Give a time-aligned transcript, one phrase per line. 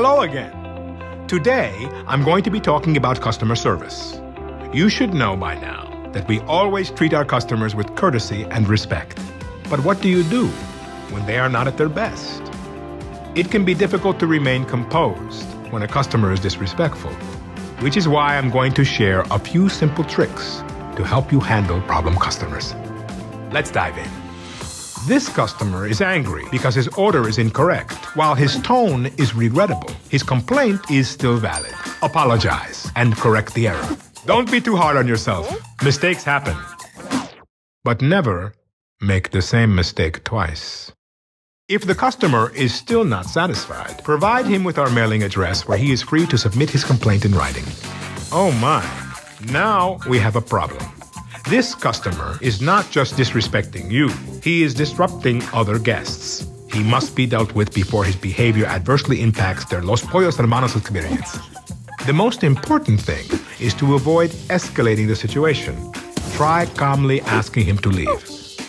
[0.00, 1.26] Hello again.
[1.26, 1.74] Today,
[2.06, 4.20] I'm going to be talking about customer service.
[4.72, 9.18] You should know by now that we always treat our customers with courtesy and respect.
[9.68, 10.46] But what do you do
[11.10, 12.40] when they are not at their best?
[13.34, 17.10] It can be difficult to remain composed when a customer is disrespectful,
[17.80, 20.62] which is why I'm going to share a few simple tricks
[20.94, 22.72] to help you handle problem customers.
[23.50, 24.27] Let's dive in.
[25.08, 29.90] This customer is angry because his order is incorrect, while his tone is regrettable.
[30.10, 31.72] His complaint is still valid.
[32.02, 33.96] Apologize and correct the error.
[34.26, 35.48] Don't be too hard on yourself.
[35.82, 36.54] Mistakes happen.
[37.84, 38.52] But never
[39.00, 40.92] make the same mistake twice.
[41.70, 45.90] If the customer is still not satisfied, provide him with our mailing address where he
[45.90, 47.64] is free to submit his complaint in writing.
[48.30, 48.84] Oh my,
[49.50, 50.84] now we have a problem.
[51.48, 54.10] This customer is not just disrespecting you,
[54.42, 56.46] he is disrupting other guests.
[56.74, 61.38] He must be dealt with before his behavior adversely impacts their Los Pollos Hermanos experience.
[62.04, 63.24] The most important thing
[63.58, 65.74] is to avoid escalating the situation.
[66.32, 68.20] Try calmly asking him to leave.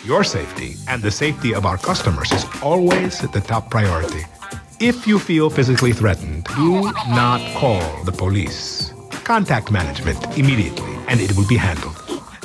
[0.06, 4.24] Your safety and the safety of our customers is always at the top priority.
[4.80, 8.94] If you feel physically threatened, do not call the police.
[9.24, 11.99] Contact management immediately and it will be handled.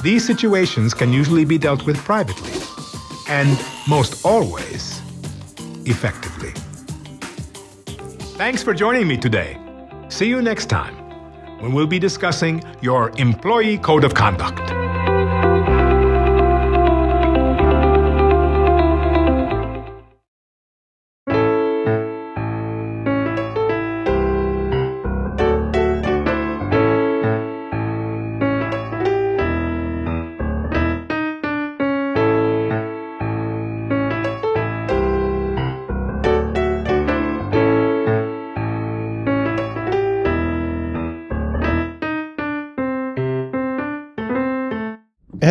[0.06, 2.54] These situations can usually be dealt with privately
[3.28, 5.02] and most always
[5.88, 6.52] effectively.
[8.38, 9.58] Thanks for joining me today.
[10.10, 10.94] See you next time
[11.60, 14.75] when we'll be discussing your employee code of conduct.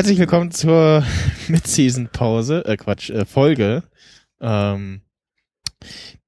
[0.04, 1.02] Herzlich willkommen zur
[1.48, 3.82] Mid-Season-Pause, äh Quatsch, äh, Folge
[4.38, 5.00] ähm,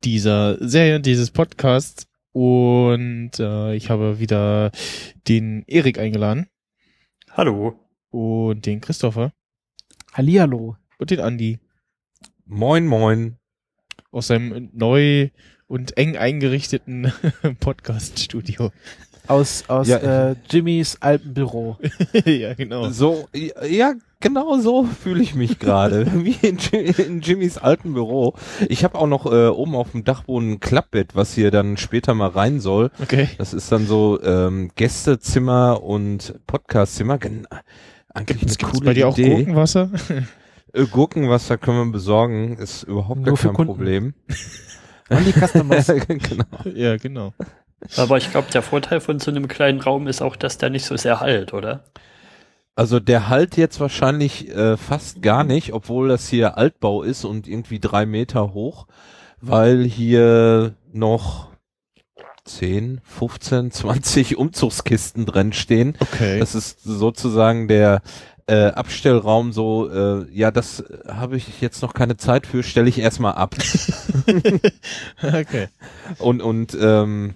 [0.03, 2.07] dieser Serie, dieses Podcasts.
[2.33, 4.73] Und äh, ich habe wieder
[5.29, 6.47] den Erik eingeladen.
[7.33, 7.79] Hallo.
[8.09, 9.35] Und den Christopher.
[10.15, 10.79] Hallihallo.
[10.97, 11.59] Und den Andi.
[12.47, 13.37] Moin, moin.
[14.11, 15.29] Aus seinem neu
[15.67, 17.13] und eng eingerichteten
[17.61, 18.73] Podcast-Studio.
[19.29, 20.31] Aus, aus Ja.
[20.31, 21.79] äh, Jimmys Alpenbüro.
[22.25, 22.91] ja, genau.
[22.91, 26.07] So, ja, genau so fühle ich mich gerade.
[26.25, 26.59] Wie in,
[26.99, 28.35] in Jimmys alten Büro.
[28.69, 32.15] Ich habe auch noch äh, oben auf dem Dachboden ein Klappbett, was hier dann später
[32.15, 32.91] mal rein soll.
[33.01, 33.29] Okay.
[33.39, 37.19] Das ist dann so ähm, Gästezimmer und Podcastzimmer.
[37.19, 37.47] Gen
[38.15, 39.35] eigentlich Gibt's, eine gibt's coole bei dir auch Idee.
[39.37, 39.91] Gurkenwasser?
[40.73, 43.67] Äh, Gurkenwasser können wir besorgen, ist überhaupt gar Nur kein.
[43.67, 44.15] Problem.
[45.11, 45.87] Only Customers.
[46.09, 46.45] genau.
[46.75, 47.33] ja, genau.
[47.97, 50.85] Aber ich glaube, der Vorteil von so einem kleinen Raum ist auch, dass der nicht
[50.85, 51.85] so sehr halt, oder?
[52.75, 57.49] Also der halt jetzt wahrscheinlich äh, fast gar nicht, obwohl das hier Altbau ist und
[57.49, 58.87] irgendwie drei Meter hoch,
[59.41, 61.49] weil hier noch
[62.45, 65.97] 10, 15, 20 Umzugskisten drin stehen.
[65.99, 66.39] Okay.
[66.39, 68.03] Das ist sozusagen der
[68.47, 72.99] äh, Abstellraum so, äh, ja, das habe ich jetzt noch keine Zeit für, stelle ich
[72.99, 73.57] erstmal ab.
[75.23, 75.69] okay.
[76.19, 77.35] Und, und ähm,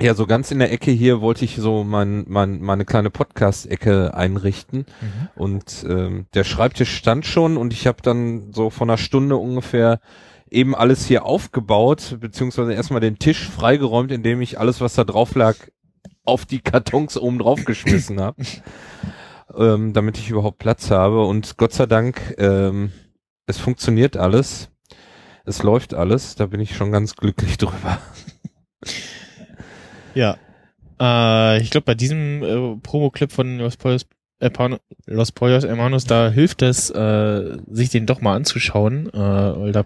[0.00, 4.14] ja, so ganz in der Ecke hier wollte ich so mein, mein, meine kleine Podcast-Ecke
[4.14, 4.86] einrichten.
[5.00, 5.28] Mhm.
[5.34, 10.00] Und ähm, der Schreibtisch stand schon und ich habe dann so von einer Stunde ungefähr
[10.50, 15.34] eben alles hier aufgebaut, beziehungsweise erstmal den Tisch freigeräumt, indem ich alles, was da drauf
[15.34, 15.56] lag,
[16.24, 18.42] auf die Kartons oben drauf geschmissen habe,
[19.56, 21.24] ähm, damit ich überhaupt Platz habe.
[21.26, 22.92] Und Gott sei Dank, ähm,
[23.46, 24.70] es funktioniert alles.
[25.44, 27.98] Es läuft alles, da bin ich schon ganz glücklich drüber.
[30.14, 30.36] Ja.
[31.00, 34.06] Äh, ich glaube, bei diesem äh, Promo-Clip von Los Pollos,
[34.40, 34.50] äh,
[35.06, 39.84] Los Pollos Hermanos, da hilft es, äh, sich den doch mal anzuschauen, äh, weil da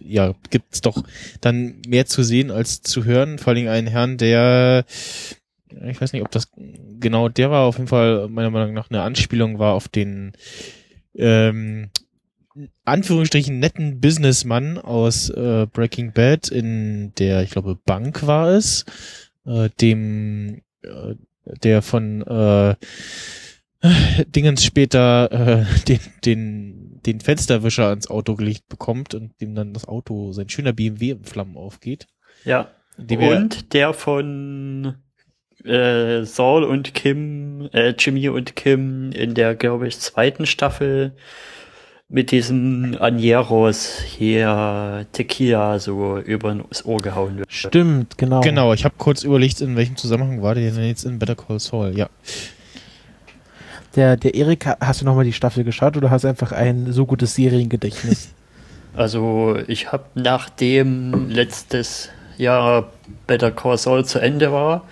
[0.00, 1.04] ja, gibt's doch
[1.40, 3.38] dann mehr zu sehen als zu hören.
[3.38, 4.84] Vor allem einen Herrn, der
[5.82, 6.50] ich weiß nicht, ob das
[7.00, 10.32] genau der war, auf jeden Fall meiner Meinung nach eine Anspielung war auf den
[11.16, 11.90] ähm,
[12.84, 18.84] Anführungsstrichen netten Businessmann aus äh, Breaking Bad in der, ich glaube, Bank war es,
[19.46, 21.14] äh, dem äh,
[21.44, 22.74] der von äh,
[24.26, 29.86] Dingens später äh, den, den, den Fensterwischer ans Auto gelegt bekommt und dem dann das
[29.86, 32.06] Auto, sein schöner BMW in Flammen aufgeht.
[32.44, 32.70] Ja.
[32.96, 34.94] Und der von
[35.64, 41.16] äh, Saul und Kim, äh, Jimmy und Kim in der, glaube ich, zweiten Staffel
[42.08, 47.52] mit diesem Anieros hier Tequila so über das Ohr gehauen wird.
[47.52, 48.40] Stimmt, genau.
[48.40, 51.58] Genau, ich habe kurz überlegt, in welchem Zusammenhang war der denn jetzt in Better Call
[51.58, 51.96] Saul?
[51.96, 52.08] Ja.
[53.96, 56.92] Der, der Erik, ha- hast du nochmal die Staffel geschaut oder hast du einfach ein
[56.92, 58.30] so gutes Seriengedächtnis?
[58.96, 62.92] Also ich habe nachdem letztes Jahr
[63.26, 64.84] Better Call Saul zu Ende war,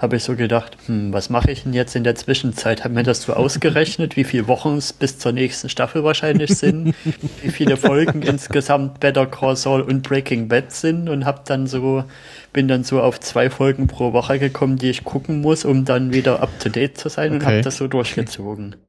[0.00, 2.84] habe ich so gedacht, hm, was mache ich denn jetzt in der Zwischenzeit?
[2.84, 6.94] Hab mir das so ausgerechnet, wie viele Wochen es bis zur nächsten Staffel wahrscheinlich sind,
[7.42, 12.04] wie viele Folgen insgesamt Better Call Saul und Breaking Bad sind und habe dann so
[12.52, 16.12] bin dann so auf zwei Folgen pro Woche gekommen, die ich gucken muss, um dann
[16.12, 17.46] wieder up to date zu sein und Okay.
[17.46, 18.76] habe das so durchgezogen.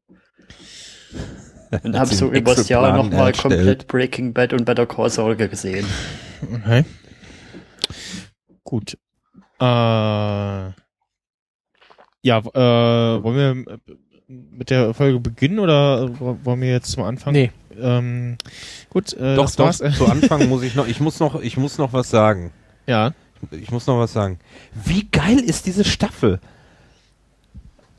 [1.84, 5.86] Und habe so übers Jahr nochmal komplett Breaking Bad und Better Call Saul gesehen.
[6.54, 6.84] Okay.
[8.66, 8.98] Gut.
[9.58, 10.72] Äh,
[12.24, 13.78] ja, äh, wollen wir äh,
[14.28, 17.34] mit der Folge beginnen oder wollen wir jetzt zum Anfang?
[17.34, 17.52] Nee.
[17.80, 18.38] Ähm,
[18.90, 19.98] gut, äh, Doch, das doch, war's.
[19.98, 22.52] zu Anfang muss ich noch, ich muss noch, ich muss noch was sagen.
[22.88, 23.14] ja.
[23.50, 24.38] Ich muss noch was sagen.
[24.86, 26.40] Wie geil ist diese Staffel?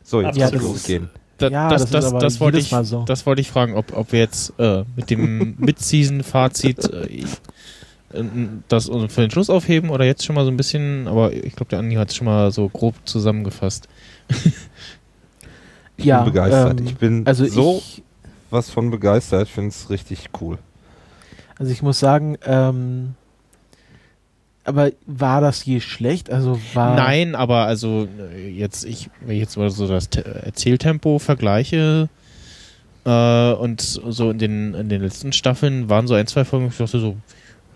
[0.04, 1.10] So, jetzt Ja, muss losgehen.
[1.38, 3.02] Da, Ja, das, das das, das, wollte ich, Mal so.
[3.02, 7.24] das wollte ich fragen, ob, ob wir jetzt äh, mit dem Mid-Season-Fazit äh,
[8.68, 11.70] das für den Schluss aufheben oder jetzt schon mal so ein bisschen, aber ich glaube,
[11.70, 13.88] der Andi hat es schon mal so grob zusammengefasst.
[15.96, 16.80] Ich Ja, bin begeistert.
[16.80, 18.02] ähm, ich bin Also so ich,
[18.50, 19.48] was von begeistert.
[19.48, 20.58] Ich finde es richtig cool.
[21.58, 23.14] also ich muss sagen, ähm,
[24.64, 26.30] aber war das je schlecht?
[26.30, 30.24] Also war Nein, aber also äh, jetzt, ich, wenn ich jetzt mal so das Te
[30.24, 32.08] Erzähltempo vergleiche
[33.04, 36.76] äh, und so in den, in den letzten Staffeln waren so ein, zwei Folgen, ich
[36.76, 37.16] dachte so,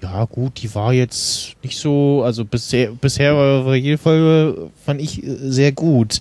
[0.03, 5.23] ja gut, die war jetzt nicht so, also bisher, bisher war, jede Folge, fand ich
[5.25, 6.21] sehr gut.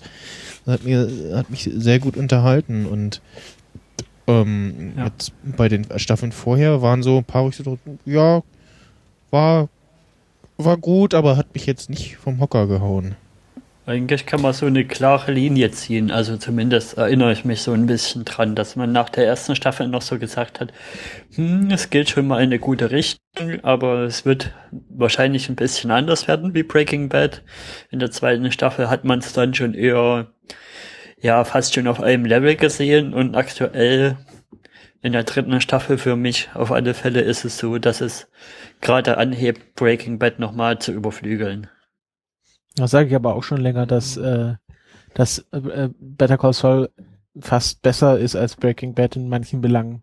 [0.66, 3.20] Hat mir, hat mich sehr gut unterhalten und
[4.26, 5.10] ähm, Ja.
[5.56, 8.42] bei den Staffeln vorher waren so ein paar, wo ich so ja,
[9.30, 9.68] war
[10.58, 13.14] war gut, aber hat mich jetzt nicht vom Hocker gehauen.
[13.86, 16.10] Eigentlich kann man so eine klare Linie ziehen.
[16.10, 19.86] Also zumindest erinnere ich mich so ein bisschen dran, dass man nach der ersten Staffel
[19.86, 20.72] noch so gesagt hat,
[21.36, 24.52] hm, es geht schon mal in eine gute Richtung, aber es wird
[24.90, 27.44] wahrscheinlich ein bisschen anders werden wie Breaking Bad.
[27.92, 30.32] In der zweiten Staffel hat man es dann schon eher,
[31.20, 34.16] ja, fast schon auf einem Level gesehen und aktuell
[35.00, 38.28] in der dritten Staffel für mich auf alle Fälle ist es so, dass es
[38.80, 41.68] gerade anhebt, Breaking Bad nochmal zu überflügeln.
[42.76, 44.54] Das sage ich aber auch schon länger, dass, äh,
[45.14, 46.90] dass äh, äh, Better Call Saul
[47.40, 50.02] fast besser ist als Breaking Bad in manchen Belangen.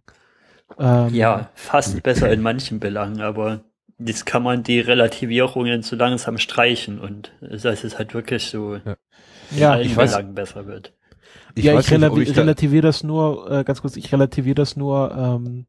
[0.79, 3.63] Ähm, Ja, fast besser in manchen Belangen, aber
[3.97, 8.81] das kann man die Relativierungen so langsam streichen und dass es halt wirklich so in
[9.57, 10.93] ja, allen weiß- Belangen besser wird.
[11.55, 14.11] Ich ja, ich, nicht, ob relavi ich da, relativiere das nur, äh, ganz kurz, ich
[14.11, 15.65] relativiere das nur, ähm,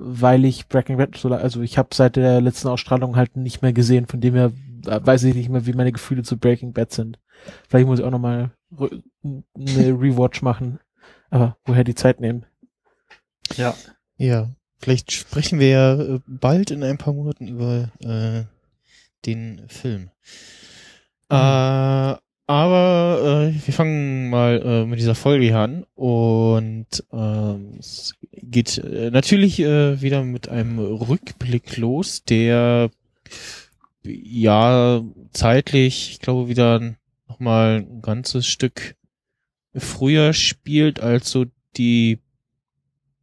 [0.00, 3.72] weil ich Breaking Bad so, also ich habe seit der letzten Ausstrahlung halt nicht mehr
[3.72, 4.52] gesehen, von dem her
[4.86, 7.18] äh, weiß ich nicht mehr, wie meine Gefühle zu Breaking Bad sind.
[7.68, 10.78] Vielleicht muss ich auch nochmal eine Rewatch machen,
[11.30, 12.46] aber woher die Zeit nehmen?
[13.56, 13.74] Ja,
[14.16, 18.44] Ja, vielleicht sprechen wir ja äh, bald in ein paar Monaten über äh,
[19.26, 20.10] den Film.
[21.28, 22.14] Äh,
[22.48, 28.78] aber äh, wir fangen mal äh, mit dieser Folge hier an und ähm, es geht
[28.78, 32.90] äh, natürlich äh, wieder mit einem Rückblick los, der
[34.02, 36.96] ja zeitlich, ich glaube, wieder
[37.28, 38.96] nochmal ein ganzes Stück
[39.74, 41.44] früher spielt als so
[41.76, 42.18] die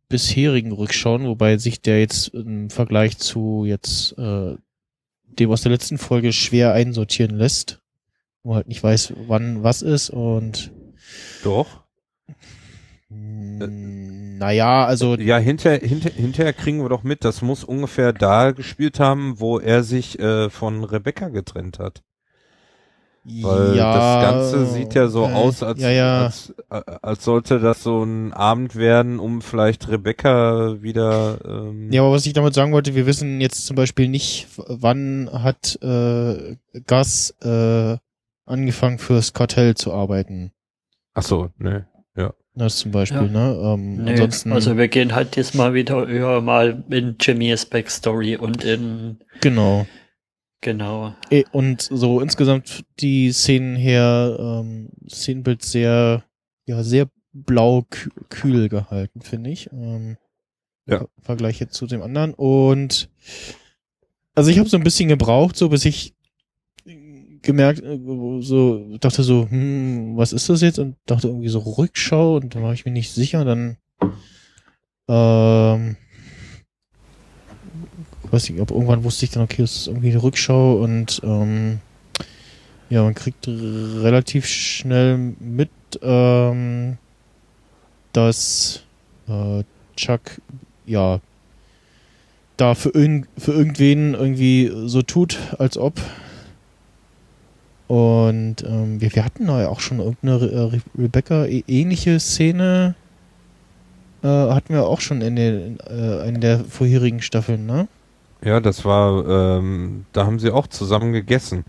[0.08, 4.56] bisherigen Rückschauen, wobei sich der jetzt im Vergleich zu jetzt äh,
[5.26, 7.82] dem aus der letzten Folge schwer einsortieren lässt,
[8.46, 10.72] wo halt nicht weiß, wann was ist und
[11.44, 11.84] doch.
[13.10, 18.52] mh, naja, also Ja, hinter, hinter, hinterher kriegen wir doch mit, das muss ungefähr da
[18.52, 22.04] gespielt haben, wo er sich äh, von Rebecca getrennt hat.
[23.28, 25.34] Weil ja, das Ganze sieht ja so okay.
[25.34, 26.26] aus, als, ja, ja.
[26.26, 31.40] Als, äh, als sollte das so ein Abend werden, um vielleicht Rebecca wieder.
[31.44, 35.28] Ähm, Ja, aber was ich damit sagen wollte, wir wissen jetzt zum Beispiel nicht, wann
[35.34, 37.98] hat äh, Gus äh,
[38.46, 40.52] angefangen fürs Kartell zu arbeiten.
[41.14, 41.88] Ach so, ne.
[42.58, 43.28] Das zum Beispiel, Ja.
[43.28, 43.60] ne?
[43.62, 48.64] Ähm, nee, ansonsten, also wir gehen halt diesmal wieder über mal in Jimmys Backstory und
[48.64, 49.86] in, genau.
[50.62, 56.24] genau, Eh, Und so insgesamt die Szenen her, ähm, Szenenbild sehr,
[56.66, 59.70] ja, sehr blau kü- kühl gehalten, finde ich.
[59.74, 60.16] Ähm,
[60.88, 61.00] Ja.
[61.02, 62.34] Im Vergleich jetzt zu dem anderen.
[62.34, 63.10] Und
[64.34, 66.15] also ich habe so ein bisschen gebraucht, so bis ich
[67.46, 68.00] gemerkt, äh,
[68.42, 70.80] so dachte so, hm, was ist das jetzt?
[70.80, 73.46] Und dachte irgendwie so Rückschau und da war ich mir nicht sicher.
[73.46, 73.78] Dann
[75.08, 75.98] Ähm,
[78.24, 81.22] ich weiß nicht, ob irgendwann wusste ich dann, okay, das ist irgendwie eine Rückschau und
[81.24, 81.80] ähm,
[82.90, 85.70] ja, man kriegt relativ schnell mit,
[86.02, 86.98] ähm,
[88.14, 88.84] dass
[89.28, 89.64] äh,
[89.96, 90.42] Chuck
[90.86, 91.20] ja
[92.58, 96.00] da für, irgend, für irgendwen irgendwie so tut, als ob.
[97.88, 102.20] Und ähm, wir, wir hatten da ja auch schon irgendeine Re Re Rebecca äh, ähnliche
[102.20, 102.96] Szene
[104.26, 107.88] äh, hatten wir auch schon in, den, äh, in der vorherigen Staffel, ne?
[108.44, 111.64] Ja, das war, ähm, da haben sie auch zusammen gegessen.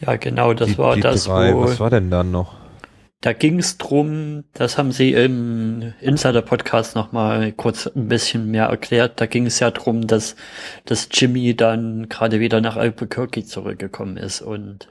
[0.00, 1.54] Ja, genau, das die, war die das, drei.
[1.54, 2.54] wo Was war denn dann noch?
[3.24, 9.18] Da ging es drum, das haben sie im Insider-Podcast nochmal kurz ein bisschen mehr erklärt.
[9.18, 10.36] Da ging es ja drum, dass,
[10.84, 14.88] dass Jimmy dann gerade wieder nach Albuquerque zurückgekommen ist und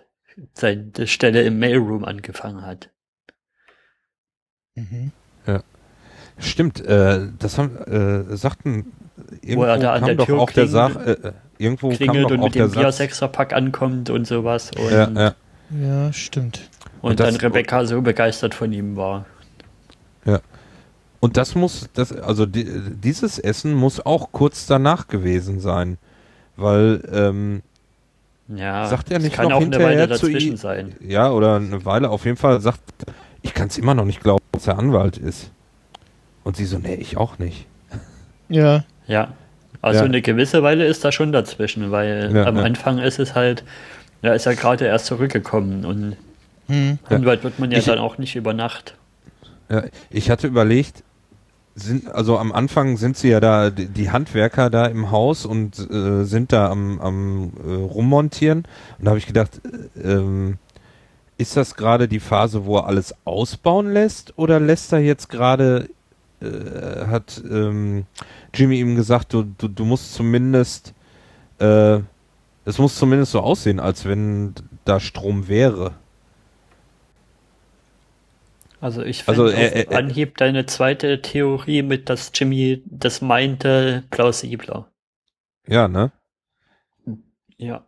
[0.53, 2.89] seine Stelle im Mailroom angefangen hat.
[4.73, 5.11] Mhm.
[6.39, 8.91] Stimmt, äh, das haben, äh, sagten,
[9.43, 11.89] irgendwo er da an kam der doch Tür auch der klingelt- Sach, äh, äh, irgendwo
[11.89, 12.71] kam Klingelt doch und auch mit der dem.
[12.81, 14.71] Bier-Sechser-Pack ankommt und sowas.
[14.75, 15.35] Und, Ja, ja,
[15.69, 16.71] Ja, stimmt.
[17.01, 19.25] Und, Und das- dann Rebecca so begeistert von ihm war.
[21.19, 22.65] Und das muss, das, also die,
[23.01, 25.97] dieses Essen muss auch kurz danach gewesen sein,
[26.57, 27.61] weil, ähm,
[28.53, 30.95] Ja, Sagt er es nicht kann noch auch eine Weile hinterher zu dazwischen sein.
[30.99, 32.81] ja, oder eine Weile auf jeden Fall sagt,
[33.41, 35.49] ich kann es immer noch nicht glauben, dass er Anwalt ist.
[36.43, 37.67] Und sie so, nee, ich auch nicht.
[38.49, 38.83] Ja.
[39.07, 39.29] Ja.
[39.81, 40.05] Also Ja.
[40.05, 42.63] eine gewisse Weile ist da schon dazwischen, weil Ja, am ja.
[42.63, 43.63] Anfang ist es halt,
[44.23, 46.17] ja, ist er gerade erst zurückgekommen und
[46.67, 47.00] Hm.
[47.10, 47.15] Ja.
[47.17, 48.96] Anwalt wird man ja Ich- dann auch nicht über Nacht.
[49.70, 51.03] Ja, ich hatte überlegt,
[51.75, 55.79] sind, also am Anfang sind sie ja da, die, die Handwerker da im Haus und
[55.89, 58.60] äh, sind da am, am äh, rummontieren.
[59.00, 59.62] Und da habe ich gedacht,
[59.96, 60.58] äh, ähm,
[61.38, 65.89] ist das gerade die Phase, wo er alles ausbauen lässt oder lässt er jetzt gerade,
[66.41, 68.05] äh, hat ähm,
[68.53, 70.93] Jimmy ihm gesagt, du, du, du musst zumindest,
[71.60, 72.00] äh,
[72.65, 74.53] es muss zumindest so aussehen, als wenn
[74.86, 75.93] da Strom wäre.
[78.83, 83.21] Also ich Also, finde äh, auf äh, Anhieb deine zweite Theorie mit, dass Jimmy das
[83.21, 84.91] meinte, plausibler.
[85.65, 86.11] Ja, ne?
[87.55, 87.87] Ja.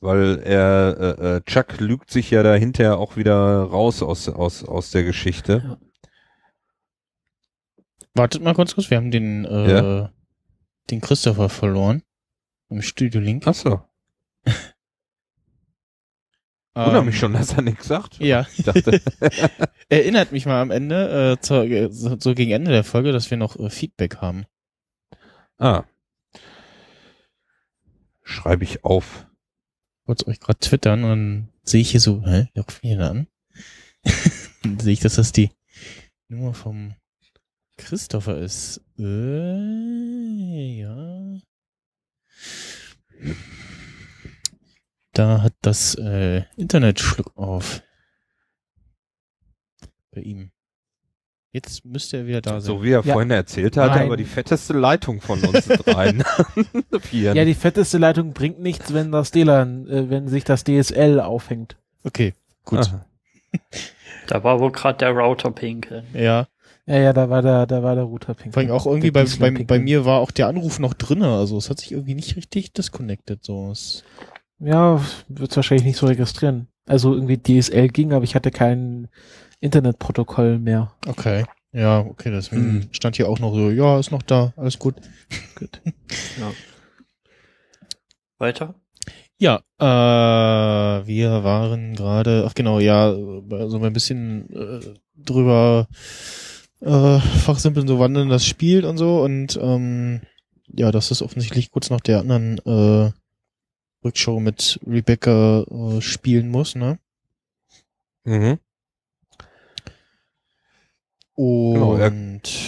[0.00, 4.64] Weil er, äh, äh, Chuck lügt sich ja da hinterher auch wieder raus aus, aus,
[4.64, 5.78] aus der Geschichte.
[8.12, 10.12] Wartet mal kurz kurz, wir haben den, äh, Ja.
[10.90, 12.02] den Christopher verloren.
[12.68, 13.44] Im Studio Link.
[13.46, 13.80] Ach so.
[16.76, 18.20] Wundert mich schon, dass er nichts sagt.
[18.20, 18.46] Ähm, Ja.
[18.56, 19.00] Ich dachte,
[19.88, 23.30] Erinnert mich mal am Ende, äh, zur, äh, so, so gegen Ende der Folge, dass
[23.30, 24.44] wir noch äh, Feedback haben.
[25.58, 25.84] ah.
[28.22, 29.26] Schreibe ich auf.
[30.04, 33.28] wollte euch gerade twittern und dann sehe ich hier so, hä, wer ruft mich an?
[34.62, 35.50] dann sehe ich, dass das die
[36.28, 36.94] Nummer vom
[37.78, 38.80] Christopher ist.
[38.98, 41.38] Äh, ja.
[45.16, 47.82] Da hat das äh, Internet Schluck auf.
[50.14, 50.50] Bei ihm.
[51.52, 52.60] Jetzt müsste er wieder da sein.
[52.60, 53.14] So wie er Ja.
[53.14, 54.02] vorhin erzählt hat, Nein.
[54.06, 56.22] aber die fetteste Leitung von uns dreien.
[57.12, 61.76] Ja, die fetteste Leitung bringt nichts, wenn das DLAN, äh, wenn sich das DSL aufhängt.
[62.04, 62.80] okay, gut.
[62.80, 63.06] Aha.
[64.28, 66.04] Da war wohl gerade der Router pinkeln.
[66.12, 66.48] Ja.
[66.84, 68.52] Ja, ja, da war der, da war der Router pink.
[68.54, 71.56] Vor allem auch irgendwie bei, bei, bei mir war auch der Anruf noch drinne, also
[71.56, 73.70] es hat sich irgendwie nicht richtig disconnected, so.
[73.70, 74.02] Es,
[74.58, 76.68] Ja, wird's wahrscheinlich nicht so registrieren.
[76.86, 79.08] Also irgendwie DSL ging, aber ich hatte kein
[79.60, 80.92] Internetprotokoll mehr.
[81.06, 81.44] okay.
[81.72, 82.88] Ja, okay, deswegen Hm.
[82.92, 84.94] stand hier auch noch so, ja, ist noch da, alles gut.
[85.58, 85.82] Gut.
[86.40, 86.52] Ja.
[88.38, 88.74] Weiter?
[89.38, 94.80] Ja, äh, wir waren gerade, ach genau, ja, so ein bisschen äh,
[95.16, 95.86] drüber
[96.80, 100.22] äh, fachsimpeln, so wann denn das spielt und so und ähm,
[100.68, 103.10] ja, das ist offensichtlich kurz nach der anderen äh,
[104.06, 106.98] Rückshow mit Rebecca äh, spielen muss, ne?
[108.24, 108.58] Mhm.
[111.34, 111.96] Und Genau,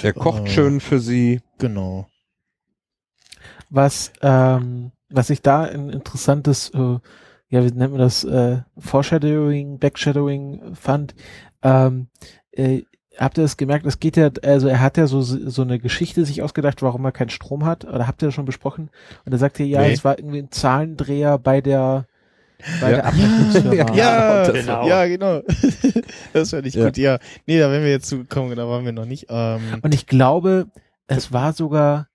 [0.03, 1.41] Er kocht äh, schön für sie.
[1.59, 2.07] Genau.
[3.71, 6.99] Was, ähm, was ich da ein interessantes, äh,
[7.49, 11.15] ja, wie nennt man das, äh, Foreshadowing, Backshadowing fand,
[11.63, 12.09] ähm,
[12.53, 12.83] äh,
[13.19, 16.25] habt ihr das gemerkt, es geht ja, also er hat ja so, so eine Geschichte
[16.25, 18.91] sich ausgedacht, warum er keinen Strom hat, oder habt ihr das schon besprochen?
[19.25, 19.93] Und er sagte, ja, Nee.
[19.93, 22.07] es war irgendwie ein Zahlendreher bei der,
[22.81, 22.97] bei Ja.
[22.97, 23.75] der Abrechnungsfirma.
[23.95, 24.89] Ja, Ja, genau.
[24.89, 25.41] ja, genau.
[26.33, 26.85] das fände ich Ja.
[26.87, 27.19] gut, ja.
[27.47, 29.27] Nee, da wären wir jetzt zugekommen, da waren wir noch nicht.
[29.29, 30.67] Ähm, Und ich glaube,
[31.07, 32.09] es war sogar,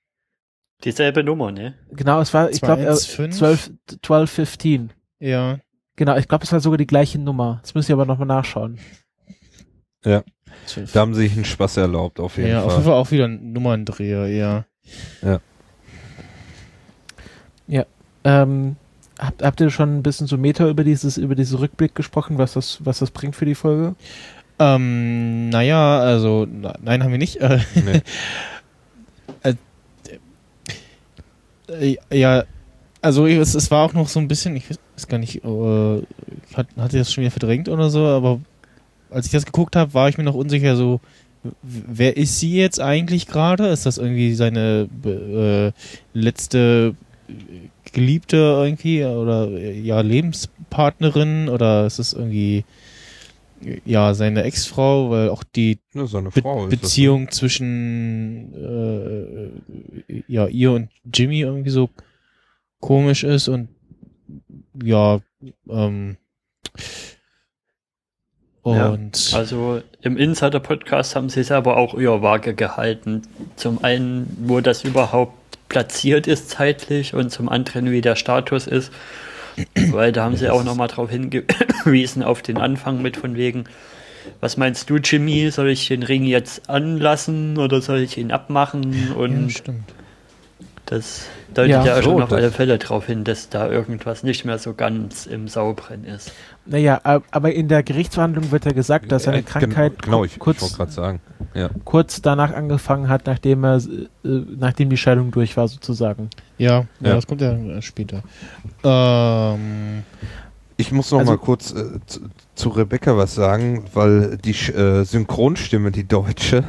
[0.84, 1.76] Dieselbe Nummer, ne?
[1.92, 3.32] genau, es war, ich glaube, 215?
[3.32, 4.94] 12, 12, 15.
[5.20, 5.58] ja.
[5.96, 7.60] Genau, ich glaube, es war sogar die gleiche Nummer.
[7.62, 8.80] Das müsst ihr aber nochmal nachschauen.
[10.04, 10.24] Ja.
[10.94, 12.84] Da haben sie sich einen Spaß erlaubt, auf jeden ja, auf jeden Fall.
[12.84, 14.66] Fall auch wieder ein Nummerndreher, ja.
[18.24, 18.76] Ähm,
[19.20, 22.54] habt, habt ihr schon ein bisschen so Meta über dieses, über diesen Rückblick gesprochen, was
[22.54, 23.96] das, was das bringt für die Folge?
[24.60, 27.38] Ähm, naja, also, na, nein, haben wir nicht.
[27.38, 28.02] Äh, Nee.
[31.70, 32.44] Äh, ja,
[33.02, 36.58] also es, es war auch noch so ein bisschen, ich weiß gar nicht, äh, ich
[36.58, 38.42] hat, hatte das schon wieder verdrängt oder so, aber
[39.14, 41.00] als ich das geguckt habe, war ich mir noch unsicher, so,
[41.62, 43.68] wer ist sie jetzt eigentlich gerade?
[43.68, 45.72] Ist das irgendwie seine äh,
[46.18, 46.96] letzte
[47.28, 47.34] äh,
[47.92, 52.66] Geliebte irgendwie oder äh, ja, Lebenspartnerin oder ist es irgendwie
[53.86, 56.68] ja, seine Ex-Frau, weil auch die eine Be das, ne?
[56.70, 58.54] Beziehung zwischen
[60.08, 61.90] äh, ja ihr und Jimmy irgendwie so
[62.80, 63.70] komisch ist und
[64.84, 65.22] ja
[65.70, 66.18] ähm,
[68.66, 73.24] Ja, und Also im Insider-Podcast haben sie es aber auch eher vage gehalten.
[73.58, 75.34] Zum einen, wo das überhaupt
[75.68, 78.92] platziert ist zeitlich und zum anderen, wie der Status ist.
[79.92, 83.66] Weil da haben sie auch nochmal drauf hingewiesen, auf den Anfang mit von wegen,
[84.40, 85.52] was meinst du, Jimmy?
[85.52, 88.94] Soll ich den Ring jetzt anlassen oder soll ich ihn abmachen?
[89.10, 89.84] ja, Und stimmt.
[90.86, 94.44] Das deutet Ja, ja, so, schon auf alle Fälle darauf hin, dass da irgendwas nicht
[94.46, 96.32] mehr so ganz im Sauberen ist.
[96.66, 100.24] Naja, ab- aber in der Gerichtsverhandlung wird ja gesagt, dass seine Äh, Krankheit Genau, genau
[100.26, 101.22] ich, ku- ich kurz, gerade sagen.
[101.54, 101.70] Ja.
[101.86, 104.08] kurz danach angefangen hat, nachdem er, äh,
[104.58, 106.30] nachdem die Scheidung durch war, sozusagen.
[106.58, 107.16] Ja, ja, Ja.
[107.16, 108.24] das kommt ja äh, später.
[108.84, 110.04] Ähm,
[110.78, 112.22] Ich muss noch Also- mal kurz äh, zu,
[112.56, 116.64] zu Rebecca was sagen, weil die äh, Synchronstimme, die deutsche,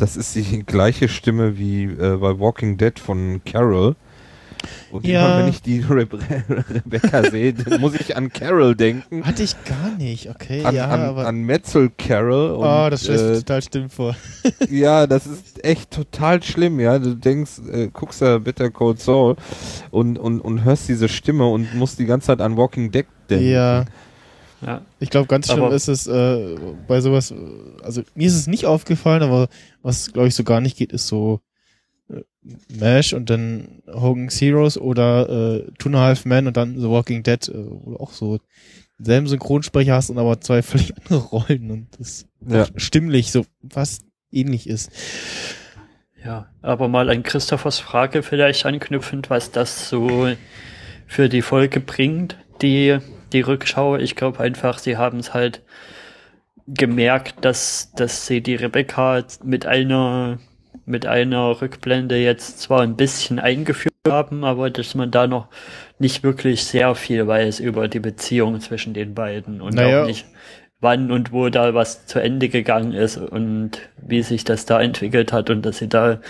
[0.00, 3.96] das ist die gleiche Stimme wie äh, bei Walking Dead von Carol.
[4.92, 5.24] Und Ja.
[5.26, 6.18] immer wenn ich die Rebe
[6.74, 9.24] Rebecca sehe, muss ich an Carol denken.
[9.24, 12.50] hatte ich gar nicht, okay, An, ja, an, aber an Metzel Carol.
[12.50, 14.14] Und, oh, das stellt äh, total stimmt vor.
[14.68, 16.98] Ja, das ist echt total schlimm, ja.
[16.98, 19.36] Du denkst, äh, guckst da Bitter Cold Soul
[19.90, 23.48] und, und, und hörst diese Stimme und musst die ganze Zeit an Walking Dead denken.
[23.48, 23.84] Ja,
[24.64, 24.82] Ja.
[24.98, 27.36] Ich glaube, ganz schlimm Aber- ist es äh, bei sowas, äh,
[27.82, 29.48] also mir ist es nicht aufgefallen, aber
[29.82, 31.40] was, glaube ich, so gar nicht geht, ist so
[32.10, 32.22] äh,
[32.78, 35.28] MASH und dann Hogan's Heroes oder
[35.64, 38.12] äh, Two and a Half Men und dann The Walking Dead, äh, wo du auch
[38.12, 38.38] so
[38.98, 42.66] denselben Synchronsprecher hast und aber zwei völlig andere Rollen und das Ja.
[42.76, 44.90] stimmlich so fast ähnlich ist.
[46.22, 50.28] Ja, aber mal an Christophers Frage vielleicht anknüpfend, was das so
[51.06, 52.98] für die Folge bringt, die,
[53.32, 53.96] die Rückschau.
[53.96, 55.62] Ich glaube einfach, sie haben es halt
[56.66, 60.38] gemerkt, dass, dass sie die Rebecca mit einer,
[60.86, 65.48] mit einer Rückblende jetzt zwar ein bisschen eingeführt haben, aber dass man da noch
[65.98, 70.02] nicht wirklich sehr viel weiß über die Beziehung zwischen den beiden und Naja.
[70.02, 70.26] auch nicht
[70.80, 75.32] wann und wo da was zu Ende gegangen ist und wie sich das da entwickelt
[75.32, 76.20] hat und dass sie da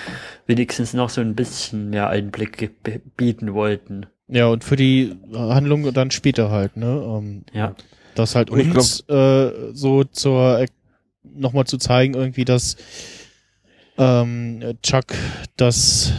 [0.47, 2.73] wenigstens noch so ein bisschen mehr Einblick
[3.17, 4.07] bieten wollten.
[4.31, 6.87] Ja, und für die Handlung dann später halt, ne?
[7.05, 7.75] Ähm, Ja.
[8.15, 10.65] das halt Und uns äh, so zur
[11.23, 12.77] nochmal zu zeigen irgendwie, dass
[13.99, 15.07] ähm, Chuck
[15.57, 16.13] das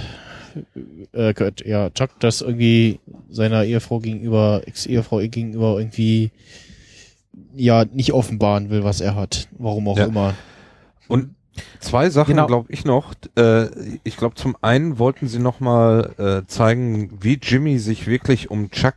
[1.13, 1.34] äh,
[1.65, 6.32] ja Chuck das irgendwie seiner Ehefrau gegenüber Ex-Ehefrau gegenüber irgendwie
[7.56, 10.06] ja nicht offenbaren will, was er hat, warum auch Ja.
[10.06, 10.36] immer.
[11.08, 11.36] Und
[11.80, 12.48] zwei Sachen Genau.
[12.48, 13.14] glaube ich noch.
[13.38, 13.68] Äh,
[14.04, 18.72] ich glaube zum einen wollten sie noch mal äh, zeigen, wie Jimmy sich wirklich um
[18.72, 18.96] Chuck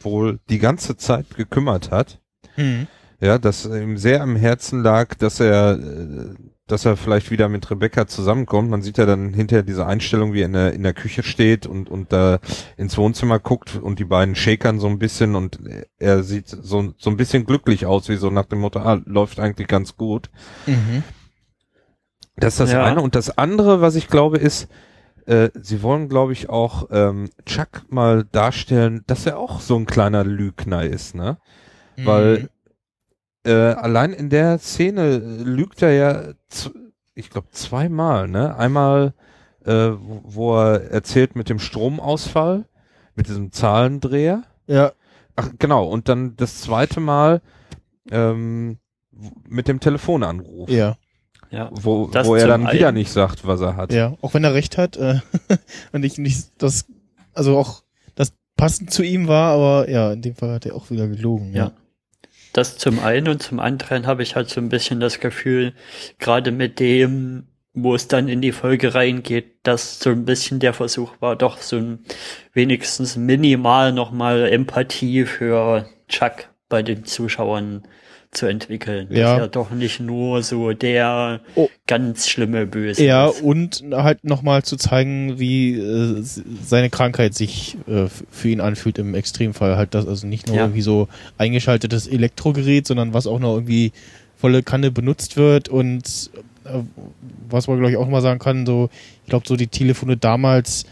[0.00, 2.20] wohl die ganze Zeit gekümmert hat.
[2.56, 2.86] Hm.
[3.20, 6.34] Ja, dass ihm sehr am Herzen lag, dass er, äh,
[6.66, 8.68] dass er vielleicht wieder mit Rebecca zusammenkommt.
[8.70, 11.66] Man sieht ja dann hinterher diese Einstellung, wie er in der, in der Küche steht
[11.66, 12.38] und, und da
[12.76, 15.58] ins Wohnzimmer guckt und die beiden shakern so ein bisschen und
[15.98, 19.40] er sieht so, so ein bisschen glücklich aus, wie so nach dem Motto, ah, läuft
[19.40, 20.28] eigentlich ganz gut.
[20.66, 21.02] Mhm.
[22.36, 22.84] Das ist das Ja.
[22.84, 23.00] eine.
[23.00, 24.68] Und das andere, was ich glaube, ist,
[25.26, 29.86] äh, sie wollen, glaube ich, auch ähm, Chuck mal darstellen, dass er auch so ein
[29.86, 31.38] kleiner Lügner ist, ne?
[31.96, 32.06] Mhm.
[32.06, 32.50] Weil
[33.46, 36.22] äh, allein in der Szene äh, lügt er ja,
[37.14, 38.56] ich glaube, zweimal, ne?
[38.56, 39.14] Einmal,
[39.64, 42.66] äh, wo, er erzählt mit dem Stromausfall,
[43.14, 44.42] mit diesem Zahlendreher.
[44.66, 44.92] ja,
[45.36, 45.88] Ach, genau.
[45.88, 47.40] Und dann das zweite Mal
[48.10, 48.78] ähm,
[49.48, 50.68] mit dem Telefonanruf.
[50.68, 50.96] ja,
[51.54, 51.70] Ja.
[51.72, 52.96] Wo, Das wo er dann wieder einen.
[52.98, 53.92] nicht sagt, was er hat.
[53.92, 55.20] ja, auch wenn er recht hat äh,
[55.92, 56.86] und ich nicht das
[57.32, 57.82] also auch
[58.14, 61.52] das passend zu ihm war, aber ja, in dem Fall hat er auch wieder gelogen.
[61.54, 61.72] Ja.
[62.52, 65.72] Das zum einen und zum anderen habe ich halt so ein bisschen das Gefühl,
[66.20, 70.72] gerade mit dem, wo es dann in die Folge reingeht, dass so ein bisschen der
[70.72, 72.04] Versuch war, doch so ein
[72.52, 77.82] wenigstens minimal nochmal Empathie für Chuck bei den Zuschauern
[78.34, 79.06] zu entwickeln.
[79.10, 79.32] Ja.
[79.34, 81.68] Dass er doch nicht nur so der Oh.
[81.86, 83.40] ganz schlimme Böse Ja, ist.
[83.42, 86.22] und halt nochmal zu zeigen, wie äh,
[86.64, 89.76] seine Krankheit sich äh, für ihn anfühlt im Extremfall.
[89.76, 90.62] Halt das, also nicht nur Ja.
[90.64, 93.92] irgendwie so eingeschaltetes Elektrogerät, sondern was auch noch irgendwie
[94.36, 96.30] volle Kanne benutzt wird und
[96.64, 96.80] äh,
[97.48, 98.90] was man glaube ich auch mal sagen kann, so,
[99.24, 100.84] ich glaube so die Telefone damals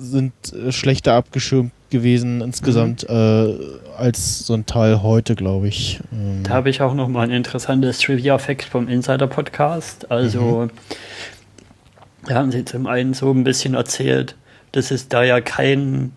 [0.00, 3.54] sind äh, schlechter abgeschirmt gewesen insgesamt äh,
[3.96, 6.00] als so ein Teil heute, glaube ich.
[6.12, 10.10] Ähm, Da habe ich auch noch mal ein interessantes Trivia-Fact vom Insider-Podcast.
[10.10, 10.68] Also,
[12.26, 14.36] da haben sie zum einen so ein bisschen erzählt,
[14.72, 16.12] dass es da ja kein,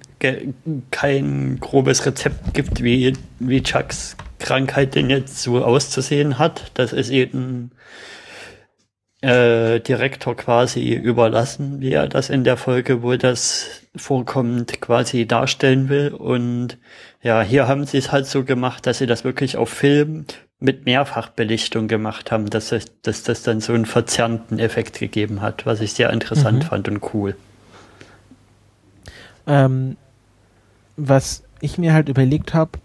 [0.91, 6.71] kein grobes Rezept gibt, wie, wie Chucks Krankheit denn jetzt so auszusehen hat.
[6.75, 7.71] Das ist eben
[9.23, 15.87] äh, Direktor quasi überlassen, wie er das in der Folge, wo das vorkommt, quasi darstellen
[15.87, 16.09] will.
[16.09, 16.77] Und
[17.21, 20.25] ja, hier haben sie es halt so gemacht, dass sie das wirklich auf Film
[20.59, 25.65] mit Mehrfachbelichtung gemacht haben, dass, es, dass das dann so einen verzerrten Effekt gegeben hat,
[25.65, 26.67] was ich sehr interessant Mhm.
[26.67, 27.35] fand und cool.
[29.47, 29.95] Ähm,
[30.97, 32.79] was ich mir halt überlegt habe,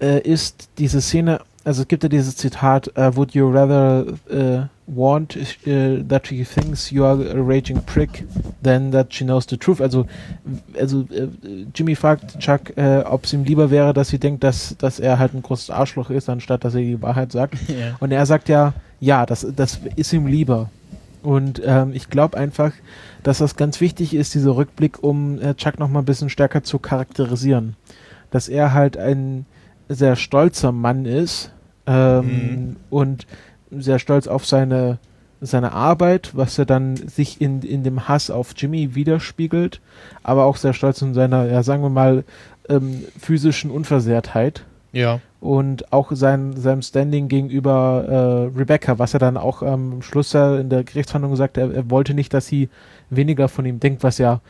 [0.00, 4.66] äh, ist diese Szene, also es gibt ja dieses Zitat, äh, would you rather äh,
[4.86, 8.26] want äh, that she thinks you are a raging prick
[8.62, 9.80] than that she knows the truth?
[9.80, 10.06] Also,
[10.78, 11.04] also
[11.74, 12.72] Jimmy fragt Chuck,
[13.04, 16.10] ob es ihm lieber wäre, dass sie denkt, dass, dass er halt ein großes Arschloch
[16.10, 17.54] ist, anstatt dass er die Wahrheit sagt.
[17.68, 17.96] ja.
[18.00, 20.70] Und er sagt ja, ja, das, das ist ihm lieber.
[21.22, 22.72] Und ähm, ich glaube einfach,
[23.22, 26.62] dass das ganz wichtig ist, dieser Rückblick, um äh, Chuck noch mal ein bisschen stärker
[26.62, 27.76] zu charakterisieren.
[28.30, 29.44] Dass er halt ein
[29.90, 31.50] sehr stolzer Mann ist
[31.86, 32.76] ähm, Mhm.
[32.90, 33.26] und
[33.72, 34.98] sehr stolz auf seine,
[35.40, 39.80] seine Arbeit, was er dann sich in, in dem Hass auf Jimmy widerspiegelt,
[40.22, 42.24] aber auch sehr stolz in seiner, ja, sagen wir mal,
[42.68, 45.20] ähm, physischen Unversehrtheit ja.
[45.40, 50.32] und auch sein, seinem Standing gegenüber äh, Rebecca, was er dann auch ähm, am Schluss
[50.32, 52.68] ja in der Gerichtsverhandlung gesagt hat, er, er wollte nicht, dass sie
[53.08, 54.40] weniger von ihm denkt, was ja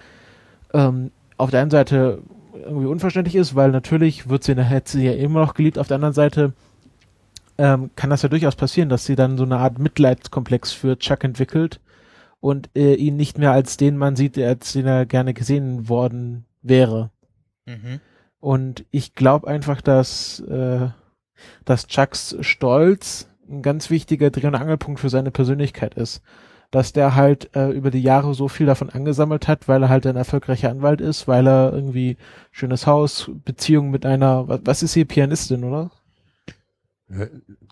[0.75, 2.19] ähm, auf der einen Seite
[2.61, 5.97] irgendwie unverständlich ist, weil natürlich wird sie, hätte sie ja immer noch geliebt, auf der
[5.97, 6.53] anderen Seite
[7.59, 11.25] ähm, kann das ja durchaus passieren, dass sie dann so eine Art Mitleidskomplex für Chuck
[11.25, 11.81] entwickelt
[12.41, 15.89] und äh, ihn nicht mehr als den Mann sieht, der- als den er gerne gesehen
[15.89, 17.11] worden wäre.
[17.67, 18.01] Mhm.
[18.41, 20.89] Und ich glaube einfach, dass, äh,
[21.67, 26.23] dass Chucks Stolz ein ganz wichtiger Dreh- und Angelpunkt für seine Persönlichkeit ist.
[26.71, 30.07] Dass der halt äh, über die Jahre so viel davon angesammelt hat, weil er halt
[30.07, 32.17] ein erfolgreicher Anwalt ist, weil er irgendwie
[32.53, 35.91] schönes Haus, Beziehung mit einer, was, was ist sie, Pianistin, oder?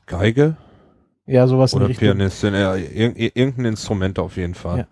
[0.06, 0.56] Geige
[1.26, 2.08] Ja, sowas in oder Richtung.
[2.08, 4.78] Pianistin, ja, irg irgendein Instrument auf jeden Fall.
[4.78, 4.86] Ja.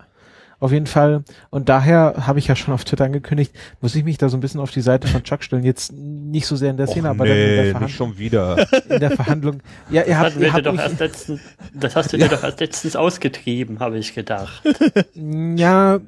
[0.59, 1.23] Auf jeden Fall.
[1.51, 4.41] Und daher habe ich ja schon auf Twitter angekündigt, muss ich mich da so ein
[4.41, 5.65] bisschen auf die Seite von Chuck stellen.
[5.65, 7.91] Jetzt nicht so sehr in der Szene, Och, aber dann in der, nee, nicht Verhand
[7.91, 8.67] schon wieder.
[8.89, 9.61] in der Verhandlung.
[9.91, 11.41] Ja, ihr Das, habt, ihr habt doch mich, erst letztens,
[11.75, 14.63] das hast du dir doch erst letztens ausgetrieben, habe ich gedacht.
[15.15, 16.01] Ja,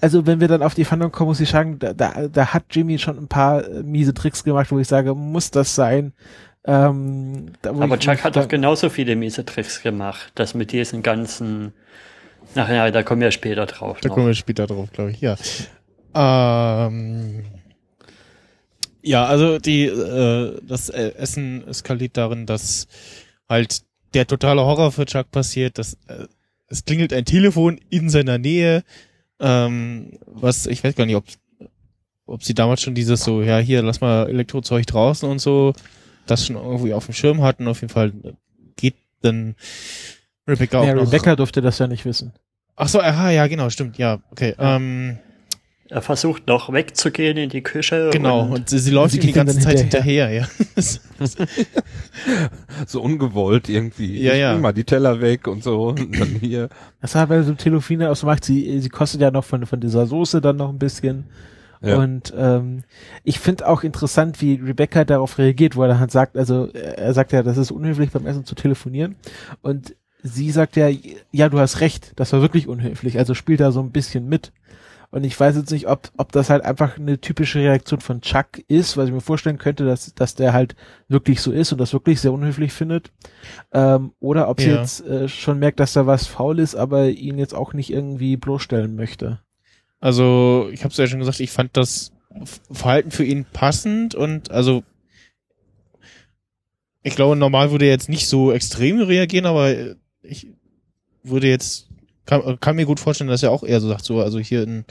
[0.00, 2.64] also wenn wir dann auf die Verhandlung kommen, muss ich sagen, da, da, da hat
[2.70, 6.12] Jimmy schon ein paar miese Tricks gemacht, wo ich sage, muss das sein?
[6.64, 10.32] Ähm, da, Aber Chuck hat doch genauso viele miese Tricks gemacht.
[10.34, 11.72] Das mit diesen ganzen.
[12.54, 14.00] Ach ja, da kommen wir später drauf.
[14.00, 14.14] Da noch.
[14.14, 15.36] kommen wir später drauf, glaube ich, ja.
[16.14, 17.44] Ähm,
[19.02, 22.86] ja, also die, äh, das äh, Essen eskaliert darin, dass
[23.48, 23.82] halt
[24.14, 26.26] der totale Horror für Chuck passiert, dass äh,
[26.68, 28.84] es klingelt ein Telefon in seiner Nähe,
[29.40, 31.24] ähm, was, ich weiß gar nicht, ob,
[32.26, 35.74] ob sie damals schon dieses so, ja, hier, lass mal Elektrozeug draußen und so,
[36.26, 37.68] das schon irgendwie auf dem Schirm hatten.
[37.68, 38.12] Auf jeden Fall
[38.76, 39.56] geht dann
[40.48, 41.06] Rebecca auch ja, noch.
[41.06, 42.32] Rebecca durfte das ja nicht wissen.
[42.76, 44.54] Ach so, aha, ja, genau, stimmt, ja, okay.
[44.58, 45.18] Ähm,
[45.88, 48.10] Er versucht noch wegzugehen in die Küche.
[48.12, 50.28] Genau, Und und sie, sie läuft sie ihm die ganze Zeit hinterher.
[50.28, 50.86] hinterher, ja.
[52.86, 54.20] so ungewollt irgendwie.
[54.20, 54.52] Ja, ich ja.
[54.52, 55.88] bring mal die Teller weg und so.
[55.88, 56.70] Und dann hier.
[57.02, 58.44] Das hat bei so einem Telefon aus macht.
[58.44, 61.26] Sie, sie kostet ja noch von, von dieser Soße dann noch ein bisschen.
[61.82, 61.96] Ja.
[61.98, 62.84] Und ähm,
[63.24, 67.12] ich finde auch interessant, wie Rebecca darauf reagiert, wo er dann halt sagt, also er
[67.12, 69.16] sagt ja, das ist unhöflich beim Essen zu telefonieren.
[69.62, 70.88] Und sie sagt ja,
[71.30, 73.18] ja, du hast recht, das war wirklich unhöflich.
[73.18, 74.52] Also spielt da so ein bisschen mit.
[75.10, 78.62] Und ich weiß jetzt nicht, ob, ob das halt einfach eine typische Reaktion von Chuck
[78.68, 80.74] ist, weil ich mir vorstellen könnte, dass, dass der halt
[81.08, 83.10] wirklich so ist und das wirklich sehr unhöflich findet.
[83.72, 84.80] Ähm, oder ob sie Ja.
[84.80, 88.38] jetzt äh, schon merkt, dass da was faul ist, aber ihn jetzt auch nicht irgendwie
[88.38, 89.40] bloßstellen möchte.
[90.00, 92.12] Also, ich habe es ja schon gesagt, ich fand das
[92.70, 94.82] Verhalten für ihn passend und also
[97.02, 100.48] ich glaube, normal würde er jetzt nicht so extrem reagieren, aber äh, ich
[101.22, 101.88] würde jetzt
[102.26, 104.84] kann, kann mir gut vorstellen, dass er auch eher so sagt, so also hier in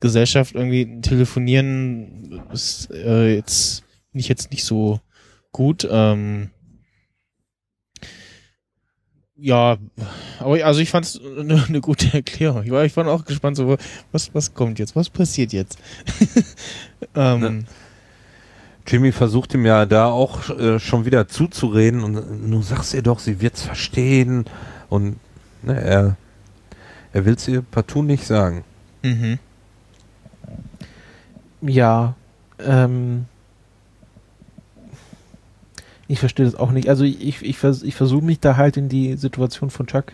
[0.00, 5.00] Gesellschaft irgendwie telefonieren ist äh, jetzt nicht jetzt nicht so
[5.52, 5.86] gut.
[5.90, 6.50] Ähm,
[9.36, 9.78] ja,
[10.38, 12.62] aber also ich fand es eine, eine gute Erklärung.
[12.64, 13.76] Ich war, ich war auch gespannt, so
[14.12, 15.78] was was kommt jetzt, was passiert jetzt.
[17.14, 17.64] ähm, Ne.
[18.86, 23.02] Jimmy versucht ihm ja da auch äh, schon wieder zuzureden und äh, du sagst ihr
[23.02, 24.44] doch, sie wird's verstehen
[24.88, 25.16] und
[25.62, 26.16] ne, er
[27.12, 28.64] er will's ihr partout nicht sagen.
[29.02, 29.38] mhm.
[31.64, 32.16] Ja,
[32.58, 33.26] ähm,
[36.08, 36.88] ich verstehe das auch nicht.
[36.88, 40.12] Also ich, ich, vers ich versuche mich da halt in die Situation von Chuck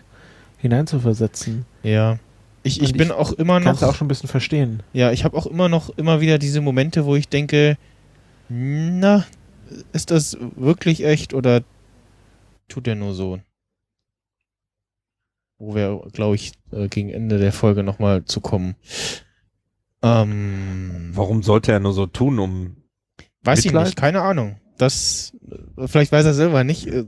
[0.59, 1.65] hineinzuversetzen.
[1.83, 2.19] Ja.
[2.61, 4.83] Ich, ich Und bin ich auch immer Kannst du noch auch schon ein bisschen verstehen.
[4.93, 7.77] Ja, ich habe auch immer noch immer wieder diese Momente, wo ich denke,
[8.49, 9.25] na,
[9.93, 11.61] ist das wirklich echt oder
[12.67, 13.39] tut er nur so?
[15.57, 18.75] Wo wir, glaube ich, äh, gegen Ende der Folge nochmal zu kommen.
[20.01, 22.77] Ähm, Warum sollte er nur so tun, um
[23.43, 23.85] weiß ich Mitleid?
[23.87, 24.57] nicht, keine Ahnung.
[24.77, 25.33] Das,
[25.77, 26.87] äh, vielleicht weiß er selber nicht.
[26.87, 27.03] äh,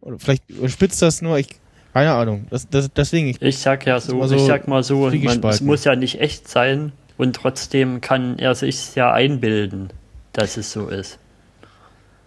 [0.00, 1.48] Oder vielleicht spitzt das nur, ich,
[1.92, 2.46] keine Ahnung.
[2.50, 5.44] Das, das, deswegen, ich, Ich sag ja so, Mal so ich sag mal so, man,
[5.44, 9.92] es muss ja nicht echt sein und trotzdem kann er sich ja einbilden,
[10.32, 11.18] dass es so ist.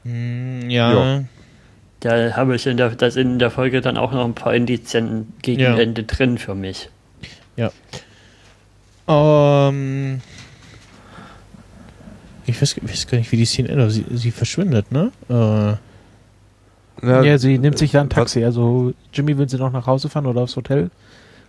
[0.04, 1.24] hm, ja, Ja.
[2.02, 5.34] Da habe ich in der, das in der Folge dann auch noch ein paar Indizien
[5.42, 5.76] gegen Ja.
[5.78, 6.90] Ende drin für mich.
[9.08, 10.22] Ähm,
[12.46, 13.92] ich weiß, weiß gar nicht, wie die Szene endet.
[13.92, 15.12] Sie, sie verschwindet, ne?
[15.30, 15.76] Äh,
[17.06, 18.44] Ja, sie nimmt sich dann ein was- Taxi.
[18.44, 20.90] Also Jimmy will sie noch nach Hause fahren oder aufs Hotel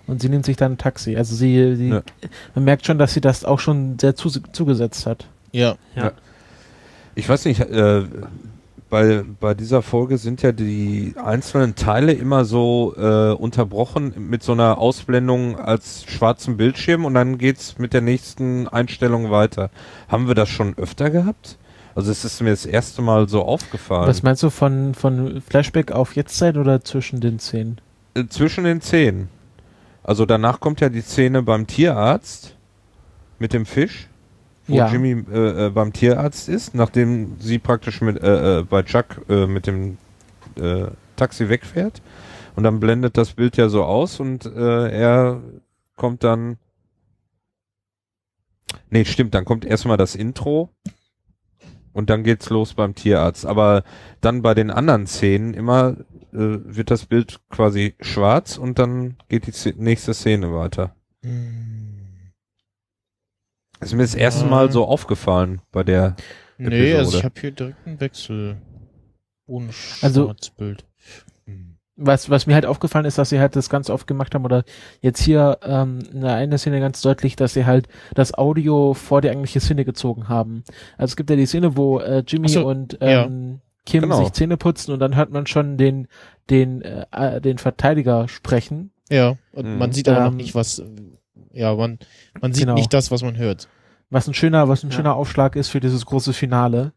[0.07, 1.16] und sie nimmt sich dann ein Taxi.
[1.16, 2.03] Also sie, sie Ja.
[2.55, 5.27] man merkt schon, dass sie das auch schon sehr zu, zugesetzt hat.
[5.53, 5.77] ja.
[5.95, 6.12] Ja.
[7.16, 8.05] Ich weiß nicht, äh,
[8.90, 14.52] bei, bei dieser Folge sind ja die einzelnen Teile immer so äh, unterbrochen mit so
[14.52, 19.70] einer Ausblendung als schwarzen Bildschirm und dann geht's mit der nächsten Einstellung weiter.
[20.09, 21.57] Haben wir das schon öfter gehabt?
[21.94, 24.07] Also es ist mir das erste Mal so aufgefallen.
[24.07, 27.81] Was meinst du von, von Flashback auf Jetztzeit oder zwischen den Szenen?
[28.14, 29.31] Äh, zwischen den Szenen.
[30.05, 32.55] Also danach kommt ja die Szene beim Tierarzt
[33.38, 34.09] mit dem Fisch,
[34.66, 34.90] wo Ja.
[34.90, 39.46] Jimmy äh, äh, beim Tierarzt ist, nachdem sie praktisch mit äh, äh, bei Chuck äh,
[39.46, 39.98] mit dem
[40.57, 42.02] äh, Taxi wegfährt.
[42.55, 45.42] Und dann blendet das Bild ja so aus und äh, er
[45.94, 46.57] kommt dann.
[48.90, 50.70] Nee, stimmt, dann kommt erstmal das Intro
[51.92, 53.46] und dann geht's los beim Tierarzt.
[53.46, 53.85] Aber
[54.20, 55.96] dann bei den anderen Szenen immer
[56.33, 60.94] äh, wird das Bild quasi schwarz und dann geht die nächste Szene weiter.
[61.22, 61.86] Hm.
[63.80, 64.50] Das ist mir das erste Ja.
[64.50, 66.16] Mal so aufgefallen bei der.
[66.58, 67.18] Nee, also Episode.
[67.18, 68.56] ich habe hier direkt einen Wechsel.
[69.46, 69.68] Ohne
[70.02, 70.84] Also- Schwarzbild.
[71.46, 71.76] Hm.
[71.98, 74.64] Was, was mir halt aufgefallen ist, dass sie halt das ganz oft gemacht haben, oder
[75.00, 79.20] jetzt hier ähm, in der einen Szene ganz deutlich, dass sie halt das Audio vor
[79.22, 80.62] die eigentliche Szene gezogen haben.
[80.98, 83.24] Also es gibt ja die Szene, wo äh, Jimmy so, und ja.
[83.26, 84.18] ähm, Kim Genau.
[84.22, 86.08] sich Zähne putzen und dann hört man schon den,
[86.50, 88.90] den, äh, den Verteidiger sprechen.
[89.08, 89.78] Ja, und Mhm.
[89.78, 90.82] man sieht aber noch Ähm, nicht, was.
[91.57, 91.99] Ja, man,
[92.40, 92.75] man sieht genau.
[92.75, 93.69] nicht das, was man hört.
[94.11, 94.97] Was ein schöner, was ein Ja.
[94.97, 96.92] schöner Aufschlag ist für dieses große Finale.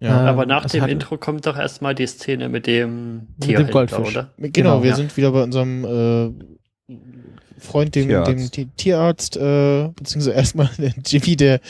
[0.00, 0.22] Ja.
[0.22, 3.98] Ähm, Aber nach dem Intro kommt doch erstmal die Szene mit dem Mit dem Goldfisch.
[4.10, 4.30] oder?
[4.38, 4.96] Genau, Genau, wir ja.
[4.96, 6.94] sind wieder bei unserem äh,
[7.58, 8.30] Freund, dem Tierarzt.
[8.32, 11.60] dem Ti- Tierarzt, äh, beziehungsweise erstmal der Jimmy, der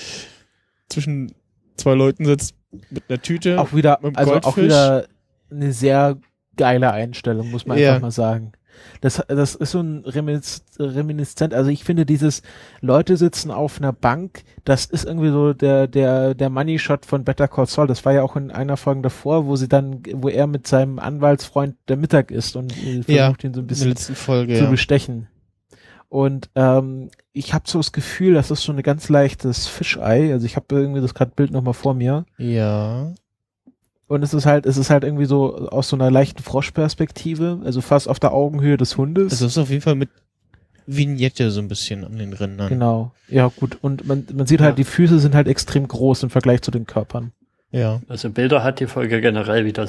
[0.88, 1.32] zwischen
[1.76, 2.54] zwei Leuten sitzt
[2.90, 3.60] mit einer Tüte.
[3.60, 4.64] Auch wieder, mit dem also auch Goldfisch.
[4.64, 5.06] wieder
[5.50, 6.16] eine sehr
[6.56, 7.90] geile Einstellung, muss man Ja.
[7.90, 8.52] einfach mal sagen.
[9.00, 11.54] Das, das ist so ein Reminis Reminiszent.
[11.54, 12.42] Also ich finde dieses
[12.80, 17.24] Leute sitzen auf einer Bank, das ist irgendwie so der, der, der Money Shot von
[17.24, 17.86] Better Call Saul.
[17.86, 20.98] Das war ja auch in einer Folge davor, wo sie dann, wo er mit seinem
[20.98, 24.54] Anwaltsfreund der Mittag ist und äh, versucht Ja, ihn so ein bisschen Folge.
[24.54, 24.70] zu Ja.
[24.70, 25.28] bestechen.
[26.08, 30.30] Und ähm, ich habe so das Gefühl, das ist so ein ganz leichtes Fischei.
[30.32, 32.26] Also ich habe irgendwie das gerade Bild nochmal vor mir.
[32.38, 33.12] ja.
[34.12, 37.80] Und es ist halt, es ist halt irgendwie so aus so einer leichten Froschperspektive, also
[37.80, 39.32] fast auf der Augenhöhe des Hundes.
[39.32, 40.10] Also es ist auf jeden Fall mit
[40.86, 42.68] Vignette so ein bisschen an den Rändern.
[42.68, 43.12] genau.
[43.28, 43.78] Ja, gut.
[43.80, 44.66] Und man, man sieht Ja.
[44.66, 47.32] halt, die Füße sind halt extrem groß im Vergleich zu den Körpern.
[47.70, 48.02] Ja.
[48.08, 49.88] Also Bilder hat die Folge generell wieder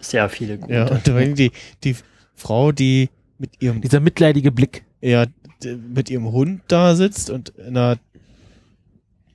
[0.00, 0.74] sehr viele gute.
[0.74, 1.50] Ja, und die,
[1.84, 1.96] die
[2.34, 3.08] Frau, die
[3.38, 4.84] mit ihrem, Dieser mitleidige Blick.
[5.00, 5.24] ja,
[5.88, 7.96] mit ihrem Hund da sitzt und in einer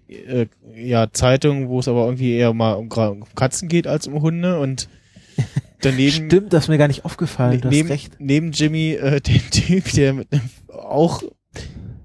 [0.10, 4.22] äh, ja, Zeitung, wo es aber irgendwie eher mal um, um Katzen geht als um
[4.22, 4.88] Hunde und
[5.82, 7.60] daneben Stimmt, das ist mir gar nicht aufgefallen.
[7.62, 8.16] ne, neben, recht.
[8.20, 11.22] neben Jimmy äh, den Typ, der mit einem auch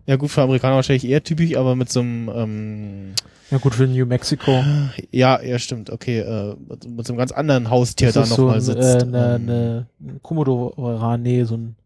[0.06, 3.12] ja gut für Amerikaner wahrscheinlich eher typisch, aber mit so einem ähm,
[3.50, 4.64] Ja gut, für New Mexico.
[5.12, 8.30] ja, ja stimmt, okay, äh, mit, mit so einem ganz anderen Haustier Das da ist
[8.30, 8.80] noch so mal sitzt.
[8.80, 9.86] äh, eine, Ähm, eine
[10.22, 11.76] Komodoran, nee, so ein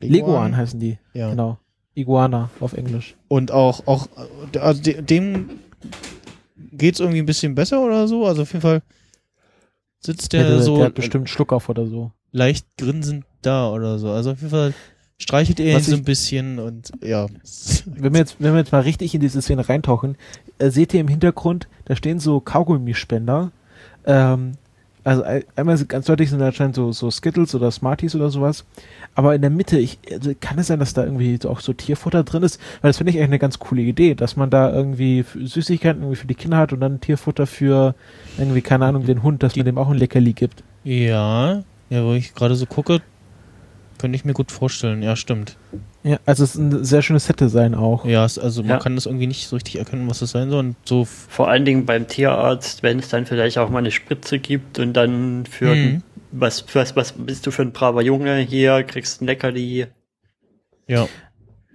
[0.00, 0.12] Leguan?
[0.12, 0.98] Leguan heißen die.
[1.14, 1.30] ja.
[1.30, 1.58] Genau.
[1.96, 3.16] Iguana auf Englisch.
[3.28, 4.06] Und auch, auch,
[4.60, 5.48] also de- dem
[6.72, 8.26] geht's irgendwie ein bisschen besser oder so.
[8.26, 8.82] Also auf jeden Fall
[10.00, 12.12] sitzt Der, der, der, so der hat bestimmt Schluck auf oder so.
[12.32, 14.10] leicht grinsend da oder so.
[14.10, 14.74] Also auf jeden Fall
[15.18, 17.26] streichelt er ihn so ein bisschen und ja.
[17.86, 20.16] Wenn wir jetzt, wenn wir jetzt mal richtig in diese Szene reintauchen,
[20.58, 23.50] äh, seht ihr im Hintergrund, da stehen so Kaugummispender.
[24.04, 24.52] Ähm,
[25.06, 28.64] also ein- einmal ganz deutlich sind da anscheinend so, so Skittles oder Smarties oder sowas.
[29.14, 32.24] Aber in der Mitte, ich, also kann es sein, dass da irgendwie auch so Tierfutter
[32.24, 32.60] drin ist?
[32.82, 36.16] Weil das finde ich eigentlich eine ganz coole Idee, dass man da irgendwie Süßigkeiten irgendwie
[36.16, 37.94] für die Kinder hat und dann Tierfutter für
[38.36, 40.62] irgendwie, keine Ahnung, den Hund, dass man dem auch ein Leckerli gibt.
[40.84, 43.00] Ja, ja, wo ich gerade so gucke,
[43.98, 45.02] könnte ich mir gut vorstellen.
[45.02, 45.56] Ja, stimmt.
[46.06, 48.04] Ja, also es ist ein sehr schönes Set-Design auch.
[48.04, 48.78] Ja, es, also man Ja.
[48.78, 50.60] kann das irgendwie nicht so richtig erkennen, was das sein soll.
[50.60, 54.38] Und so Vor allen Dingen beim Tierarzt, wenn es dann vielleicht auch mal eine Spritze
[54.38, 56.02] gibt und dann für Mhm.
[56.30, 59.88] was, was, was bist du für ein braver Junge hier, kriegst ein Leckerli.
[60.86, 61.08] ja.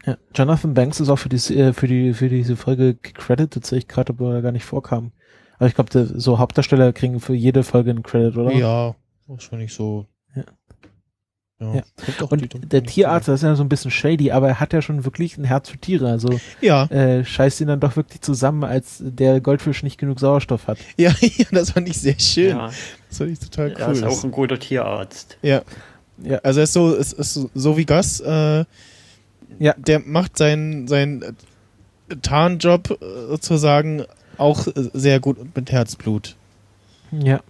[0.04, 3.78] Ja, Jonathan Banks ist auch für, die, äh, für, die, für diese Folge gecredited, sehe
[3.78, 5.12] ich gerade, obwohl er gar nicht vorkam.
[5.60, 8.52] Aber ich glaube, so Hauptdarsteller kriegen für jede Folge einen Credit, oder?
[8.54, 8.96] Ja,
[9.28, 10.08] wahrscheinlich so.
[11.62, 11.76] Ja.
[11.76, 11.84] Ja.
[12.30, 15.06] Und der Tierarzt, das ist ja so ein bisschen shady, aber er hat ja schon
[15.06, 16.10] wirklich ein Herz für Tiere.
[16.10, 20.68] Also Ja, äh, scheißt ihn dann doch wirklich zusammen, als der Goldfisch nicht genug Sauerstoff
[20.68, 20.80] hat.
[20.98, 22.58] ja, ja, das fand ich sehr schön.
[22.58, 22.72] Ja,
[23.10, 23.94] Das fand ich total er cool.
[23.94, 25.38] ist auch ein guter Tierarzt.
[25.42, 25.62] ja.
[26.24, 26.38] Ja.
[26.44, 28.66] Also er ist so, ist, ist so, so wie Gus, äh,
[29.60, 29.74] Ja.
[29.78, 31.36] der macht seinen, seinen
[32.22, 32.96] Tarnjob äh,
[33.30, 34.04] sozusagen
[34.38, 36.36] auch sehr gut mit Herzblut.
[37.12, 37.42] Ja.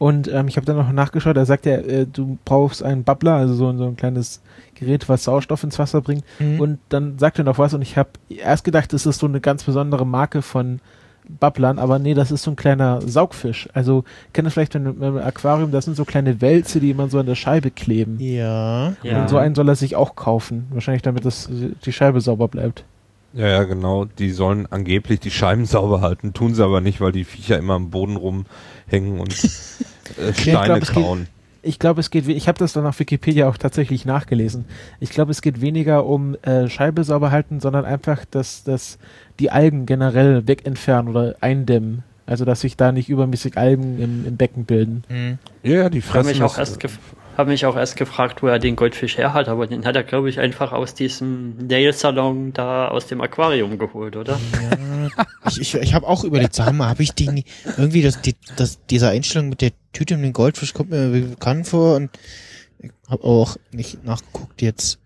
[0.00, 3.34] Und ähm, ich habe dann noch nachgeschaut, er sagt ja, äh, du brauchst einen Bubbler,
[3.34, 4.40] also so, so ein kleines
[4.74, 6.24] Gerät, was Sauerstoff ins Wasser bringt.
[6.38, 6.58] Mhm.
[6.58, 9.42] Und dann sagt er noch was und ich habe erst gedacht, das ist so eine
[9.42, 10.80] ganz besondere Marke von
[11.28, 13.68] Bubblern, aber nee, das ist so ein kleiner Saugfisch.
[13.74, 17.26] Also, kennt ihr vielleicht, im Aquarium, das sind so kleine Wälze, die immer so an
[17.26, 18.16] der Scheibe kleben.
[18.20, 18.94] ja.
[19.02, 19.20] Ja.
[19.20, 20.66] Und so einen soll er sich auch kaufen.
[20.70, 21.50] Wahrscheinlich damit das,
[21.84, 22.84] die Scheibe sauber bleibt.
[23.32, 24.06] Ja, ja, genau.
[24.06, 27.74] Die sollen angeblich die Scheiben sauber halten, tun sie aber nicht, weil die Viecher immer
[27.74, 29.34] am Boden rumhängen und
[30.18, 31.26] äh, Steine glaub, es geht- kauen.
[31.62, 34.64] Ich glaube, es geht, ich habe das dann auf Wikipedia auch tatsächlich nachgelesen.
[34.98, 38.96] Ich glaube, es geht weniger um äh, Scheibe sauber halten, sondern einfach, dass, dass
[39.40, 42.02] die Algen generell wegentfernen oder eindämmen.
[42.24, 45.02] Also, dass sich da nicht übermäßig Algen im, im Becken bilden.
[45.10, 45.38] Mhm.
[45.62, 46.98] Ja, die Ich habe fressen mich, auch erst gef
[47.40, 50.04] hab mich auch erst gefragt, wo er den Goldfisch her hat, aber den hat er,
[50.04, 54.38] glaube ich, einfach aus diesem Nail-Salon da aus dem Aquarium geholt, oder?
[54.62, 57.42] Ja, ich, ich, ich habe auch überlegt, sag mal, habe ich den
[57.76, 61.66] irgendwie das, die, das, diese Einstellung mit der Tüte und dem Goldfisch kommt mir bekannt
[61.66, 62.10] vor und
[62.78, 64.98] ich habe auch nicht nachgeguckt jetzt.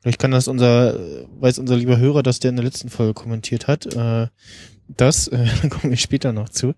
[0.00, 0.98] Vielleicht kann das unser,
[1.40, 3.86] weiß unser lieber Hörer, dass der in der letzten Folge kommentiert hat.
[3.94, 4.28] Äh,
[4.88, 6.74] das, äh, da kommen wir später noch zu.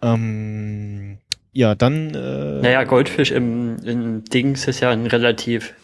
[0.00, 1.18] Ähm,
[1.52, 2.14] ja, dann.
[2.14, 5.74] Äh, Naja, Goldfisch im, im Dings ist ja ein relativ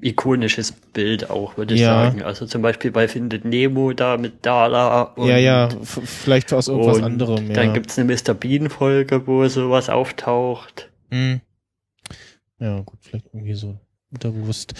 [0.00, 2.04] ikonisches Bild auch, würde ich Ja.
[2.06, 2.22] sagen.
[2.22, 6.98] Also zum Beispiel bei Findet Nemo da mit Dala und, ja, ja, vielleicht aus irgendwas
[6.98, 7.48] und anderem.
[7.48, 7.54] Ja.
[7.54, 8.32] Dann gibt's eine Mr.
[8.34, 10.90] Bean-Folge, wo sowas auftaucht.
[11.10, 11.40] Hm.
[12.58, 13.78] Ja, gut, vielleicht irgendwie so
[14.10, 14.72] unterbewusst.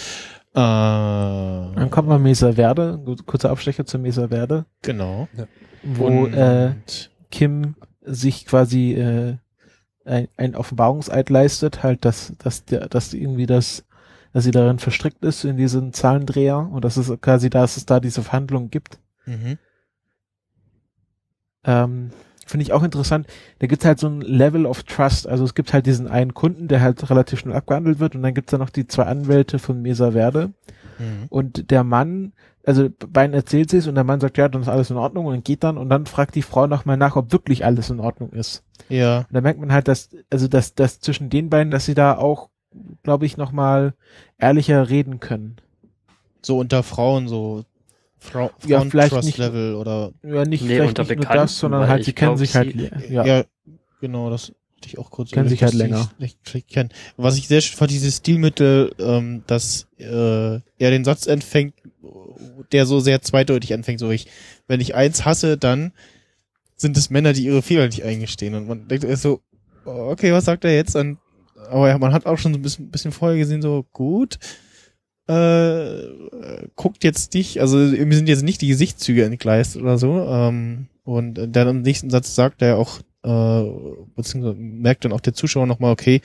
[0.54, 5.28] Äh, Dann kommt mal Mesa Verde, kurzer Abstecher zur Mesa Verde, genau.
[5.82, 6.72] wo Und, äh,
[7.30, 9.36] Kim sich quasi äh,
[10.04, 13.84] ein, ein Offenbarungseid leistet, halt, dass, dass, der, dass irgendwie das,
[14.32, 18.00] dass sie darin verstrickt ist in diesen Zahlendreher und dass es quasi, dass es da
[18.00, 18.98] diese Verhandlungen gibt.
[19.26, 19.58] mhm.
[21.66, 22.10] Ähm,
[22.46, 23.26] Finde ich auch interessant.
[23.58, 25.26] Da gibt's halt so ein Level of Trust.
[25.26, 28.34] Also es gibt halt diesen einen Kunden, der halt relativ schnell abgehandelt wird und dann
[28.34, 30.52] gibt's da noch die zwei Anwälte von Mesa Verde.
[30.98, 31.26] Mhm.
[31.30, 32.32] Und der Mann,
[32.66, 35.26] also beiden erzählt sie es und der Mann sagt, ja, dann ist alles in Ordnung
[35.26, 38.30] und geht dann und dann fragt die Frau nochmal nach, ob wirklich alles in Ordnung
[38.30, 38.62] ist.
[38.88, 41.94] Ja, Und da merkt man halt, dass, also dass, dass zwischen den beiden, dass sie
[41.94, 42.48] da auch,
[43.02, 43.94] glaube ich, nochmal
[44.38, 45.56] ehrlicher reden können.
[46.42, 47.64] so unter Frauen so
[48.18, 51.26] Frau, Ja, Frauen vielleicht Trust nicht- Level oder Ja, nicht, Nee, vielleicht unter nicht nur
[51.26, 53.24] das, sondern halt, sie kennen sich halt, sie- ja.
[53.26, 53.44] ja,
[54.00, 54.52] genau, das
[54.84, 56.10] hatte ich auch kurz Kennen sich halt länger.
[56.18, 56.90] sich vielleicht kennen.
[57.16, 60.04] Was ich sehr schön fand, dieses Stilmittel, ähm, dass äh,
[60.56, 61.74] er den Satz empfängt,
[62.72, 64.26] der so sehr zweideutig anfängt, so ich,
[64.68, 65.92] wenn ich eins hasse, dann
[66.76, 68.54] sind es Männer, die ihre Fehler nicht eingestehen.
[68.54, 69.40] Und man denkt erst so,
[69.84, 70.96] okay, was sagt er jetzt?
[70.96, 71.18] Und,
[71.70, 74.38] aber ja, man hat auch schon so ein bisschen, bisschen vorher gesehen, so gut,
[75.28, 76.02] äh,
[76.76, 80.20] guckt jetzt dich, also mir sind jetzt nicht die Gesichtszüge entgleist oder so.
[80.28, 83.64] Ähm, und dann im nächsten Satz sagt er auch, äh,
[84.14, 86.20] beziehungsweise merkt dann auch der Zuschauer nochmal, okay,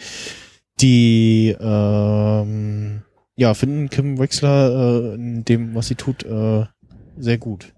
[0.82, 3.02] die ähm,
[3.36, 6.66] ja, finden Kim Wexler äh, in dem, was sie tut, äh,
[7.18, 7.74] sehr gut.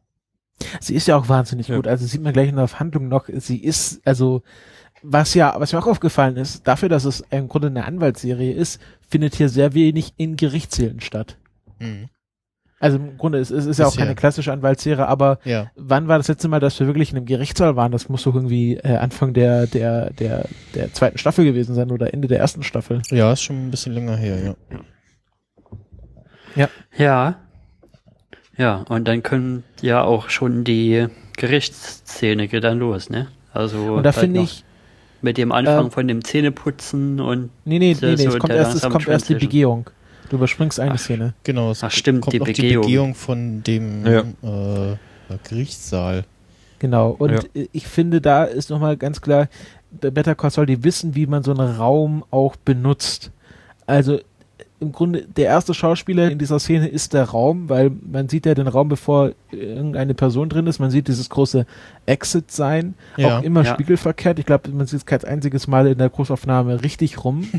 [0.79, 1.75] Sie ist ja auch wahnsinnig Ja.
[1.75, 1.87] gut.
[1.87, 4.43] Also sieht man gleich in der Verhandlung noch, sie ist, also,
[5.01, 8.79] was ja, was mir auch aufgefallen ist, dafür, dass es im Grunde eine Anwaltsserie ist,
[9.09, 11.37] findet hier sehr wenig in Gerichtssälen statt.
[11.79, 12.09] Mhm.
[12.81, 15.69] Also im Grunde ist es ist ja auch keine klassische Anwaltsserie, aber Ja.
[15.75, 17.91] wann war das letzte Mal, dass wir wirklich in einem Gerichtssaal waren?
[17.91, 22.11] Das muss doch irgendwie äh, Anfang der, der, der, der zweiten Staffel gewesen sein oder
[22.11, 23.03] Ende der ersten Staffel.
[23.11, 24.55] Ja, ist schon ein bisschen länger her,
[26.55, 26.67] ja.
[26.97, 27.35] Ja.
[28.57, 31.07] Ja, und dann können ja auch schon die
[31.37, 33.27] Gerichtsszene geht dann los, ne?
[33.53, 34.63] Also Und da halt finde ich,
[35.21, 38.53] mit dem Anfang ähm, von dem Zähneputzen und nee, nee, nee, nee, so es kommt
[38.53, 39.35] erst, es kommt erst die.
[39.35, 39.89] Begehung.
[40.31, 41.33] Du überspringst eine Ach, Szene.
[41.43, 42.83] Genau, es Ach, stimmt, kommt die noch Begehung.
[42.83, 44.21] die Begehung von dem Ja.
[44.21, 44.97] äh,
[45.43, 46.23] Gerichtssaal.
[46.79, 47.09] Genau.
[47.19, 47.39] Und Ja.
[47.53, 49.49] äh, ich finde, da ist nochmal ganz klar,
[49.91, 53.31] Better Call Saul, die wissen, wie man so einen Raum auch benutzt.
[53.85, 54.19] Also
[54.79, 58.53] im Grunde, der erste Schauspieler in dieser Szene ist der Raum, weil man sieht ja
[58.53, 60.79] den Raum, bevor irgendeine Person drin ist.
[60.79, 61.65] Man sieht dieses große
[62.05, 63.39] Exit sein, Ja.
[63.39, 63.73] auch immer Ja.
[63.73, 64.39] spiegelverkehrt.
[64.39, 67.49] Ich glaube, man sieht es kein einziges Mal in der Großaufnahme richtig rum.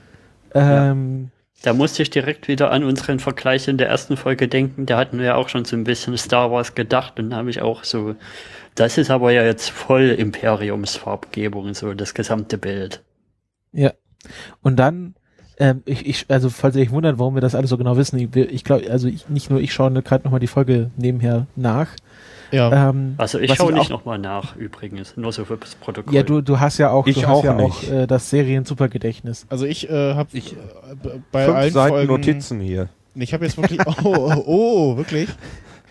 [0.54, 1.30] ähm,
[1.62, 4.86] da musste ich direkt wieder an unseren Vergleich in der ersten Folge denken.
[4.86, 7.62] Da hatten wir ja auch schon so ein bisschen Star Wars gedacht und habe ich
[7.62, 8.16] auch so,
[8.74, 13.02] das ist aber ja jetzt voll Imperiumsfarbgebung, so das gesamte Bild.
[13.72, 13.92] Ja.
[14.60, 15.14] Und dann,
[15.58, 18.18] ähm, ich, ich, also falls ihr euch wundert, warum wir das alles so genau wissen,
[18.18, 21.88] ich, ich glaube, also ich, nicht nur ich schaue gerade nochmal die Folge nebenher nach.
[22.52, 22.90] Ja.
[22.90, 26.14] Ähm, Also ich was schaue nicht nochmal nach, übrigens, nur so fürs Protokoll.
[26.14, 29.46] Ja, du, du hast ja auch, Ich du auch hast ja auch äh, das Serien-Supergedächtnis.
[29.48, 30.54] Also ich äh, habe Ich-
[31.32, 32.88] bei Fünf allen Seiten Folgen Notizen hier.
[33.14, 35.28] Ich habe jetzt wirklich oh, oh, oh wirklich?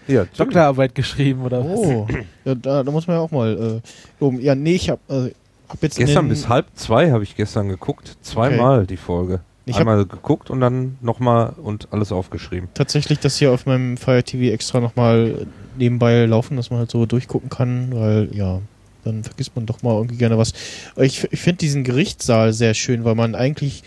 [0.08, 1.80] Ja, Doktorarbeit geschrieben oder was?
[1.80, 2.08] Oh.
[2.46, 3.82] Ja, da, da muss man ja auch mal
[4.20, 4.38] äh.
[4.40, 5.32] Ja, nee, ich habe äh,
[5.70, 8.18] hab jetzt Gestern bis halb zwei habe ich gestern geguckt.
[8.22, 9.42] Zweimal die Folge.
[9.66, 12.70] Ich Einmal geguckt und dann nochmal und alles aufgeschrieben.
[12.74, 15.46] tatsächlich das hier auf meinem Fire TV extra nochmal
[15.78, 18.60] nebenbei laufen, dass man halt so durchgucken kann, weil ja,
[19.04, 20.54] dann vergisst man doch mal irgendwie gerne was.
[20.98, 23.84] Ich, ich finde diesen Gerichtssaal sehr schön, weil man eigentlich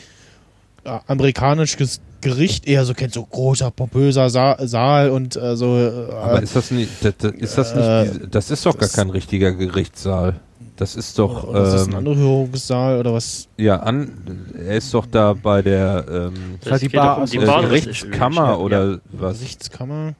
[0.85, 5.77] äh, amerikanisches Gericht eher so kennt, so großer, pompöser Sa Saal und äh, so.
[5.79, 8.73] Äh, Aber ist das nicht, das, das, ist das Äh, nicht, diese- das ist doch
[8.73, 10.37] gar das- kein richtiger Gerichtssaal.
[10.77, 13.47] Das ist doch, oder ist das ein ähm, Anhörungssaal oder was?
[13.59, 14.11] ja, an,
[14.59, 16.33] er ist doch da bei der, ähm,
[16.63, 18.57] das war die Bar- um die äh, Bar- Gerichtskammer ja.
[18.57, 19.39] oder was?
[19.39, 20.15] Gerichtskammer?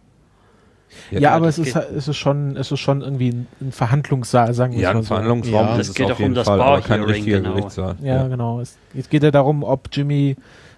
[1.11, 4.55] Ja, aber es ist, geht- es ist schon, es ist schon irgendwie ein, ein Verhandlungssaal,
[4.55, 5.09] sagen wir Ja, es mal ein so.
[5.09, 7.39] Verhandlungsraum Ja, ist es es geht auf doch um jeden das Fall, aber kein richtiger
[7.39, 7.51] genau.
[7.55, 7.97] Gerichtssaal.
[8.03, 8.61] Ja, genau.
[8.61, 10.37] Es, jetzt geht ja darum, ob Jimmy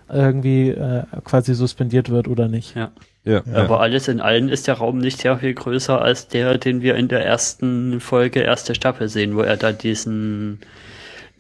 [0.09, 2.77] irgendwie äh, quasi suspendiert wird oder nicht.
[2.77, 2.91] Ja.
[3.25, 3.65] Ja, ja.
[3.65, 6.95] Aber alles in allem ist der Raum nicht sehr viel größer als der, den wir
[6.95, 10.61] in der ersten Folge, erste Staffel sehen, wo er da diesen,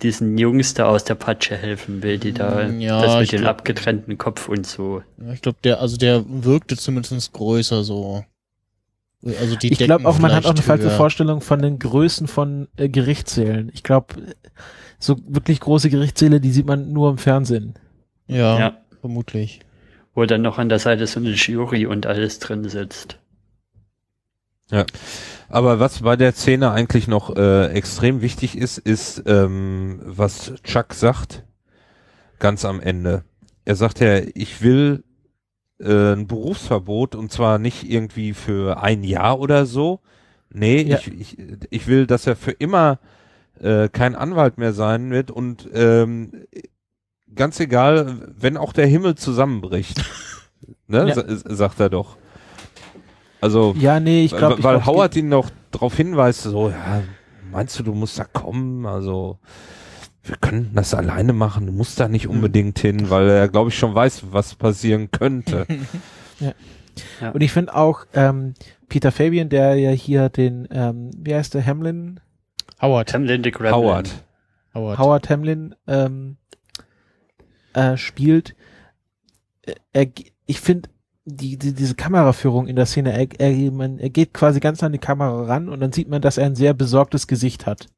[0.02, 3.50] diesen Jungs da aus der Patsche helfen will, die da Ja, das mit dem glaub-
[3.50, 5.02] abgetrennten Kopf und so.
[5.24, 8.24] Ja, ich glaube, der, also der wirkte zumindest größer so.
[9.24, 10.96] Also die Ich glaube auch, man hat auch eine falsche höher.
[10.96, 13.70] Vorstellung von den Größen von äh, Gerichtssälen.
[13.74, 14.14] Ich glaube,
[14.98, 17.74] so wirklich große Gerichtssäle, die sieht man nur im Fernsehen.
[18.28, 18.76] Ja, Ja.
[19.00, 19.60] vermutlich.
[20.14, 23.18] Wo dann noch an der Seite so eine Jury und alles drin sitzt.
[25.48, 30.92] Aber was bei der Szene eigentlich noch äh, extrem wichtig ist, ist, ähm, was Chuck
[30.94, 31.44] sagt,
[32.40, 33.24] ganz am Ende.
[33.64, 35.04] Er sagt ja, ich will
[35.80, 40.00] äh, ein Berufsverbot und zwar nicht irgendwie für ein Jahr oder so.
[40.50, 40.98] Nee, Ja.
[40.98, 41.38] ich, ich,
[41.70, 42.98] ich will, dass er für immer
[43.60, 46.32] äh, kein Anwalt mehr sein wird und ähm,
[47.34, 50.02] ganz egal, wenn auch der Himmel zusammenbricht.
[50.88, 51.14] ne, Ja.
[51.14, 51.24] sa-
[51.54, 52.16] sagt er doch.
[53.40, 57.02] Also Ja, nee, ich glaube, weil, weil Howard ihn noch darauf hinweist, so, ja,
[57.50, 58.86] meinst du, du musst da kommen?
[58.86, 59.38] Also,
[60.28, 63.78] wir können das alleine machen, du musst da nicht unbedingt hin, weil er, glaube ich,
[63.78, 65.66] schon weiß, was passieren könnte.
[67.34, 68.54] Und ich finde auch ähm,
[68.88, 72.20] Peter Fabian, der ja hier den, ähm, wie heißt der, Hamlin?
[72.80, 73.08] Howard.
[73.10, 73.74] Tamlin de Gremlin.
[73.74, 74.10] Howard.
[74.74, 74.98] Howard.
[74.98, 76.36] Howard Hamlin ähm,
[77.74, 78.54] äh, spielt.
[79.62, 80.06] Äh, Er,
[80.46, 80.88] ich finde
[81.24, 84.92] die, die, diese Kameraführung in der Szene, er, er, man, er geht quasi ganz an
[84.92, 87.88] die Kamera ran und dann sieht man, dass er ein sehr besorgtes Gesicht hat.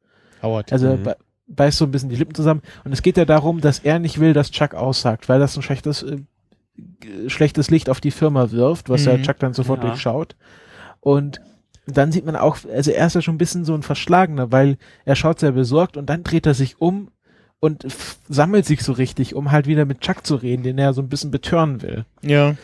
[0.43, 0.72] Howard.
[0.72, 0.93] Also Mhm.
[0.93, 1.16] er be-
[1.49, 4.20] beißt so ein bisschen die Lippen zusammen und es geht ja darum, dass er nicht
[4.20, 6.18] will, dass Chuck aussagt, weil das ein schlechtes, äh,
[7.28, 9.22] schlechtes Licht auf die Firma wirft, was ja Mhm.
[9.22, 9.88] Chuck dann sofort Ja.
[9.90, 10.36] durchschaut.
[11.01, 11.40] Und
[11.86, 14.76] dann sieht man auch, also er ist ja schon ein bisschen so ein Verschlagener, weil
[15.05, 17.09] er schaut sehr besorgt und dann dreht er sich um
[17.61, 17.86] und
[18.28, 21.09] sammelt sich so richtig, um halt wieder mit Chuck zu reden, den er so ein
[21.09, 22.05] bisschen betören will.
[22.22, 22.55] ja.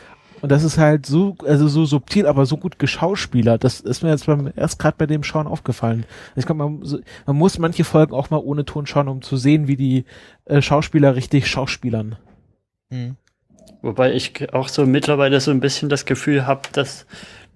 [0.44, 3.64] Und das ist halt so, also so subtil, aber so gut geschauspielert.
[3.64, 6.04] Das ist mir jetzt beim, erst gerade bei dem Schauen aufgefallen.
[6.36, 9.38] Ich glaube, man, so- man muss manche Folgen auch mal ohne Ton schauen, um zu
[9.38, 10.04] sehen, wie die
[10.44, 12.16] äh, Schauspieler richtig schauspielern.
[12.90, 13.16] Hm.
[13.80, 17.06] Wobei ich auch so mittlerweile so ein bisschen das Gefühl habe, dass,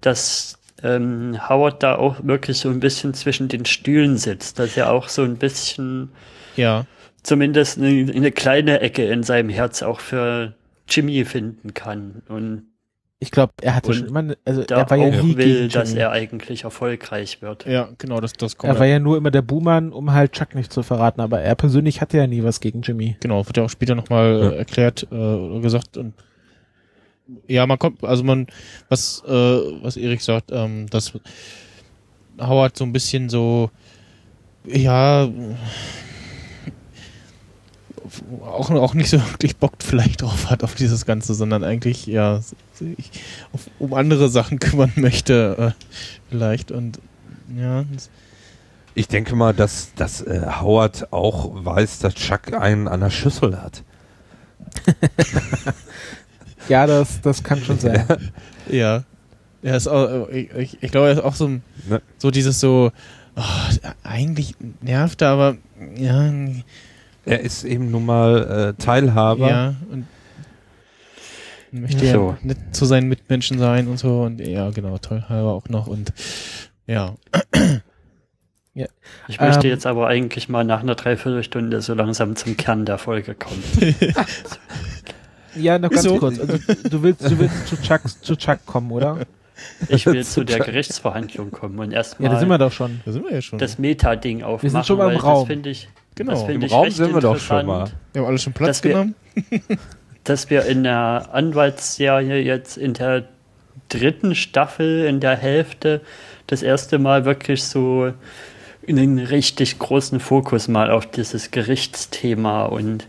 [0.01, 4.91] dass ähm, Howard da auch wirklich so ein bisschen zwischen den Stühlen sitzt, dass er
[4.91, 6.09] auch so ein bisschen
[6.55, 6.87] Ja.
[7.21, 10.55] zumindest eine, eine kleine Ecke in seinem Herz auch für
[10.87, 12.23] Jimmy finden kann.
[12.27, 12.63] Und
[13.21, 15.69] Ich glaube, er hatte Und schon immer, ne- also er war ja nie will, gegen
[15.73, 16.01] dass Jimmy.
[16.01, 17.65] er eigentlich erfolgreich wird.
[17.65, 18.73] Ja, genau, das, das kommt.
[18.73, 21.55] Er war ja nur immer der Buhmann, um halt Chuck nicht zu verraten, aber er
[21.55, 23.17] persönlich hatte ja nie was gegen Jimmy.
[23.19, 24.49] Genau, wird ja auch später nochmal Ja.
[24.51, 26.13] äh, erklärt äh, oder gesagt und
[27.47, 28.47] ja, man kommt, also man,
[28.87, 31.13] was, äh, was Erik sagt, ähm, dass
[32.39, 33.69] Howard so ein bisschen so,
[34.65, 35.27] ja,
[38.43, 42.41] auch, auch nicht so wirklich Bock vielleicht drauf hat auf dieses Ganze, sondern eigentlich, ja,
[42.73, 43.11] sich
[43.53, 45.85] auf, um andere Sachen kümmern möchte, äh,
[46.29, 46.99] vielleicht und
[47.57, 47.83] ja,
[48.95, 53.61] Ich denke mal, dass, dass äh, Howard auch weiß, dass Chuck einen an der Schüssel
[53.61, 53.83] hat.
[56.67, 58.05] Ja, das, das kann schon sein.
[58.69, 59.03] Ja.
[59.61, 62.01] Er ist auch, ich, ich, ich glaube, er ist auch so, ein- Ne?
[62.17, 62.91] so dieses so,
[63.35, 63.41] oh,
[64.03, 65.57] eigentlich nervt er, aber
[65.97, 66.31] ja,
[67.29, 69.49] Er ist eben nun mal äh, Teilhaber.
[69.49, 70.07] ja, und
[71.71, 72.29] möchte So.
[72.31, 75.87] ja nett zu seinen Mitmenschen sein und so und ja, genau, toll halber auch noch
[75.87, 76.11] und
[76.87, 77.13] ja.
[79.27, 79.73] Ich möchte Ähm.
[79.73, 83.63] jetzt aber eigentlich mal nach einer Dreiviertelstunde so langsam zum Kern der Folge kommen.
[85.55, 86.17] Ja, noch ganz Wieso?
[86.19, 86.39] kurz.
[86.39, 86.57] Also,
[86.89, 89.17] du willst, du willst zu Chuck, zu Chuck kommen, oder?
[89.89, 93.01] Ich will zu der Gerichtsverhandlung kommen und Ja, erstmal da sind wir doch schon.
[93.03, 93.57] Da sind wir ja schon.
[93.57, 94.69] das Meta-Ding aufmachen.
[94.69, 95.39] sind schon mal im weil Raum.
[95.39, 95.89] Das finde ich,
[96.19, 96.33] genau.
[96.33, 98.83] das finde Im Raum sind wir doch schon interessant, wir haben alle schon Platz dass
[98.83, 99.15] wir- genommen.
[100.25, 103.23] dass wir in der Anwaltsserie jetzt in der
[103.89, 106.01] dritten Staffel, in der Hälfte,
[106.47, 108.13] das erste Mal wirklich so
[108.87, 113.07] einen richtig großen Fokus mal auf dieses Gerichtsthema und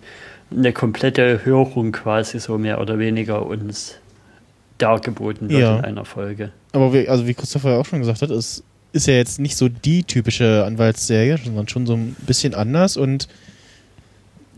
[0.51, 3.99] eine komplette Hörung quasi so mehr oder weniger uns
[4.79, 5.79] dargeboten wird Ja.
[5.79, 6.51] in einer Folge.
[6.73, 8.63] Aber wie, also wie Christopher ja auch schon gesagt hat, es
[8.93, 13.29] ist ja jetzt nicht so die typische Anwaltsserie, sondern schon so ein bisschen anders und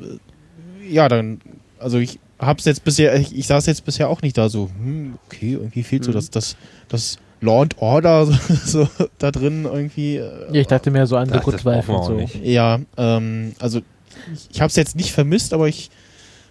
[0.00, 1.40] äh, ja, dann,
[1.78, 5.14] also ich hab's jetzt bisher, ich, ich saß jetzt bisher auch nicht da so, hm,
[5.26, 6.14] okay, irgendwie fehlt so Mhm.
[6.14, 6.56] das, das,
[6.88, 8.26] das Law and Order
[8.64, 10.16] so, so da drin irgendwie.
[10.16, 12.12] äh, Ja, ich dachte mehr so an The Good Wife und so.
[12.14, 12.36] nicht.
[12.44, 13.80] Ja, ähm, also
[14.50, 15.90] ich, es jetzt nicht vermisst, aber ich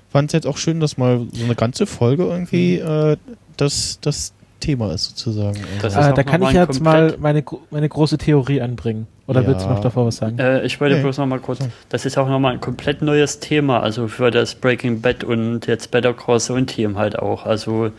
[0.10, 3.18] fand es jetzt auch schön, dass mal so eine ganze Folge irgendwie äh,
[3.58, 5.60] das, das Thema ist sozusagen.
[5.82, 9.08] Das Also, ist Äh, auch da kann ich jetzt mal meine, meine große Theorie anbringen.
[9.28, 9.48] Oder Ja.
[9.48, 10.40] willst du noch davor was sagen?
[10.40, 11.02] Äh, ich wollte Nee.
[11.02, 11.60] bloß noch mal kurz,
[11.90, 15.68] das ist auch noch mal ein komplett neues Thema, also für das Breaking Bad und
[15.68, 17.92] jetzt Better Call Saul Team halt auch, also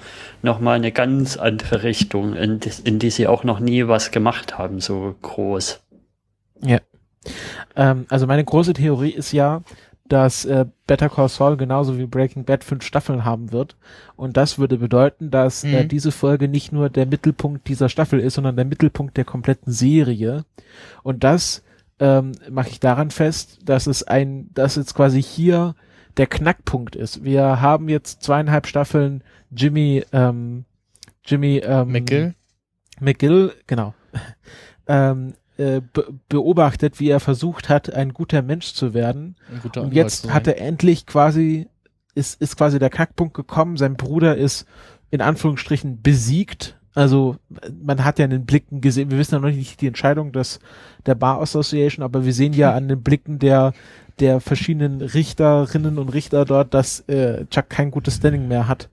[0.43, 4.11] noch mal eine ganz andere Richtung, in, die- in die sie auch noch nie was
[4.11, 5.81] gemacht haben, so groß.
[7.77, 9.63] Ähm, also meine große Theorie ist ja,
[10.09, 13.77] dass äh, Better Call Saul genauso wie Breaking Bad fünf Staffeln haben wird.
[14.17, 15.89] Und das würde bedeuten, dass äh, Mhm.
[15.89, 20.45] diese Folge nicht nur der Mittelpunkt dieser Staffel ist, sondern der Mittelpunkt der kompletten Serie.
[21.03, 21.63] Und das
[22.01, 25.75] ähm, mache ich daran fest, dass es ein, dass jetzt quasi hier
[26.17, 27.25] der Knackpunkt ist.
[27.25, 30.65] Wir haben jetzt zweieinhalb Staffeln Jimmy, ähm,
[31.25, 32.35] Jimmy ähm, McGill?
[33.01, 33.95] McGill, genau,
[34.87, 39.37] ähm, äh, be beobachtet, wie er versucht hat, ein guter Mensch zu werden.
[39.51, 41.69] ein guter Und jetzt hat er endlich quasi,
[42.15, 43.77] ist, ist quasi der Knackpunkt gekommen.
[43.77, 44.67] Sein Bruder ist
[45.11, 46.77] in Anführungsstrichen besiegt.
[46.95, 47.37] Also
[47.83, 50.59] man hat ja in den Blicken gesehen, wir wissen ja noch nicht die Entscheidung des,
[51.07, 53.73] der Bar Association, aber wir sehen ja an den Blicken der,
[54.21, 58.91] der verschiedenen Richterinnen und Richter dort, dass äh, Chuck kein gutes Standing mehr hat.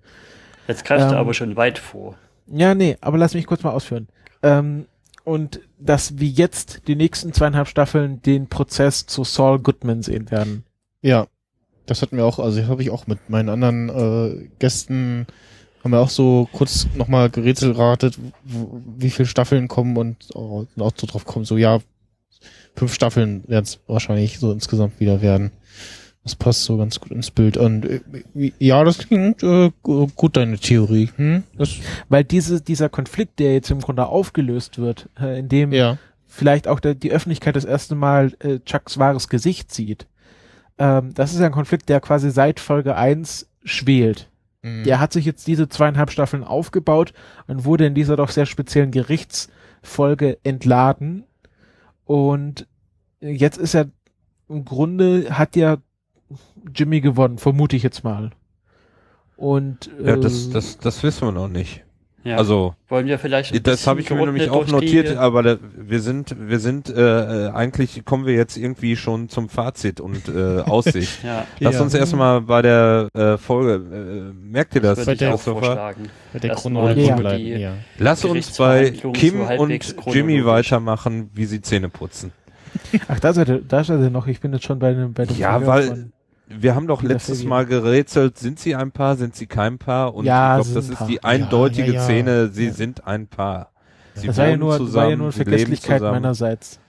[0.67, 2.15] Jetzt greifst du Ähm, aber schon weit vor.
[2.47, 4.07] Ja, nee, aber lass mich kurz mal ausführen.
[4.43, 4.85] Ähm,
[5.29, 10.63] und dass wir jetzt die nächsten zweieinhalb Staffeln den Prozess zu Saul Goodman sehen werden.
[11.03, 11.27] Ja,
[11.85, 15.27] das hatten wir auch, also habe ich auch mit meinen anderen äh, Gästen,
[15.83, 20.93] haben wir auch so kurz nochmal gerätselratet, wie viele Staffeln kommen und auch, und auch
[20.95, 21.79] so drauf kommen, so ja,
[22.75, 25.51] fünf Staffeln werden es wahrscheinlich so insgesamt wieder werden.
[26.29, 27.57] Das passt so ganz gut ins Bild.
[27.57, 28.01] Und äh,
[28.59, 31.09] ja, das klingt äh, gu- gut, deine Theorie.
[31.15, 31.41] Hm?
[31.57, 31.71] Das,
[32.07, 35.97] Weil diese, dieser Konflikt, der jetzt im Grunde aufgelöst wird, äh, in dem ja.
[36.27, 40.05] vielleicht auch der, die Öffentlichkeit das erste Mal äh, Chucks wahres Gesicht sieht,
[40.77, 44.29] ähm, das ist ja ein Konflikt, der quasi seit Folge 1 schwelt.
[44.61, 44.83] Mhm.
[44.83, 47.11] Der hat sich jetzt diese zweieinhalb Staffeln aufgebaut
[47.47, 51.23] und wurde in dieser doch sehr speziellen Gerichtsfolge entladen.
[52.05, 52.67] Und
[53.19, 53.87] jetzt ist er
[54.47, 55.77] im Grunde hat ja
[56.75, 58.31] Jimmy gewonnen, vermute ich jetzt mal.
[59.37, 61.83] Und Ja, äh, das, das, das wissen wir noch nicht.
[62.25, 62.35] Ja.
[62.35, 66.01] Also, Wollen wir vielleicht ein das habe ich mir nämlich auch notiert, aber da, wir
[66.01, 70.59] sind, wir sind, äh, äh, eigentlich kommen wir jetzt irgendwie schon zum Fazit und äh,
[70.65, 71.23] Aussicht.
[71.23, 71.81] Ja, Lass Ja.
[71.81, 74.97] uns erstmal bei der äh, Folge, äh, merkt ihr das?
[74.97, 76.09] das würde ich der auch vorschlagen.
[76.33, 77.73] Bei der Chronologie bleiben, ja.
[77.97, 82.33] Lass uns bei Kim und Jimmy weitermachen, wie sie Zähne putzen.
[83.07, 85.25] ach, da seid ihr, da seid ihr noch, ich bin jetzt schon bei dem, bei
[85.25, 86.11] dem Ja, Verhör weil- von-
[86.49, 87.43] wir haben doch letztes.
[87.43, 90.13] Mal gerätselt, sind sie ein Paar, sind sie kein Paar?
[90.15, 92.03] Und Ja, ich glaube, das ist die eindeutige Ja, ja, ja.
[92.03, 92.73] Szene, sie Ja.
[92.73, 93.71] sind ein Paar.
[94.15, 96.21] Sie Das war ja wohnen nur, das war ja zusammen, nur sie leben Vergesslichkeit zusammen.
[96.21, 96.79] meinerseits.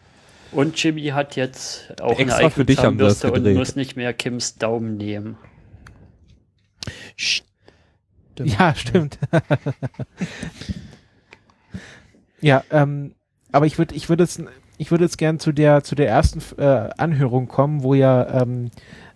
[0.52, 3.96] Und Jimmy hat jetzt auch Extra eine für eigene dich haben das und muss nicht
[3.96, 5.36] mehr Kims Daumen nehmen.
[7.16, 7.48] Stimmt.
[8.58, 9.18] Ja, stimmt.
[12.40, 13.14] ja, ähm,
[13.52, 14.42] aber ich würde, ich würde jetzt,
[14.78, 18.66] ich würde jetzt gern zu der, zu der ersten äh, Anhörung kommen, wo ja ähm,
[18.66, 18.70] äh,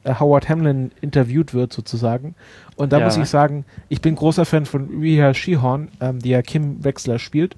[0.06, 2.34] Howard Hamlin interviewt wird sozusagen.
[2.76, 3.04] Und da Ja.
[3.06, 7.18] muss ich sagen, ich bin großer Fan von Rhea Shihorn, ähm, die ja Kim Wexler
[7.18, 7.56] spielt.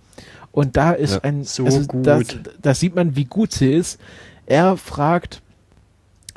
[0.53, 1.21] Und da ist Ja.
[1.25, 2.07] ein, So gut.
[2.07, 2.25] Das,
[2.63, 4.01] das sieht man, wie gut sie ist.
[4.47, 5.43] Er fragt,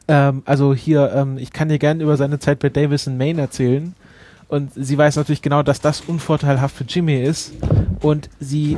[0.07, 3.41] ähm, also hier, ähm, ich kann dir gerne über seine Zeit bei Davis in Maine
[3.41, 3.93] erzählen.
[4.47, 7.53] Und sie weiß natürlich genau, dass das unvorteilhaft für Jimmy ist.
[8.01, 8.77] Und sie,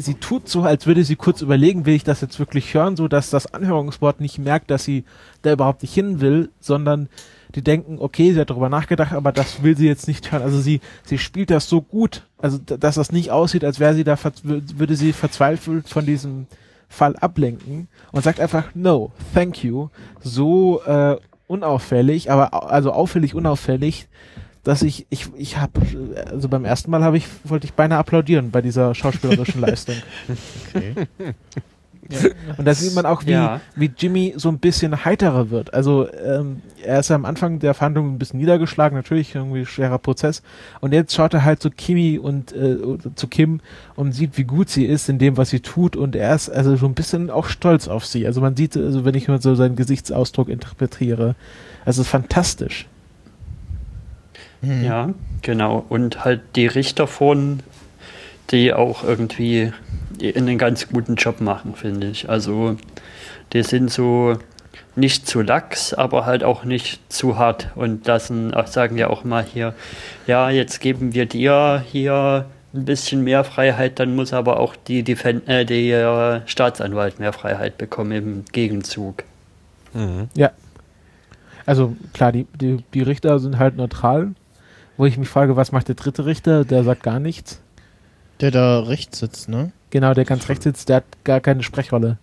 [0.00, 3.08] sie tut so, als würde sie kurz überlegen, will ich das jetzt wirklich hören, so
[3.08, 5.04] dass das Anhörungswort nicht merkt, dass sie
[5.42, 7.08] da überhaupt nicht hin will, sondern
[7.54, 10.42] die denken, okay, sie hat darüber nachgedacht, aber das will sie jetzt nicht hören.
[10.42, 14.04] Also sie, sie spielt das so gut, also dass das nicht aussieht, als wäre sie
[14.04, 16.46] da, würde sie verzweifelt von diesem
[16.88, 19.88] Fall ablenken und sagt einfach no, thank you,
[20.20, 24.08] so äh, unauffällig, aber also auffällig unauffällig,
[24.68, 25.80] dass ich ich ich habe
[26.30, 29.96] also beim ersten Mal habe ich wollte ich beinahe applaudieren bei dieser schauspielerischen Leistung.
[30.68, 31.06] Okay.
[32.56, 33.60] Und da sieht man auch, wie, Ja.
[33.76, 35.74] wie Jimmy so ein bisschen heiterer wird.
[35.74, 39.98] Also ähm, er ist ja am Anfang der Verhandlung ein bisschen niedergeschlagen, natürlich irgendwie schwerer
[39.98, 40.42] Prozess.
[40.80, 42.78] Und jetzt schaut er halt zu Kimi und äh,
[43.14, 43.60] zu Kim
[43.94, 45.96] und sieht, wie gut sie ist in dem, was sie tut.
[45.96, 48.26] Und er ist also so ein bisschen auch stolz auf sie.
[48.26, 51.34] Also man sieht, also wenn ich mal so seinen Gesichtsausdruck interpretiere,
[51.84, 52.86] also es ist fantastisch.
[54.60, 54.84] Mhm.
[54.84, 55.10] Ja,
[55.42, 55.84] genau.
[55.88, 57.60] Und halt die Richter von,
[58.50, 59.72] die auch irgendwie
[60.22, 62.28] einen ganz guten Job machen, finde ich.
[62.28, 62.76] Also
[63.52, 64.36] die sind so
[64.96, 69.24] nicht zu lax, aber halt auch nicht zu hart und lassen, auch sagen ja auch
[69.24, 69.74] mal hier,
[70.26, 75.02] ja, jetzt geben wir dir hier ein bisschen mehr Freiheit, dann muss aber auch die,
[75.02, 79.24] Defen äh, der Staatsanwalt mehr Freiheit bekommen im Gegenzug.
[79.94, 80.28] Mhm.
[81.64, 84.32] Also klar, die, die, die Richter sind halt neutral.
[84.98, 86.64] Wo ich mich frage, was macht der dritte Richter?
[86.64, 87.60] Der sagt gar nichts.
[88.40, 89.70] Der da rechts sitzt, ne?
[89.90, 92.18] Genau, der ganz rechts sitzt, der hat gar keine Sprechrolle.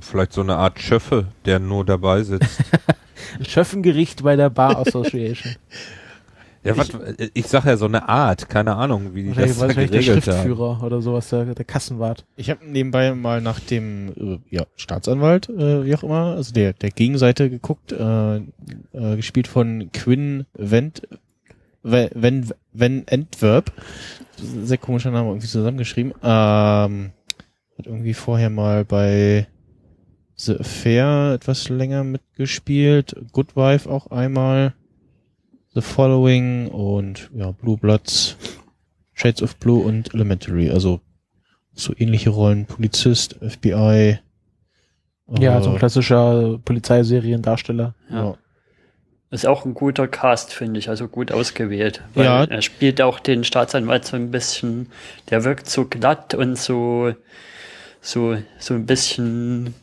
[0.00, 2.64] Vielleicht so eine Art Schöffe, der nur dabei sitzt.
[3.46, 5.56] Schöffengericht bei der Bar Association.
[6.64, 6.88] ja, was,
[7.34, 10.26] ich sag ja so eine Art, keine Ahnung, wie die das da wahrscheinlich der geregelt
[10.26, 10.34] haben.
[10.36, 12.24] Schriftführer oder sowas, der, der Kassenwart.
[12.36, 16.72] Ich habe nebenbei mal nach dem äh, ja, Staatsanwalt, äh, wie auch immer, also der,
[16.72, 18.42] der Gegenseite geguckt, äh, äh,
[19.16, 21.02] gespielt von Quinn Wendt,
[21.82, 23.72] wenn, wenn, wenn Entwerp,
[24.36, 27.12] sehr komischer Name, irgendwie zusammengeschrieben, ähm,
[27.76, 29.46] hat irgendwie vorher mal bei
[30.36, 34.74] The Affair etwas länger mitgespielt, Good Wife auch einmal,
[35.74, 38.36] The Following und ja, Blue Bloods,
[39.14, 41.00] Shades of Blue und Elementary, also
[41.72, 44.18] so ähnliche Rollen, Polizist, FBI.
[45.38, 47.94] Ja, äh, so ein klassischer Polizeiseriendarsteller.
[48.10, 48.36] ja.
[49.30, 52.02] Ist auch ein guter Cast, finde ich, also gut ausgewählt.
[52.14, 52.44] Weil Ja.
[52.44, 54.88] er spielt auch den Staatsanwalt so ein bisschen,
[55.28, 57.12] der wirkt so glatt und so,
[58.00, 59.74] so, so ein bisschen,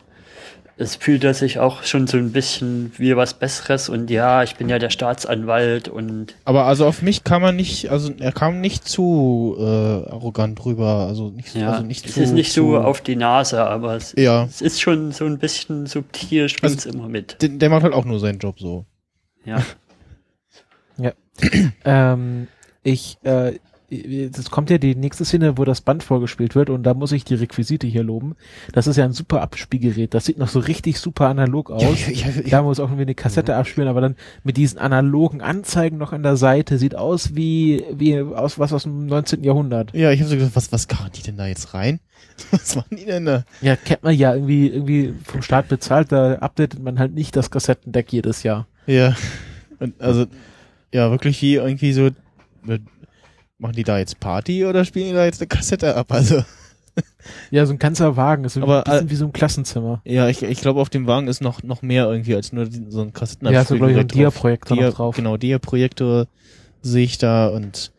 [0.77, 4.55] es fühlt er sich auch schon so ein bisschen wie was Besseres und ja, ich
[4.55, 8.61] bin ja der Staatsanwalt und Aber also auf mich kam er nicht, also er kam
[8.61, 12.71] nicht zu äh, arrogant rüber, also nicht, ja, also nicht es zu, ist nicht zu,
[12.71, 16.83] so auf die Nase, aber es, Ja, es ist schon so ein bisschen subtil, schwimmt
[16.87, 17.39] immer mit.
[17.43, 18.85] der, der macht halt auch nur seinen Job so.
[19.45, 19.61] Ja.
[21.85, 22.47] Ähm,
[22.83, 23.59] ich, äh,
[24.31, 27.23] das kommt ja die nächste Szene, wo das Band vorgespielt wird und da muss ich
[27.23, 28.35] die Requisite hier loben.
[28.73, 30.13] Das ist ja ein super Abspielgerät.
[30.13, 31.83] Das sieht noch so richtig super analog aus.
[32.07, 35.97] ja, ja, Da muss auch irgendwie eine Kassette abspielen, aber dann mit diesen analogen Anzeigen
[35.97, 39.43] noch an der Seite sieht aus wie, wie aus was aus dem 19.
[39.43, 39.93] Jahrhundert.
[39.93, 41.99] ja ich habe so gesagt, was, was karren die denn da jetzt rein?
[42.51, 43.45] Was machen die denn da?
[43.61, 47.49] Ja, kennt man ja irgendwie, irgendwie vom Staat bezahlt, da updatet man halt nicht das
[47.49, 48.67] Kassettendeck jedes Jahr.
[48.87, 49.15] Ja.
[49.79, 50.25] Und also,
[50.93, 52.09] ja, wirklich wie irgendwie so,
[53.65, 56.11] machen die da jetzt Party oder spielen die da jetzt eine Kassette ab?
[56.11, 56.43] Also,
[57.51, 60.01] Ja, so ein ganzer Wagen, ist Aber, ein bisschen wie so ein Klassenzimmer.
[60.05, 63.01] ja, ich, ich glaube, auf dem Wagen ist noch, noch mehr irgendwie als nur so
[63.01, 63.51] ein Kassetten.
[63.51, 65.15] Ja, so glaube ich so ein Dia-Projektor Dia, drauf.
[65.15, 66.27] Genau, Dia-Projektor
[66.81, 67.91] sehe ich da und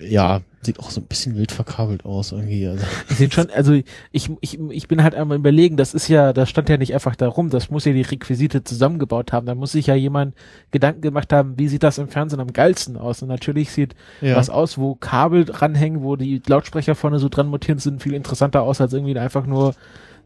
[0.00, 2.66] ja, sieht auch so ein bisschen wild verkabelt aus irgendwie.
[2.66, 2.84] Also.
[3.08, 6.68] Sind schon, also ich, ich, ich bin halt einmal überlegen, das ist ja, das stand
[6.68, 9.46] ja nicht einfach da rum, das muss ja die Requisite zusammengebaut haben.
[9.46, 10.34] Da muss sich ja jemand
[10.72, 13.22] Gedanken gemacht haben, wie sieht das im Fernsehen am geilsten aus?
[13.22, 14.36] Und natürlich sieht Ja.
[14.36, 18.62] was aus, wo Kabel dranhängen, wo die Lautsprecher vorne so dran montiert sind, viel interessanter
[18.62, 19.74] aus als irgendwie einfach nur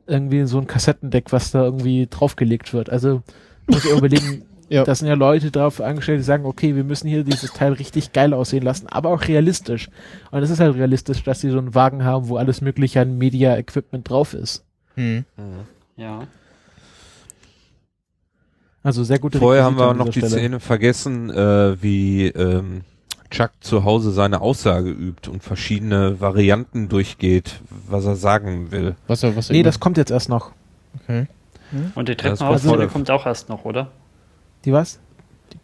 [0.07, 2.91] irgendwie so ein Kassettendeck, was da irgendwie draufgelegt wird.
[2.91, 3.23] Also
[3.67, 4.85] muss ja überlegen, Ja.
[4.85, 8.13] da sind ja Leute drauf angestellt, die sagen, okay, wir müssen hier dieses Teil richtig
[8.13, 9.91] geil aussehen lassen, aber auch realistisch.
[10.31, 13.19] Und es ist halt realistisch, dass sie so einen Wagen haben, wo alles mögliche an
[13.19, 14.65] Media-Equipment drauf ist.
[14.95, 15.25] Hm.
[15.97, 16.21] Ja.
[18.83, 20.29] Also sehr gute Vorher haben wir noch die Stelle.
[20.39, 22.83] Szene vergessen, äh, wie ähm,
[23.31, 28.95] Chuck zu Hause seine Aussage übt und verschiedene Varianten durchgeht, was er sagen will.
[29.07, 30.53] Was er, was er Nee, das kommt jetzt erst noch.
[31.03, 31.27] okay.
[31.95, 33.91] Und die Treppenhausszene voll- kommt auch erst noch, oder?
[34.65, 34.99] Die was?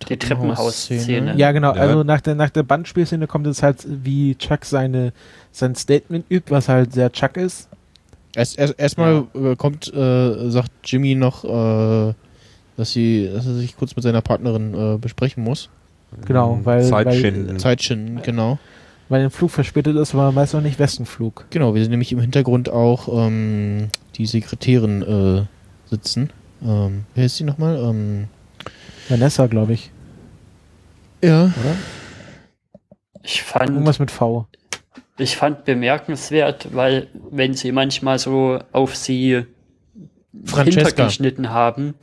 [0.08, 1.34] Die Treppenhausszene.
[1.36, 1.74] Ja, genau.
[1.74, 1.80] Ja.
[1.80, 5.12] Also nach der, nach der Bandspielszene kommt es halt, wie Chuck seine,
[5.52, 7.68] sein Statement übt, was halt sehr Chuck ist.
[8.34, 12.14] Erst, erst, erstmal äh, kommt, äh, sagt Jimmy noch, äh,
[12.76, 15.70] dass sie, dass er sich kurz mit seiner Partnerin äh, besprechen muss.
[16.26, 17.58] Genau, weil- Zeitschinden.
[17.58, 18.58] Zeitschinden, genau.
[19.08, 21.46] Weil der Flug verspätet ist, war meist noch nicht Westenflug.
[21.50, 26.30] Genau, wir sehen nämlich im Hintergrund auch ähm, die Sekretärin äh, sitzen.
[26.60, 27.76] Ähm, wer ist sie nochmal?
[27.76, 28.24] Ähm,
[29.08, 29.90] Vanessa, glaube ich,
[31.22, 31.44] ja.
[31.44, 31.76] oder?
[33.22, 34.46] Ich fand, Irgendwas mit V.
[35.18, 39.46] ich fand bemerkenswert, weil wenn sie manchmal so auf sie
[40.44, 40.88] Francesca.
[40.88, 41.94] hintergeschnitten haben,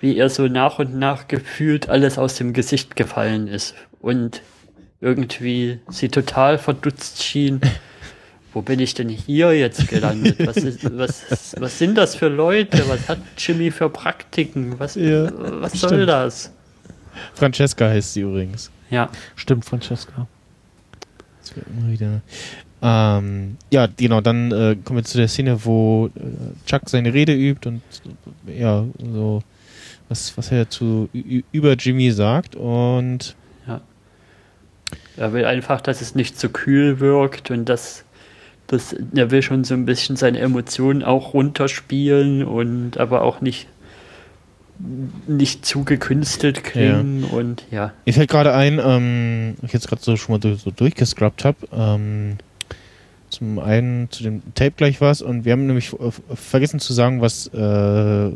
[0.00, 4.42] wie ihr so nach und nach gefühlt alles aus dem Gesicht gefallen ist und
[5.00, 7.60] irgendwie sie total verdutzt schien.
[8.52, 10.36] Wo bin ich denn hier jetzt gelandet?
[10.46, 12.86] Was, ist, was, was sind das für Leute?
[12.88, 14.78] Was hat Jimmy für Praktiken?
[14.78, 15.30] Was, Ja,
[15.60, 16.08] was soll stimmt.
[16.08, 16.52] das?
[17.34, 18.70] Francesca heißt sie übrigens.
[18.90, 20.26] Ja, Stimmt, Francesca.
[21.40, 22.20] Das wird immer wieder.
[22.82, 26.20] Ähm, ja, genau, dann äh, kommen wir zu der Szene, wo äh,
[26.66, 27.80] Chuck seine Rede übt und
[28.46, 29.42] ja, so
[30.08, 31.08] was, was er zu
[31.52, 33.34] über Jimmy sagt und
[35.16, 38.04] er will einfach, dass es nicht zu kühl wirkt und dass,
[38.72, 43.68] dass er will schon so ein bisschen seine Emotionen auch runterspielen und aber auch nicht
[45.28, 47.92] nicht zu gekünstelt klingen und ja.
[48.04, 51.58] Mir fällt gerade ein, ähm, ich jetzt gerade so schon mal so, so durchgescrubbt habe.
[51.72, 52.38] Ähm,
[53.30, 55.94] zum einen zu dem Tape gleich was und wir haben nämlich
[56.34, 58.26] vergessen zu sagen, was äh,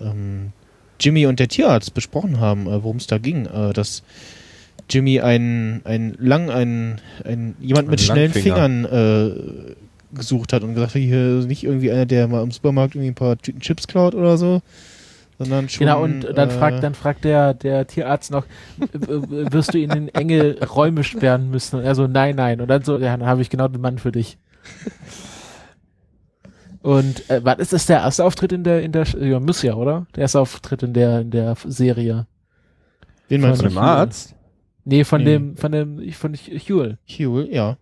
[0.00, 0.52] ähm,
[1.00, 3.46] Jimmy und der Tierarzt besprochen haben, äh, worum es da ging.
[3.46, 4.02] Äh, dass
[4.90, 8.56] Jimmy einen, einen lang, einen, einen jemand mit schnellen Langfinger.
[8.56, 9.74] Fingern äh,
[10.12, 13.10] gesucht hat und gesagt hat, hier ist nicht irgendwie einer, der mal im Supermarkt irgendwie
[13.10, 14.60] ein paar Tüten Chips klaut oder so,
[15.38, 15.86] sondern schon.
[15.86, 18.44] Genau, und dann äh, fragt, dann fragt der, der Tierarzt noch,
[18.78, 21.76] wirst du ihn in enge Räume sperren müssen?
[21.76, 22.60] Und er so, nein, nein.
[22.60, 24.36] Und dann so, ja, dann habe ich genau den Mann für dich.
[26.82, 29.74] Und äh, wann ist das der erste Auftritt in der, in der, ja, muss ja,
[29.74, 30.06] oder?
[30.16, 32.26] Der erste Auftritt in der, in der Serie.
[33.28, 33.74] Wen meinst Von du?
[33.74, 34.34] dem Arzt?
[34.84, 35.32] Nee, von Nee.
[35.32, 36.98] dem, von dem, ich, von Huel.
[37.08, 37.76] Huel, ja.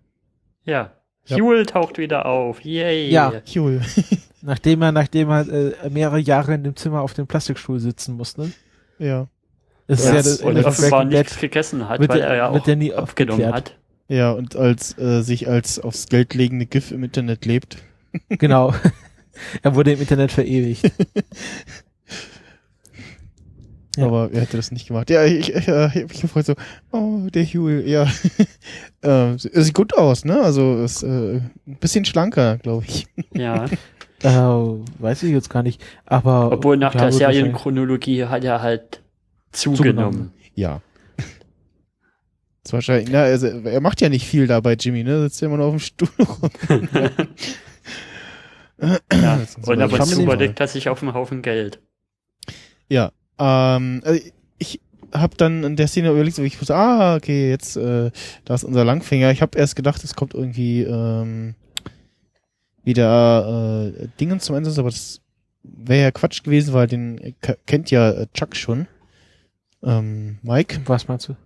[0.64, 0.92] Ja.
[1.26, 1.36] Ja.
[1.38, 2.64] Huel taucht wieder auf.
[2.64, 3.10] Yay.
[3.10, 3.32] Ja.
[3.54, 3.80] Huel.
[4.42, 8.50] Nachdem er, nachdem er äh, mehrere Jahre in dem Zimmer auf dem Plastikstuhl sitzen musste.
[8.98, 9.28] ja.
[9.90, 12.48] Das Ja, ist ja das, und das offenbar nichts gegessen hat, weil der- er ja
[12.50, 13.70] auch der nie abgenommen aufgeklärt.
[13.70, 13.78] hat.
[14.08, 17.78] Ja, und als äh, sich als aufs Geld legende GIF im Internet lebt.
[18.28, 18.74] Genau.
[19.62, 20.90] er wurde im Internet verewigt.
[23.98, 24.06] Ja.
[24.06, 25.10] Aber er hätte das nicht gemacht.
[25.10, 26.54] Ja, ich, ich, äh, ich hab mich gefreut so,
[26.92, 28.04] oh, der Huel, ja.
[29.02, 30.40] ähm, er sieht gut aus, ne?
[30.40, 33.06] Also ist äh, ein bisschen schlanker, glaube ich.
[33.34, 33.66] Ja.
[34.20, 35.80] Äh, weiß ich jetzt gar nicht.
[36.04, 39.00] Aber Obwohl nach der Serienchronologie hat er halt
[39.52, 39.76] Zugenommen.
[39.76, 40.32] zugenommen.
[40.56, 40.82] Ja.
[42.64, 45.22] Ist wahrscheinlich, na, also, er macht ja nicht viel da bei Jimmy, ne?
[45.22, 46.88] Sitzt ja immer nur auf dem Stuhl rum.
[48.80, 48.98] Ja.
[49.36, 51.80] Das Und aber zu überlegt er sich auf einen Haufen Geld.
[52.88, 54.20] Ja, ähm, also
[54.58, 54.80] ich
[55.12, 58.10] habe dann in der Szene überlegt, so ich wusste, ah, okay, jetzt, äh,
[58.44, 59.30] da ist unser Langfinger.
[59.30, 61.54] Ich habe erst gedacht, es kommt irgendwie ähm,
[62.84, 65.20] wieder äh, Dingen zum Einsatz, aber das
[65.62, 67.34] wäre ja Quatsch gewesen, weil den
[67.66, 68.86] kennt ja äh, Chuck schon.
[69.82, 70.80] Ähm, Mike.
[70.86, 71.36] Was meinst du?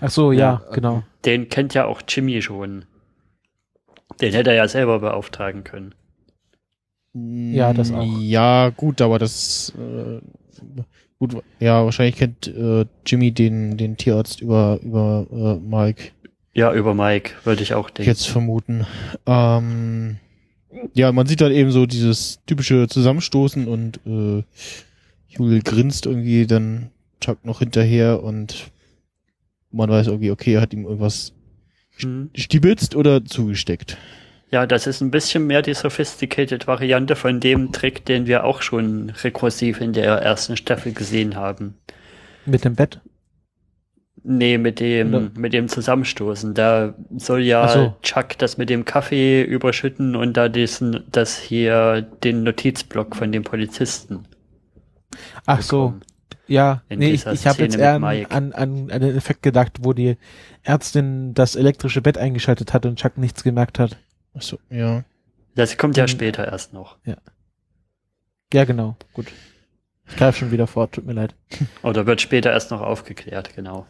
[0.00, 1.02] Ach so, ja, Ja, genau.
[1.24, 2.84] Den kennt ja auch Jimmy schon.
[4.20, 5.94] Den hätte er ja selber beauftragen können.
[7.12, 8.06] Ja, das auch.
[8.20, 10.20] Ja, gut, aber das äh,
[11.18, 16.12] gut, ja, wahrscheinlich kennt äh, Jimmy den den Tierarzt über über äh, Mike.
[16.54, 18.10] Ja, über Mike würde ich auch denken.
[18.10, 18.86] jetzt vermuten.
[19.26, 20.18] Ähm,
[20.94, 24.42] ja, man sieht halt eben so dieses typische Zusammenstoßen und äh,
[25.28, 26.90] Jule grinst irgendwie dann
[27.20, 28.70] Chuck noch hinterher und
[29.72, 31.32] man weiß irgendwie, okay, er hat ihm irgendwas
[32.02, 32.30] Hm.
[32.34, 33.98] stibitzt oder zugesteckt.
[34.52, 38.62] Ja, das ist ein bisschen mehr die sophisticated Variante von dem Trick, den wir auch
[38.62, 41.78] schon rekursiv in der ersten Staffel gesehen haben.
[42.46, 43.00] Mit dem Bett.
[44.22, 46.52] Nee, mit dem, Oder- mit dem Zusammenstoßen.
[46.54, 47.96] Da soll ja so.
[48.02, 53.44] Chuck das mit dem Kaffee überschütten und da diesen, das hier, den Notizblock von dem
[53.44, 54.26] Polizisten.
[55.46, 56.02] Ach so, bekommen.
[56.48, 59.78] ja, In nee, ich, ich habe jetzt eher an, an, an, an den Effekt gedacht,
[59.82, 60.16] wo die
[60.62, 63.96] Ärztin das elektrische Bett eingeschaltet hat und Chuck nichts gemerkt hat.
[64.34, 65.04] Achso, ja.
[65.54, 66.96] Das kommt ja später erst noch.
[68.52, 69.26] Ja, genau, gut.
[70.08, 71.34] Ich greife schon wieder vor, tut mir leid.
[71.82, 73.86] Oder wird später erst noch aufgeklärt, genau.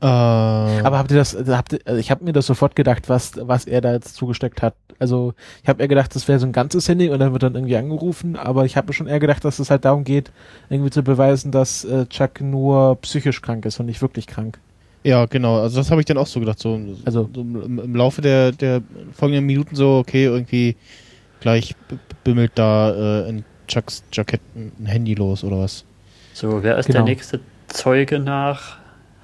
[0.00, 3.32] Äh, Aber habt ihr das, habt ihr, also ich habe mir das sofort gedacht, was,
[3.36, 4.74] was er da jetzt zugesteckt hat.
[4.98, 7.54] Also ich habe eher gedacht, das wäre so ein ganzes Handy und dann wird dann
[7.54, 10.32] irgendwie angerufen, aber ich habe mir schon eher gedacht, dass es halt darum geht,
[10.70, 14.58] irgendwie zu beweisen, dass äh, Chuck nur psychisch krank ist und nicht wirklich krank.
[15.04, 15.60] Ja, genau.
[15.60, 16.58] Also das habe ich dann auch so gedacht.
[16.58, 18.82] So, Also- so im, im Laufe der, der
[19.12, 20.76] folgenden Minuten so, okay, irgendwie
[21.40, 21.74] gleich
[22.24, 25.84] bimmelt da äh, in Chucks Jackett ein Handy los oder was.
[26.34, 26.98] So, wer ist Genau.
[26.98, 28.78] der nächste Zeuge nach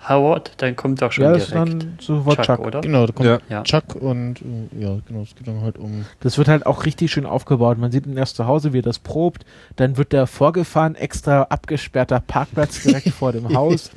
[0.08, 0.52] Howard?
[0.58, 2.66] Dann kommt doch schon ja, direkt dann sofort Chuck, Chuck.
[2.66, 2.80] oder?
[2.80, 3.38] Genau, da kommt Ja.
[3.48, 3.62] Ja.
[3.62, 6.06] Chuck und äh, ja, genau, es geht dann halt um.
[6.20, 7.78] Das wird halt auch richtig schön aufgebaut.
[7.78, 9.44] Man sieht ihn erst zu Hause, wie er das probt.
[9.76, 13.90] Dann wird er vorgefahren, extra abgesperrter Parkplatz direkt vor dem Haus,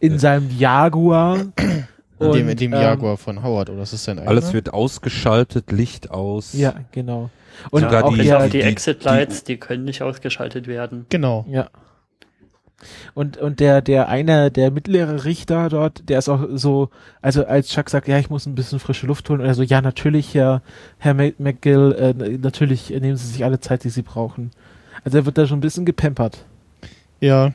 [0.00, 1.38] in seinem Jaguar.
[2.18, 4.30] In dem, in dem ähm, Jaguar von Howard, oder ist das sein eigener?
[4.30, 6.52] Alles wird ausgeschaltet, Licht aus.
[6.54, 7.30] Ja, genau.
[7.70, 11.06] Und Sogar auch die- die, die- Exit-Lights, die können nicht ausgeschaltet werden.
[11.10, 11.44] Genau.
[11.48, 11.68] Ja.
[13.14, 16.90] Und, und der, der eine, der mittlere Richter dort, der ist auch so,
[17.22, 19.62] also als Chuck sagt, ja, ich muss ein bisschen frische Luft holen, und er so,
[19.62, 20.60] ja, natürlich, Herr,
[20.98, 24.50] Herr McGill, äh, natürlich nehmen Sie sich alle Zeit, die Sie brauchen.
[25.04, 26.44] Also er wird da schon ein bisschen gepampert.
[27.20, 27.52] Ja.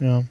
[0.00, 0.24] Ja.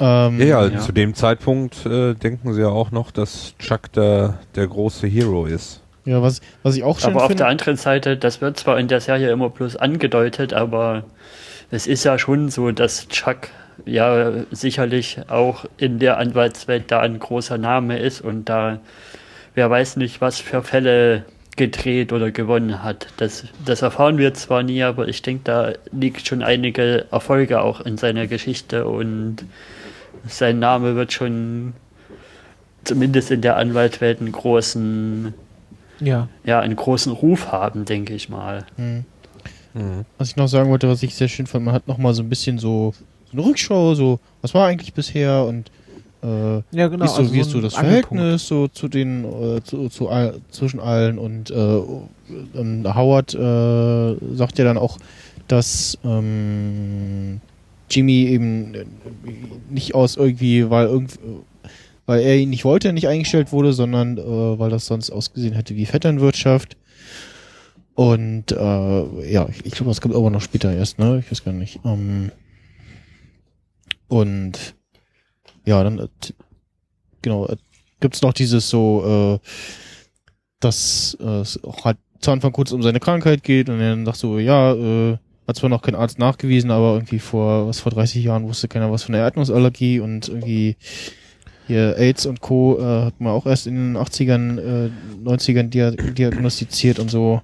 [0.00, 0.78] Ähm, Ja, ja, Ja.
[0.80, 5.46] zu dem Zeitpunkt äh, denken sie ja auch noch, dass Chuck der, der große Hero
[5.46, 5.82] ist.
[6.04, 8.88] ja, was, was ich auch schön Aber auf der anderen Seite, das wird zwar in
[8.88, 11.04] der Serie immer bloß angedeutet, aber
[11.70, 13.48] es ist ja schon so, dass Chuck
[13.84, 18.78] ja sicherlich auch in der Anwaltswelt da ein großer Name ist und da
[19.54, 21.24] wer weiß nicht, was für Fälle
[21.56, 23.08] gedreht oder gewonnen hat.
[23.16, 27.80] Das, das erfahren wir zwar nie, aber ich denke, da liegt schon einige Erfolge auch
[27.80, 29.38] in seiner Geschichte und
[30.28, 31.74] sein Name wird schon
[32.84, 35.34] zumindest in der Anwaltswelt einen großen
[36.00, 36.28] Ja.
[36.44, 38.64] ja, einen großen Ruf haben, denke ich mal.
[38.76, 39.04] Hm.
[39.74, 40.04] Mhm.
[40.16, 42.22] Was ich noch sagen wollte, was ich sehr schön fand, man hat noch mal so
[42.22, 42.94] ein bisschen so,
[43.30, 45.70] so eine Rückschau, so, was war eigentlich bisher und
[46.22, 47.00] äh, Ja, genau.
[47.00, 48.08] wie ist so, also wie ist so das Angelpunkt.
[48.08, 51.80] Verhältnis so zu den, äh, zu, zu all, zwischen allen und äh,
[52.54, 54.98] ähm, Howard äh, sagt ja dann auch,
[55.48, 57.40] dass ähm,
[57.90, 58.84] Jimmy eben äh,
[59.70, 61.18] nicht aus irgendwie, weil irgendwie
[62.08, 65.76] weil er ihn nicht wollte, nicht eingestellt wurde, sondern äh, weil das sonst ausgesehen hätte
[65.76, 66.78] wie Vetternwirtschaft.
[67.94, 71.18] Und äh, ja, ich, ich glaube, das kommt aber noch später erst, ne?
[71.18, 71.80] Ich weiß gar nicht.
[71.84, 72.32] Ähm,
[74.08, 74.74] und
[75.66, 76.08] ja, dann äh,
[77.20, 77.56] genau, äh,
[78.00, 79.48] gibt's noch dieses so, äh,
[80.60, 84.06] dass äh, es auch halt zu Anfang kurz um seine Krankheit geht und er dann
[84.06, 85.18] sagt so, ja, äh,
[85.48, 88.92] hat zwar noch kein Arzt nachgewiesen, aber irgendwie vor, was vor 30 Jahren wusste keiner
[88.92, 90.76] was von der Erdnussallergie und irgendwie
[91.66, 92.78] hier AIDS und Co.
[92.78, 94.90] Äh, hat man auch erst in den 80ern, äh,
[95.24, 97.42] 90ern dia diagnostiziert und so.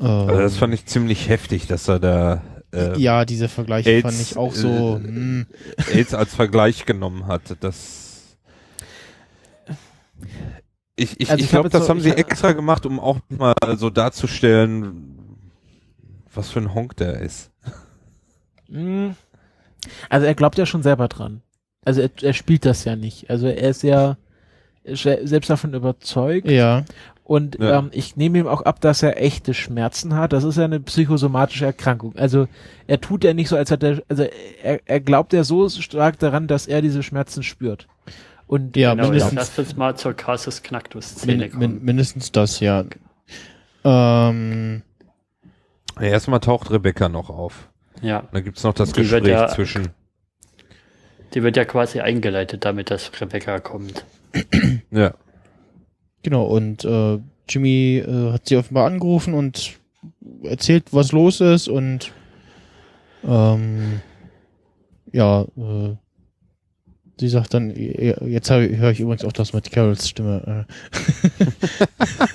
[0.00, 4.02] Äh, Also das fand ich ziemlich heftig, dass er da äh, ja, diese Vergleiche AIDS,
[4.02, 5.00] fand ich auch so.
[5.02, 5.46] äh, hm.
[5.92, 7.42] AIDS als Vergleich genommen hat.
[7.60, 8.36] Das
[10.96, 13.54] ich, ich, Also ich ich glaube, das so- haben sie extra gemacht, um auch mal
[13.76, 15.27] so darzustellen,
[16.38, 17.50] was für ein Honk der ist.
[18.68, 19.10] Mm.
[20.08, 21.42] Also er glaubt ja schon selber dran.
[21.84, 23.30] Also er, er spielt das ja nicht.
[23.30, 24.16] Also er ist ja
[24.84, 26.48] se- selbst davon überzeugt.
[26.50, 26.84] Ja,
[27.24, 27.78] Und Ja.
[27.78, 30.32] ähm, ich nehme ihm auch ab, dass er echte Schmerzen hat.
[30.32, 32.16] Das ist ja eine psychosomatische Erkrankung.
[32.16, 32.48] Also
[32.86, 34.24] er tut ja nicht so, als hätte er, also
[34.62, 37.86] er, er glaubt ja so stark daran, dass er diese Schmerzen spürt.
[38.46, 41.60] Und Ja, genau, mindestens- lass uns mal zur Casus Knactus-Szene min, kommen.
[41.74, 42.84] min, mindestens das, ja.
[43.84, 44.87] Ähm, Ja,
[46.00, 47.68] Erstmal taucht Rebecca noch auf.
[48.02, 49.88] ja, Dann gibt's noch das Die Gespräch ja- zwischen.
[51.34, 54.04] die wird ja quasi eingeleitet, damit dass Rebecca kommt.
[54.90, 55.14] Ja.
[56.22, 57.18] genau, und äh,
[57.48, 59.78] Jimmy äh, hat sie offenbar angerufen und
[60.42, 62.12] erzählt, was los ist und
[63.26, 64.00] ähm,
[65.12, 65.96] ja, äh,
[67.18, 70.66] sie sagt dann, jetzt höre ich übrigens auch das mit Carols Stimme.
[70.68, 70.98] Äh.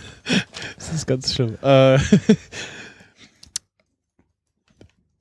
[0.76, 1.58] das ist ganz schlimm.
[1.62, 2.00] Äh,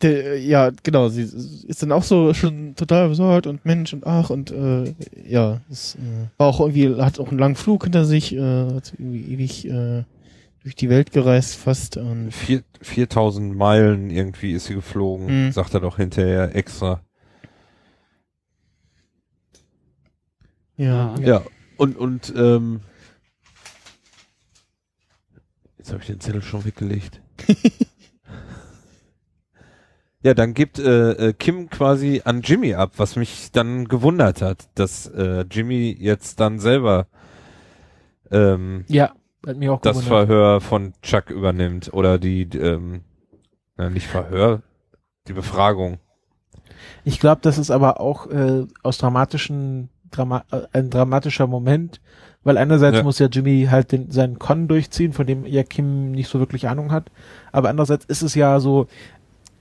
[0.02, 4.30] der, ja, genau, sie ist dann auch so schon total besorgt und Mensch und ach
[4.30, 4.94] und äh,
[5.26, 5.98] ja, es äh,
[6.38, 10.04] war auch irgendwie, hat auch einen langen Flug hinter sich, äh, hat irgendwie ewig äh,
[10.62, 15.52] durch die Welt gereist fast und Vier, 4000 Meilen irgendwie ist sie geflogen, Mhm.
[15.52, 17.00] sagt er doch hinterher extra.
[20.76, 21.14] ja.
[21.20, 21.42] Ja,
[21.76, 22.80] und, und, ähm,
[25.78, 27.20] jetzt habe ich den Zettel schon weggelegt.
[30.22, 34.68] Ja, dann gibt äh, äh, Kim quasi an Jimmy ab, was mich dann gewundert hat,
[34.76, 37.06] dass äh, Jimmy jetzt dann selber
[38.30, 39.12] ähm, Ja,
[39.46, 40.28] hat mich auch das gewundert.
[40.28, 43.02] Verhör von Chuck übernimmt oder die ähm,
[43.76, 44.62] na, nicht Verhör,
[45.26, 45.98] die Befragung.
[47.04, 52.00] Ich glaube, das ist aber auch äh, aus dramatischen Drama äh, ein dramatischer Moment,
[52.44, 53.02] weil einerseits Ja.
[53.02, 56.68] muss ja Jimmy halt den, seinen Con durchziehen, von dem ja Kim nicht so wirklich
[56.68, 57.10] Ahnung hat,
[57.50, 58.86] aber andererseits ist es ja so,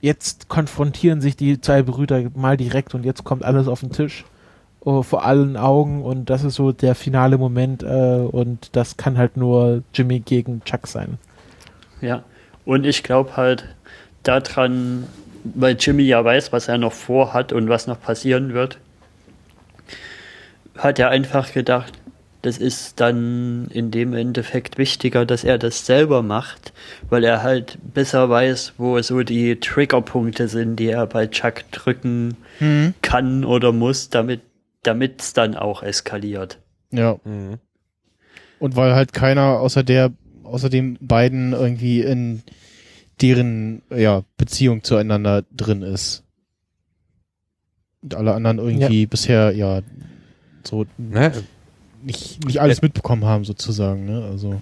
[0.02, 4.24] jetzt konfrontieren sich die zwei Brüder mal direkt und jetzt kommt alles auf den Tisch
[4.84, 9.16] oh, vor allen Augen und das ist so der finale Moment äh, und das kann
[9.16, 11.18] halt nur Jimmy gegen Chuck sein.
[12.00, 12.24] Ja,
[12.64, 13.64] und ich glaube halt
[14.22, 15.06] daran,
[15.44, 18.78] weil Jimmy ja weiß, was er noch vorhat und was noch passieren wird,
[20.76, 21.92] hat er einfach gedacht,
[22.42, 26.72] das ist dann in dem Endeffekt wichtiger, dass er das selber macht,
[27.08, 32.36] weil er halt besser weiß, wo so die Triggerpunkte sind, die er bei Chuck drücken
[32.58, 32.94] Mhm.
[33.00, 34.42] kann oder muss, damit
[35.18, 36.58] es dann auch eskaliert.
[36.90, 37.18] Ja.
[37.24, 37.58] Mhm.
[38.58, 40.12] Und weil halt keiner außer der,
[40.44, 42.42] außer den beiden irgendwie in
[43.20, 46.24] deren ja, Beziehung zueinander drin ist.
[48.02, 49.80] Und alle anderen irgendwie bisher ja
[50.64, 51.32] so Ne?
[52.04, 54.24] Nicht, nicht alles mitbekommen haben sozusagen, ne?
[54.30, 54.60] Also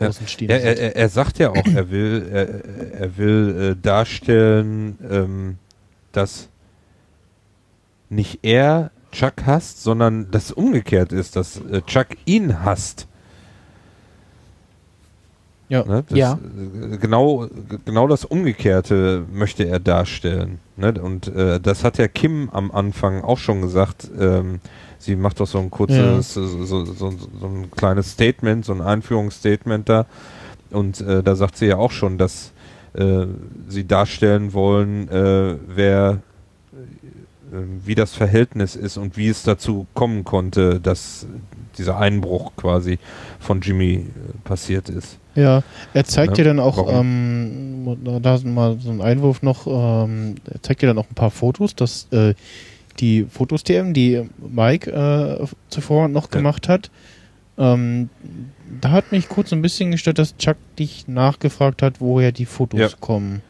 [0.00, 0.08] Ja.
[0.08, 5.58] außenstehende Er, er- er sagt ja auch, er will, er, er will äh, darstellen, ähm,
[6.12, 6.48] dass
[8.10, 13.06] nicht er Chuck hasst, sondern dass umgekehrt ist, dass äh, Chuck ihn hasst.
[15.68, 15.84] Ja.
[15.84, 16.04] Ne?
[16.08, 16.38] Das, Ja.
[16.92, 17.46] äh, Genau,
[17.84, 20.58] genau das Umgekehrte möchte er darstellen.
[20.76, 20.94] Ne?
[21.00, 24.08] Und äh, das hat ja Kim am Anfang auch schon gesagt.
[24.18, 24.60] Ähm,
[24.98, 27.10] sie macht doch so ein kurzes, so, so, so,
[27.40, 30.06] so ein kleines Statement, so ein Einführungsstatement da.
[30.70, 32.52] Und äh, da sagt sie ja auch schon, dass
[32.94, 33.26] äh,
[33.68, 36.20] sie darstellen wollen, äh, wer
[37.84, 41.26] wie das Verhältnis ist und wie es dazu kommen konnte, dass
[41.76, 42.98] dieser Einbruch quasi
[43.38, 44.04] von Jimmy äh,
[44.44, 45.18] passiert ist.
[45.34, 45.62] Ja,
[45.94, 46.36] er zeigt Ne?
[46.38, 50.88] dir dann auch, ähm, da ist mal so ein Einwurf noch, ähm, er zeigt dir
[50.88, 52.34] dann auch ein paar Fotos, dass äh,
[52.98, 56.30] die Fotos DM, die Mike äh, zuvor noch Ja.
[56.38, 56.90] gemacht hat,
[57.56, 58.08] ähm,
[58.80, 62.80] da hat mich kurz ein bisschen gestört, dass Chuck dich nachgefragt hat, woher die Fotos
[62.80, 62.88] Ja.
[63.00, 63.42] kommen.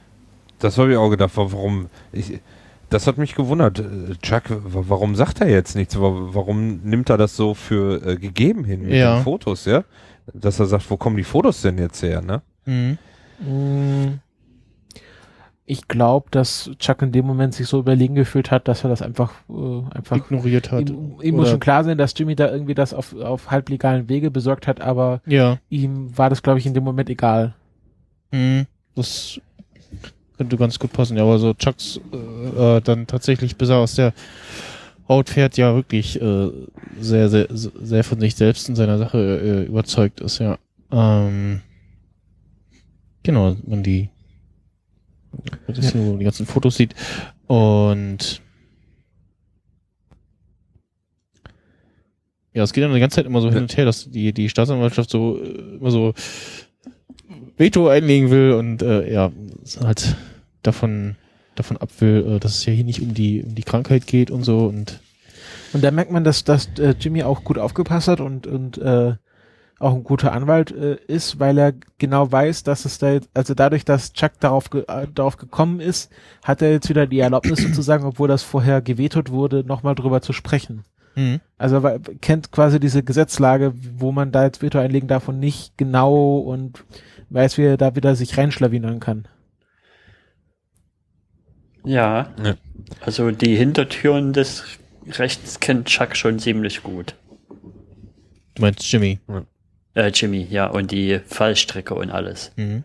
[0.59, 1.87] Das habe ich auch gedacht, wa- warum.
[2.13, 2.39] Ich,
[2.91, 3.79] das hat mich gewundert.
[3.81, 5.99] Äh, Chuck, wa- warum sagt er jetzt nichts?
[5.99, 9.17] Wa- Warum nimmt er das so für äh, gegeben hin mit Ja.
[9.17, 9.85] den Fotos, ja?
[10.33, 12.43] Dass er sagt, wo kommen die Fotos denn jetzt her, ne?
[12.67, 12.99] Mhm.
[13.41, 14.21] Mm,
[15.71, 19.03] Ich glaube, dass Chuck in dem Moment sich so überlegen gefühlt hat, dass er das
[19.03, 20.89] einfach, äh, einfach Ignoriert hat.
[20.89, 24.31] ihm, ihm muss schon klar sein, dass Jimmy da irgendwie das auf, auf halblegalen Wege
[24.31, 25.59] besorgt hat, aber Ja.
[25.69, 27.55] ihm war das, glaube ich, in dem Moment egal.
[28.33, 28.65] Mhm.
[28.95, 29.39] Das
[30.39, 31.17] könnte ganz gut passen.
[31.17, 34.15] Ja, aber so Chucks äh, äh, dann tatsächlich, bis er aus der
[35.09, 36.51] Haut fährt, ja wirklich äh,
[37.01, 40.59] sehr, sehr, sehr von sich selbst in seiner Sache äh, überzeugt ist, ja.
[40.91, 41.61] Ähm,
[43.23, 44.11] genau, man die,
[45.67, 46.01] das Ja.
[46.01, 46.95] nur die ganzen Fotos sieht.
[47.47, 48.43] Und
[52.53, 54.49] ja, es geht dann die ganze Zeit immer so hin und her, dass die, die
[54.49, 56.13] Staatsanwaltschaft so äh, immer so
[57.59, 59.31] Veto einlegen will und äh, ja,
[59.81, 60.17] halt
[60.63, 61.17] davon
[61.55, 64.31] davon ab will, äh, dass es ja hier nicht um die um die Krankheit geht
[64.31, 65.01] und so und
[65.73, 69.15] Und da merkt man, dass, dass äh, Jimmy auch gut aufgepasst hat und, und äh,
[69.81, 73.55] auch ein guter Anwalt äh, ist, weil er genau weiß, dass es da jetzt, also
[73.55, 76.11] dadurch, dass Chuck darauf, ge äh, darauf gekommen ist,
[76.43, 80.33] hat er jetzt wieder die Erlaubnis sozusagen, obwohl das vorher gewetot wurde, nochmal drüber zu
[80.33, 80.85] sprechen.
[81.15, 85.39] hm, Also er kennt quasi diese Gesetzlage, wo man da jetzt Veto einlegen darf und
[85.39, 86.85] nicht genau und
[87.31, 89.29] weiß, wie er da wieder sich reinschlawinern kann.
[91.85, 92.33] Ja.
[92.43, 92.55] Ja.
[93.01, 94.65] Also die Hintertüren des
[95.07, 97.15] Rechts kennt Chuck schon ziemlich gut.
[98.55, 99.21] du meinst Jimmy.
[99.95, 102.53] Äh, Jimmy, ja, und die Fallstrecke und alles.
[102.57, 102.85] Mhm.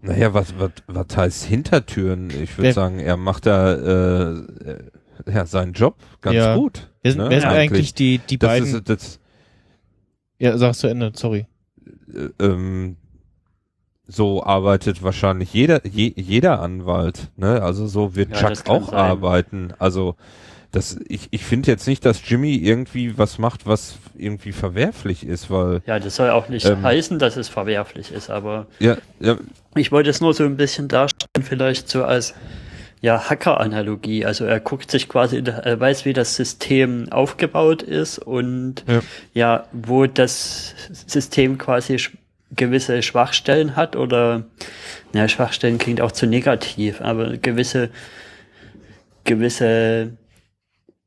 [0.00, 2.30] Naja, was, was, was heißt Hintertüren?
[2.30, 4.78] Ich würde sagen, er macht da äh, äh,
[5.26, 6.54] ja, seinen Job ganz Ja.
[6.56, 6.88] gut.
[7.02, 8.74] Wer sind, ne, wer sind eigentlich die die das beiden?
[8.74, 9.20] Ist, das,
[10.38, 11.46] ja, sagst du Ende, sorry.
[12.14, 12.96] Äh, ähm,
[14.06, 17.28] so arbeitet wahrscheinlich jeder, je, jeder Anwalt.
[17.36, 17.62] Ne?
[17.62, 18.98] Also so wird Ja, Chuck auch sein.
[18.98, 19.72] arbeiten.
[19.78, 20.16] Also
[20.72, 25.50] das, ich, ich finde jetzt nicht, dass Jimmy irgendwie was macht, was irgendwie verwerflich ist,
[25.50, 26.82] weil Ja, das soll auch nicht Ähm.
[26.82, 29.36] heißen, dass es verwerflich ist, aber ja, ja,
[29.76, 32.34] ich wollte es nur so ein bisschen darstellen, vielleicht so als
[33.00, 34.24] ja, Hacker-Analogie.
[34.24, 39.00] Also er guckt sich quasi, er weiß, wie das System aufgebaut ist und Ja.
[39.34, 40.74] ja, wo das
[41.06, 42.16] System quasi sch-
[42.50, 44.44] gewisse Schwachstellen hat oder,
[45.12, 47.90] naja, Schwachstellen klingt auch zu negativ, aber gewisse,
[49.24, 50.16] gewisse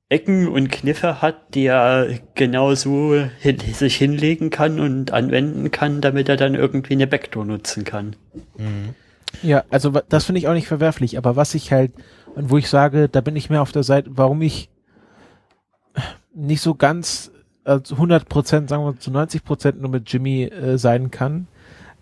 [0.10, 6.28] Ecken und Kniffe hat, die er genauso hin, sich hinlegen kann und anwenden kann, damit
[6.28, 8.16] er dann irgendwie eine Backdoor nutzen kann.
[8.58, 8.90] Mhm.
[9.42, 11.92] Ja, also das finde ich auch nicht verwerflich, aber was ich halt,
[12.36, 14.70] und wo ich sage, da bin ich mehr auf der Seite, warum ich
[16.34, 17.32] nicht so ganz
[17.64, 21.48] also 100 Prozent, sagen wir zu 90 Prozent nur mit Jimmy äh, sein kann.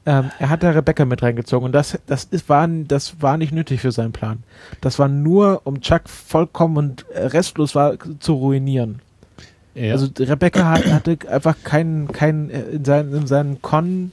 [0.06, 3.52] Ähm, er hat da Rebecca mit reingezogen und das, das ist, war, das war nicht
[3.52, 4.44] nötig für seinen Plan.
[4.82, 9.02] Das war nur, um Chuck vollkommen und restlos war, zu ruinieren.
[9.76, 9.94] Ja.
[9.94, 14.12] Also Rebecca hat, hatte einfach keinen, keinen, äh, in seinen, in seinen Con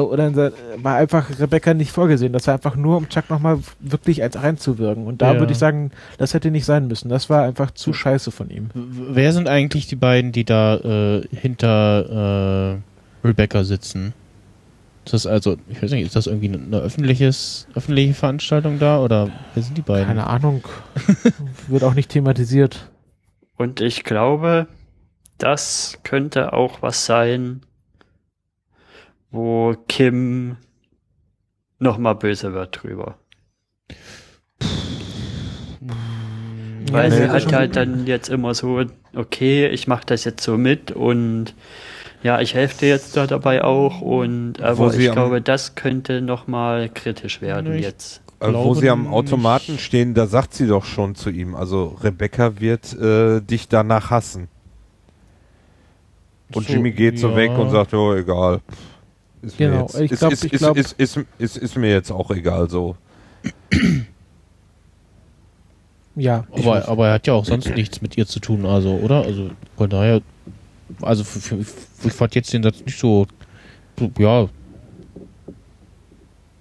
[0.00, 2.32] oder sein, war einfach Rebecca nicht vorgesehen.
[2.32, 5.06] Das war einfach nur, um Chuck nochmal wirklich als reinzuwirken.
[5.06, 5.38] Und da ja.
[5.40, 7.08] würde ich sagen, das hätte nicht sein müssen.
[7.08, 8.70] Das war einfach zu scheiße von ihm.
[8.74, 12.80] Wer sind eigentlich die beiden, die da äh, hinter
[13.22, 14.14] äh, Rebecca sitzen?
[15.04, 19.30] Ist das also, ich weiß nicht, ist das irgendwie eine öffentliches, öffentliche Veranstaltung da oder
[19.54, 20.06] wer sind die beiden?
[20.06, 20.64] Keine Ahnung.
[21.68, 22.90] Wird auch nicht thematisiert.
[23.56, 24.66] Und ich glaube,
[25.38, 27.60] das könnte auch was sein,
[29.34, 30.56] wo Kim
[31.80, 33.16] nochmal böse wird drüber.
[36.92, 40.56] Weil ja, sie hat halt dann jetzt immer so, okay, ich mache das jetzt so
[40.56, 41.54] mit und
[42.22, 46.88] ja, ich helfe dir jetzt da dabei auch und aber ich glaube, das könnte nochmal
[46.88, 48.22] kritisch werden jetzt.
[48.40, 49.84] Äh, wo sie am Automaten nicht.
[49.84, 54.48] stehen, da sagt sie doch schon zu ihm, also Rebecca wird äh, dich danach hassen.
[56.52, 57.36] Und so, Jimmy geht so ja.
[57.36, 58.60] weg und sagt, oh, egal.
[59.44, 62.30] Ist genau, jetzt, ich glaube, ist, ist, glaub, ist, ist, ist, ist, mir jetzt auch
[62.30, 62.96] egal so.
[66.16, 66.44] Ja.
[66.52, 69.22] Aber, aber er hat ja auch sonst nichts mit ihr zu tun, also, oder?
[69.22, 70.22] Also von daher,
[71.02, 71.24] also
[72.04, 73.26] ich fand jetzt den Satz nicht so,
[73.98, 74.48] so ja.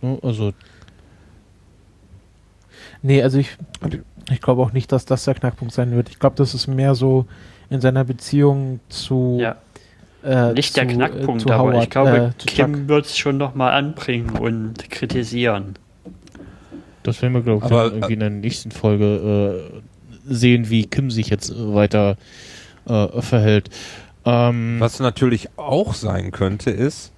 [0.01, 0.53] Ne, also.
[3.01, 3.57] Nee, also ich,
[4.31, 6.09] ich glaube auch nicht, dass das der Knackpunkt sein wird.
[6.09, 7.25] Ich glaube, das ist mehr so
[7.69, 9.57] in seiner Beziehung zu ja.
[10.23, 13.73] Äh, Nicht der Knackpunkt, äh, aber Howard, ich glaube, äh, Kim wird es schon nochmal
[13.73, 15.75] anbringen und kritisieren.
[17.03, 21.11] Das werden wir, glaube ich, aber, irgendwie in der nächsten Folge äh, sehen, wie Kim
[21.11, 22.15] sich jetzt weiter
[22.87, 23.69] äh, verhält.
[24.25, 27.11] Ähm, Was natürlich auch sein könnte, ist,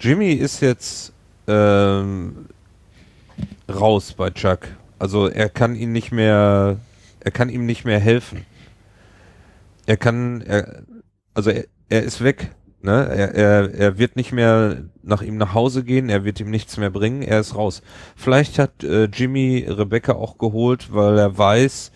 [0.00, 1.12] Jimmy ist jetzt
[1.46, 2.46] ähm,
[3.72, 4.68] raus bei Chuck.
[4.98, 6.76] Also er kann ihn nicht mehr,
[7.20, 8.44] er kann ihm nicht mehr helfen.
[9.86, 10.82] Er kann, er,
[11.34, 12.54] also er, er ist weg.
[12.82, 12.92] Ne?
[12.92, 16.78] Er, er, er wird nicht mehr nach ihm nach Hause gehen, er wird ihm nichts
[16.78, 17.82] mehr bringen, er ist raus.
[18.16, 21.92] Vielleicht hat äh, Jimmy Rebecca auch geholt, weil er weiß,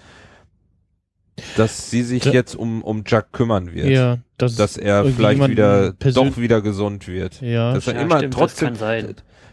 [1.57, 3.89] dass sie sich da, jetzt um, um Jack kümmern wird.
[3.89, 7.41] Ja, dass, dass er vielleicht wieder doch wieder gesund wird.
[7.41, 9.05] Ja, dass er ja, immer stimmt, trotzdem, das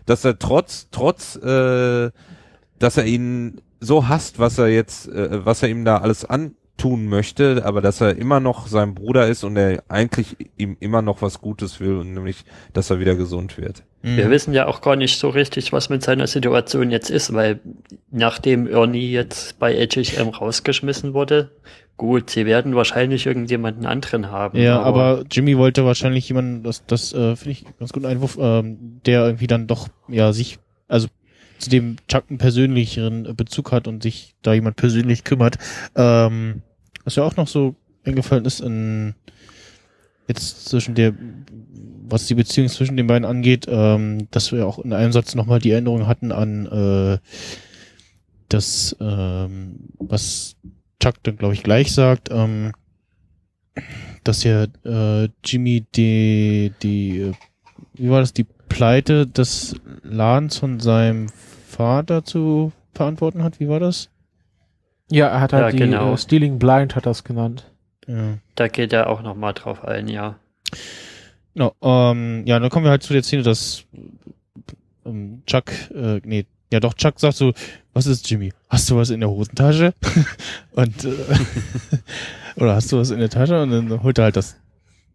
[0.06, 2.12] dass er trotz trotz äh,
[2.78, 6.56] dass er ihn so hasst, was er jetzt, äh, was er ihm da alles an
[6.82, 11.04] tun möchte, aber dass er immer noch sein Bruder ist und er eigentlich ihm immer
[11.04, 13.84] noch was Gutes will und nämlich, dass er wieder gesund wird.
[14.02, 14.18] Mhm.
[14.18, 17.60] Wir wissen ja auch gar nicht so richtig, was mit seiner Situation jetzt ist, weil
[18.10, 21.52] nachdem Ernie jetzt bei HHM rausgeschmissen wurde,
[21.98, 24.58] gut, sie werden wahrscheinlich irgendjemanden anderen haben.
[24.60, 28.40] Ja, aber, aber Jimmy wollte wahrscheinlich jemanden, das, das äh, finde ich ganz guten Einwurf,
[28.42, 30.58] ähm, der irgendwie dann doch ja sich,
[30.88, 31.10] also
[31.60, 35.60] zu dem Chuck einen persönlicheren Bezug hat und sich da jemand persönlich kümmert.
[35.96, 36.64] Ähm,
[37.04, 39.16] was ja auch noch so eingefallen ist, in
[40.28, 41.14] jetzt zwischen der,
[42.08, 45.60] was die Beziehung zwischen den beiden angeht, ähm, dass wir auch in einem Satz nochmal
[45.60, 47.18] die Erinnerung hatten an äh,
[48.50, 50.56] das, ähm, was
[51.02, 52.72] Chuck dann, glaube ich, gleich sagt, ähm,
[54.24, 57.32] dass ja äh, Jimmy die, die,
[57.94, 61.28] wie war das, die Pleite des Ladens von seinem
[61.68, 63.60] Vater zu verantworten hat.
[63.60, 64.11] Wie war das?
[65.12, 66.14] Ja, er hat halt ja, die genau.
[66.14, 67.66] uh, Stealing Blind hat das genannt.
[68.08, 68.38] Ja.
[68.56, 70.36] Da geht er auch nochmal drauf ein, ja.
[71.54, 73.84] No, ähm, ja, dann kommen wir halt zu der Szene, dass
[75.06, 77.54] ähm, Chuck, äh, nee, ja doch, Chuck sagt so,
[77.94, 78.54] was ist Jimmy?
[78.70, 79.94] Hast du was in der Hosentasche?
[80.72, 81.14] und äh,
[82.56, 83.62] oder hast du was in der Tasche?
[83.62, 84.56] Und dann holt er halt das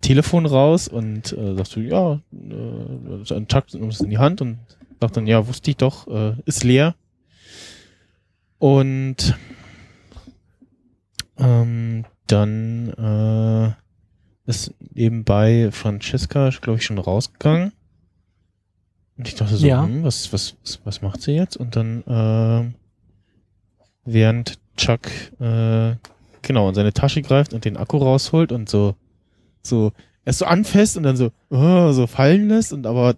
[0.03, 4.59] Telefon raus und äh, sagst du, ja, äh, Chuck nimmt es in die Hand und
[5.01, 6.95] sagt dann, ja, wusste ich doch, äh, ist leer.
[8.59, 9.35] Und
[11.39, 12.89] ähm, dann
[14.47, 17.73] äh, ist nebenbei Francesca, glaube ich, schon rausgegangen.
[19.19, 19.83] Und ich dachte so, ja.
[19.83, 21.57] hm, was, was, was, was macht sie jetzt?
[21.57, 22.73] Und dann, äh,
[24.05, 25.11] während Chuck
[25.41, 25.97] äh,
[26.43, 28.95] genau in seine Tasche greift und den Akku rausholt und so,
[29.63, 29.93] so
[30.25, 33.17] erst so anfasst und dann so, oh, so fallen lässt und aber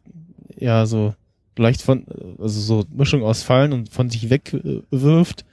[0.57, 1.15] ja, so
[1.57, 2.07] leicht von,
[2.39, 5.45] also so Mischung aus fallen und von sich wegwirft.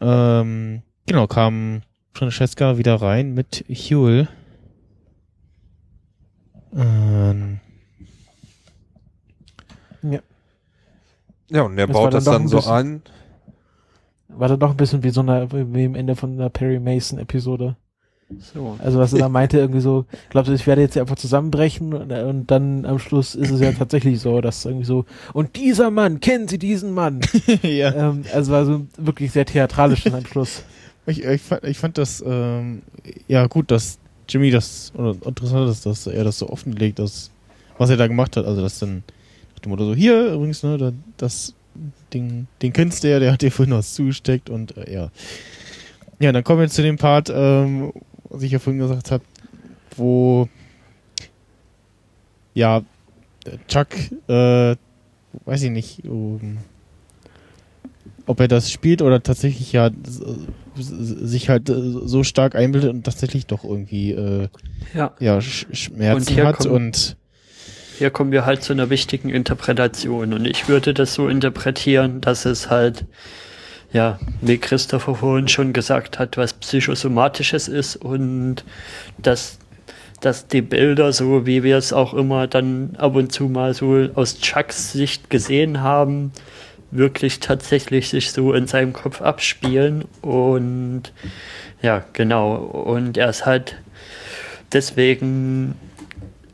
[0.00, 1.82] Ähm, genau, kam
[2.12, 4.28] Francesca wieder rein mit Huel.
[6.76, 7.60] Ähm,
[11.50, 13.02] Ja, und er Das war baut dann das dann ein so bisschen- an.
[14.28, 17.18] War dann doch ein bisschen wie so eine, wie im Ende von einer Perry Mason
[17.18, 17.76] Episode.
[18.52, 18.76] So.
[18.84, 21.94] Also was er da meinte, irgendwie so, glaubst du, ich werde jetzt hier einfach zusammenbrechen
[21.94, 25.90] und, und dann am Schluss ist es ja tatsächlich so, dass irgendwie so, und dieser
[25.90, 27.22] Mann, kennen Sie diesen Mann?
[27.62, 27.94] ja.
[28.10, 30.62] ähm, also war so wirklich sehr theatralisch dann am Schluss.
[31.08, 32.82] Ich, ich, fand, ich fand das ähm,
[33.26, 33.98] ja gut, dass
[34.28, 37.30] Jimmy das oder interessant ist, dass er das so offenlegt, dass
[37.78, 38.44] was er da gemacht hat.
[38.44, 39.02] Also das dann
[39.54, 41.54] nach dem Motto so hier übrigens ne, da, das
[42.12, 45.10] Ding, den kennst du ja, der hat dir vorhin was zugesteckt und äh, ja.
[46.20, 47.92] Ja, dann kommen wir zu dem Part, ähm,
[48.28, 49.22] was ich ja vorhin gesagt habe,
[49.96, 50.48] wo
[52.54, 52.82] ja
[53.68, 53.88] Chuck,
[54.28, 54.76] äh,
[55.44, 56.58] weiß ich nicht, um,
[58.26, 60.20] ob er das spielt oder tatsächlich ja s-
[60.80, 61.74] sich halt äh,
[62.04, 64.48] so stark einbildet und tatsächlich doch irgendwie äh,
[64.94, 67.16] Ja, ja Sch Schmerzen Und hier hat kommt- und
[67.98, 70.32] hier kommen wir halt zu einer wichtigen Interpretation.
[70.32, 73.04] Und ich würde das so interpretieren, dass es halt,
[73.92, 78.62] ja, wie Christopher vorhin schon gesagt hat, was Psychosomatisches ist und
[79.18, 79.58] dass,
[80.20, 84.08] dass die Bilder, so wie wir es auch immer dann ab und zu mal so
[84.14, 86.30] aus Chucks Sicht gesehen haben,
[86.90, 90.04] wirklich tatsächlich sich so in seinem Kopf abspielen.
[90.22, 91.12] Und
[91.82, 92.56] ja, genau.
[92.56, 93.76] Und er ist halt
[94.72, 95.74] deswegen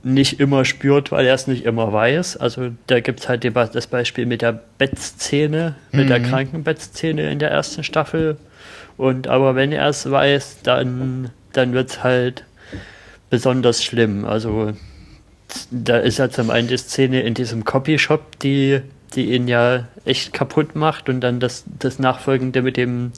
[0.02, 2.36] nicht immer spürt, weil er es nicht immer weiß.
[2.36, 6.24] Also da gibt es halt das Beispiel mit der Bettszene, mit der Mhm.
[6.24, 8.36] Krankenbettszene in der ersten Staffel.
[8.96, 12.44] Und aber wenn er es weiß, dann, dann wird es halt
[13.30, 14.24] besonders schlimm.
[14.24, 14.72] Also
[15.70, 18.80] da ist ja zum einen die Szene in diesem Copyshop, die,
[19.14, 23.12] die ihn ja echt kaputt macht und dann das, das Nachfolgende mit dem,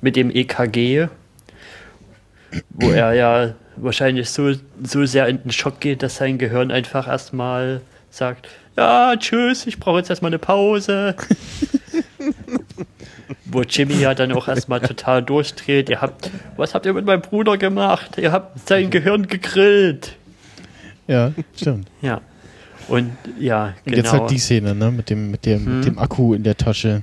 [0.00, 1.08] mit dem EKG,
[2.70, 4.52] wo er ja wahrscheinlich so,
[4.82, 9.78] so sehr in den Schock geht, dass sein Gehirn einfach erstmal sagt, ja, tschüss, ich
[9.78, 11.14] brauche jetzt erstmal eine Pause.
[13.44, 15.90] Wo Jimmy ja dann auch erstmal total durchdreht.
[15.90, 18.16] Ihr habt, was habt ihr mit meinem Bruder gemacht?
[18.16, 20.16] Ihr habt sein Gehirn gegrillt.
[21.08, 21.88] ja, stimmt.
[22.00, 22.20] Ja.
[22.88, 23.96] Und ja, Und genau.
[23.96, 25.76] jetzt halt die Szene, ne, mit dem mit dem Mhm.
[25.76, 27.02] mit dem Akku in der Tasche.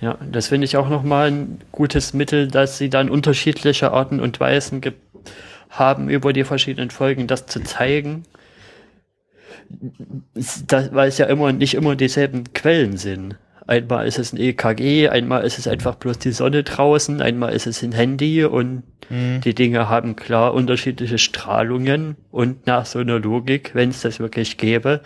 [0.00, 4.40] Ja, das finde ich auch nochmal ein gutes Mittel, dass sie dann unterschiedliche Arten und
[4.40, 4.94] Weisen ge-
[5.68, 8.24] haben, über die verschiedenen Folgen das zu zeigen.
[10.34, 13.36] Es- Da, weil es ja immer nicht immer dieselben Quellen sind.
[13.70, 17.66] Einmal ist es ein EKG, einmal ist es einfach bloß die Sonne draußen, einmal ist
[17.68, 19.40] es ein Handy und Mhm.
[19.42, 24.56] die Dinge haben klar unterschiedliche Strahlungen und nach so einer Logik, wenn es das wirklich
[24.56, 25.00] gäbe,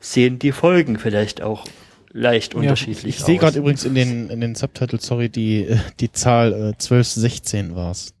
[0.00, 1.64] sehen die Folgen vielleicht auch
[2.12, 3.40] leicht unterschiedlich Ich sehe aus.
[3.40, 5.68] gerade übrigens in den in den Subtitles, sorry, die
[6.00, 8.14] die Zahl äh, 1216 war's.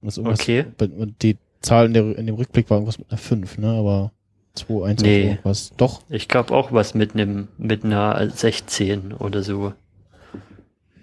[0.00, 0.64] Was irgendwas- Okay.
[0.78, 3.68] Und die Zahl in, der, in dem Rückblick war irgendwas mit einer 5, ne?
[3.68, 4.12] Aber
[4.58, 5.22] 2, 1 Nee.
[5.30, 5.72] irgendwas.
[5.76, 6.02] Doch.
[6.08, 9.72] Ich glaube auch was mit einem mit einer 16 oder so.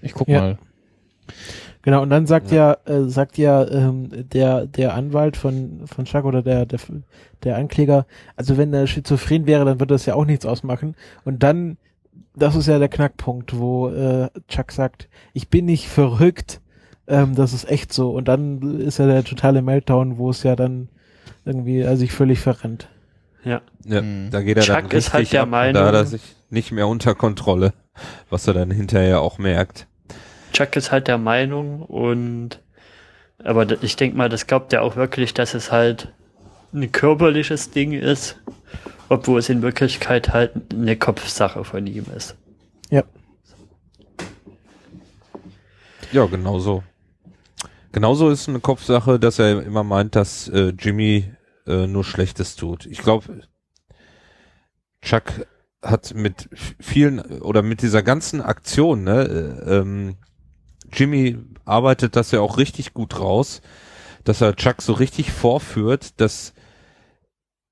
[0.01, 0.41] Ich guck Ja.
[0.41, 0.57] mal.
[1.81, 6.25] Genau, und dann sagt ja, äh, sagt ja ähm, der, der Anwalt von, von Chuck
[6.25, 6.79] oder der, der,
[7.43, 10.95] der Ankläger, also wenn er schizophren wäre, dann würde das ja auch nichts ausmachen.
[11.25, 11.77] Und dann,
[12.35, 16.59] das ist ja der Knackpunkt, wo äh, Chuck sagt, ich bin nicht verrückt,
[17.07, 18.09] ähm, das ist echt so.
[18.09, 20.89] Und dann ist ja der totale Meltdown, wo es ja dann
[21.45, 22.89] irgendwie, also sich völlig verrennt.
[23.45, 23.61] Ja.
[23.85, 24.31] Ja, Mhm.
[24.31, 26.21] da geht er dann Chuck ist richtig halt der ab Meinung- da hat er sich
[26.49, 27.73] nicht mehr unter Kontrolle,
[28.29, 29.87] was er dann hinterher auch merkt.
[30.51, 32.59] Chuck ist halt der Meinung und
[33.43, 36.11] aber ich denke mal, das glaubt er auch wirklich, dass es halt
[36.73, 38.37] ein körperliches Ding ist,
[39.09, 42.35] obwohl es in Wirklichkeit halt eine Kopfsache von ihm ist.
[46.11, 46.83] Ja, genau so.
[47.91, 51.25] Genauso ist eine Kopfsache, dass er immer meint, dass äh, Jimmy
[51.67, 52.85] äh, nur Schlechtes tut.
[52.85, 53.41] Ich glaube,
[55.01, 55.45] Chuck
[55.81, 59.23] hat mit vielen oder mit dieser ganzen Aktion, ne,
[59.65, 60.15] äh, ähm,
[60.91, 63.61] Jimmy arbeitet das ja auch richtig gut raus,
[64.23, 66.53] dass er Chuck so richtig vorführt, dass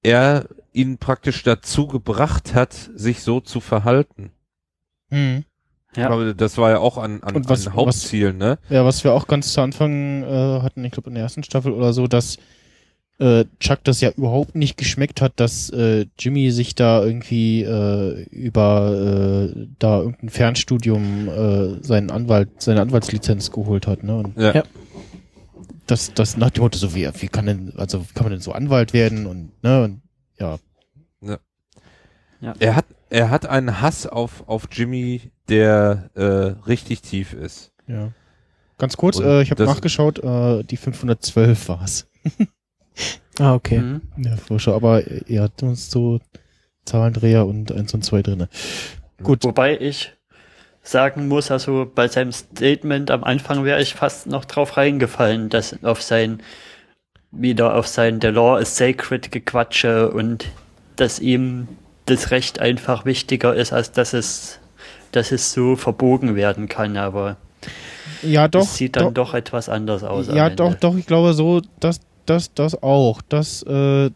[0.04, 4.32] er ihn praktisch dazu gebracht hat, sich so zu verhalten.
[5.10, 5.46] Mhm.
[5.96, 6.10] Ja.
[6.10, 8.58] Aber das war ja auch an, an, was- an Hauptziel, ne?
[8.70, 11.72] Ja, was wir auch ganz zu Anfang äh, hatten, ich glaube in der ersten Staffel
[11.72, 12.38] oder so, dass
[13.20, 18.24] äh, Chuck das ja überhaupt nicht geschmeckt hat, dass äh, Jimmy sich da irgendwie äh,
[18.32, 24.16] über äh, da irgendein Fernstudium äh, seinen Anwalt, seine Anwaltslizenz geholt hat, ne?
[24.16, 24.54] Und Ja.
[24.54, 24.64] Ja.
[25.88, 28.42] das, das nach dem Motto so, wie, wie kann denn, also wie kann man denn
[28.42, 30.02] so Anwalt werden und, ne, und,
[30.40, 30.58] ja.
[32.60, 36.22] Er hat, er hat einen Hass auf, auf Jimmy, der äh,
[36.68, 37.72] richtig tief ist.
[37.88, 38.12] Ja.
[38.78, 42.10] Ganz kurz, Und äh, ich habe nachgeschaut, äh, die 512 war's.
[43.40, 43.80] Ah, okay.
[43.80, 44.02] Mhm.
[44.18, 46.20] Ja, Forscher, aber ihr habt uns so
[46.86, 48.50] Zahlendreher und 1 und 2 drinne.
[49.22, 49.44] Gut.
[49.44, 50.14] Wobei ich
[50.84, 55.82] sagen muss, also bei seinem Statement am Anfang wäre ich fast noch drauf reingefallen, dass
[55.84, 56.42] auf sein,
[57.32, 60.46] wieder auf sein The Law is Sacred gequatsche und
[60.98, 61.68] dass ihm
[62.06, 64.60] das Recht einfach wichtiger ist, als dass es,
[65.14, 67.38] dass es so verbogen werden kann, aber
[68.22, 68.64] Ja, doch.
[68.64, 70.28] es sieht dann doch, etwas anders aus.
[70.28, 70.58] am Ja, Ende.
[70.58, 73.22] doch, doch, ich glaube so, dass das, das auch.
[73.28, 74.10] Das, äh,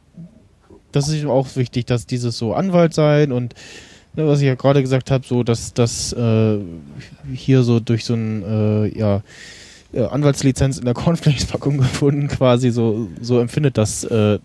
[0.92, 3.54] das ist ihm auch wichtig, dass dieses so Anwalt sein und
[4.16, 6.58] ne, was ich ja gerade gesagt habe, so dass das äh,
[7.34, 9.22] hier so durch so ein äh, ja
[9.94, 14.40] äh, Anwaltslizenz in der Cornflakes-Packung gefunden, quasi so so empfindet das äh,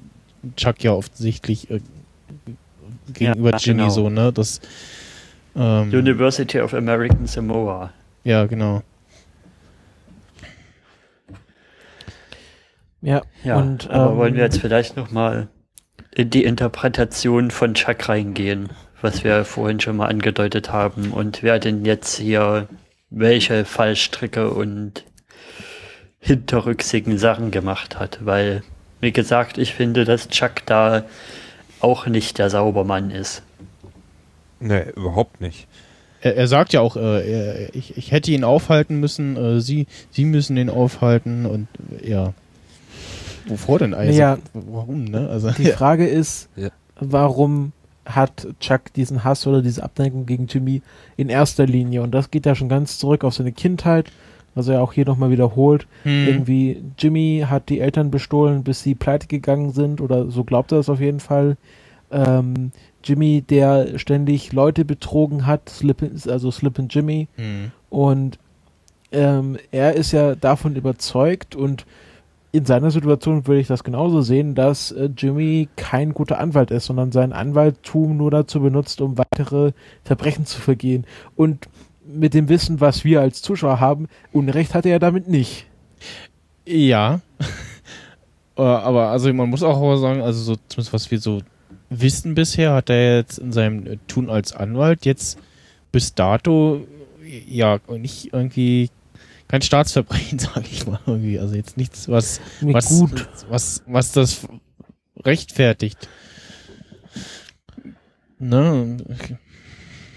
[0.57, 1.81] Chuck ja offensichtlich äh,
[3.13, 3.91] gegenüber Ja, Jimmy genau.
[3.91, 4.33] so, ne?
[4.33, 4.61] Das
[5.55, 7.93] ähm, University of American Samoa.
[8.25, 8.83] ja genau.
[13.03, 15.49] Ja, Ja, und aber ähm, wollen wir jetzt vielleicht nochmal
[16.15, 18.71] in die Interpretation von Chuck reingehen,
[19.01, 22.69] was wir vorhin schon mal angedeutet haben und wer denn jetzt hier
[23.11, 25.05] welche Fallstricke und
[26.21, 28.63] hinterrücksigen Sachen gemacht hat, weil,
[29.01, 31.05] wie gesagt, ich finde, dass Chuck da
[31.81, 33.43] auch nicht der Saubermann ist.
[34.61, 35.67] Nee, überhaupt nicht.
[36.21, 39.89] Er, er sagt ja auch, äh, er, ich, ich hätte ihn aufhalten müssen, äh, sie,
[40.11, 41.67] sie müssen ihn aufhalten und
[42.01, 42.33] ja.
[43.47, 44.17] Wovor denn eigentlich?
[44.17, 44.39] Ja.
[44.55, 45.29] Warum, ne?
[45.29, 46.69] Also, Die Frage ist, Ja.
[47.01, 47.73] warum
[48.05, 50.83] hat Chuck diesen Hass oder diese Abneigung gegen Jimmy
[51.17, 52.03] in erster Linie?
[52.03, 54.11] Und das geht ja schon ganz zurück auf seine Kindheit,
[54.55, 55.87] was er auch hier nochmal wiederholt.
[56.03, 56.27] Hm.
[56.27, 60.79] Irgendwie, Jimmy hat die Eltern bestohlen, bis sie pleite gegangen sind, oder so glaubt er
[60.79, 61.57] es auf jeden Fall.
[62.11, 62.73] Ähm,
[63.05, 67.29] Jimmy, der ständig Leute betrogen hat, Slip, also Slip and Jimmy.
[67.37, 67.71] Hm.
[67.89, 68.39] Und
[69.13, 71.85] ähm, er ist ja davon überzeugt und
[72.53, 76.85] in seiner Situation würde ich das genauso sehen, dass äh, Jimmy kein guter Anwalt ist,
[76.85, 79.73] sondern sein Anwalttum nur dazu benutzt, um weitere
[80.05, 81.07] Verbrechen zu vergehen.
[81.35, 81.69] Und
[82.07, 85.67] mit dem Wissen, was wir als Zuschauer haben, Unrecht hatte er damit nicht.
[86.67, 87.21] Ja.
[88.55, 91.41] Äh, aber also man muss auch sagen, also so zumindest was wir so
[91.89, 95.39] wissen bisher, hat er jetzt in seinem äh, Tun als Anwalt jetzt
[95.91, 96.83] bis dato
[97.49, 98.91] ja nicht irgendwie
[99.53, 101.39] kein Staatsverbrechen, sage ich mal irgendwie.
[101.39, 103.29] Also jetzt nichts, was Mir was, gut.
[103.51, 104.49] was was das
[105.25, 106.09] rechtfertigt.
[108.39, 108.97] Ne?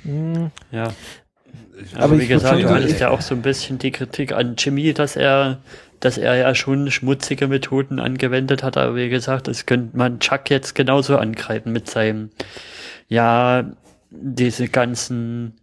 [0.04, 0.94] Hm, Ja.
[1.94, 4.94] Aber Aber wie gesagt, du hattest ja auch so ein bisschen die Kritik an Jimmy,
[4.94, 5.60] dass er,
[6.00, 8.78] dass er ja schon schmutzige Methoden angewendet hat.
[8.78, 12.30] Aber wie gesagt, das könnte man Chuck jetzt genauso angreifen mit seinem,
[13.10, 13.70] ja,
[14.10, 15.56] diese ganzen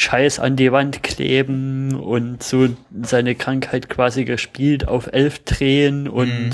[0.00, 2.68] Scheiß an die Wand kleben und so
[3.02, 6.50] seine Krankheit quasi gespielt auf elf drehen und Mhm.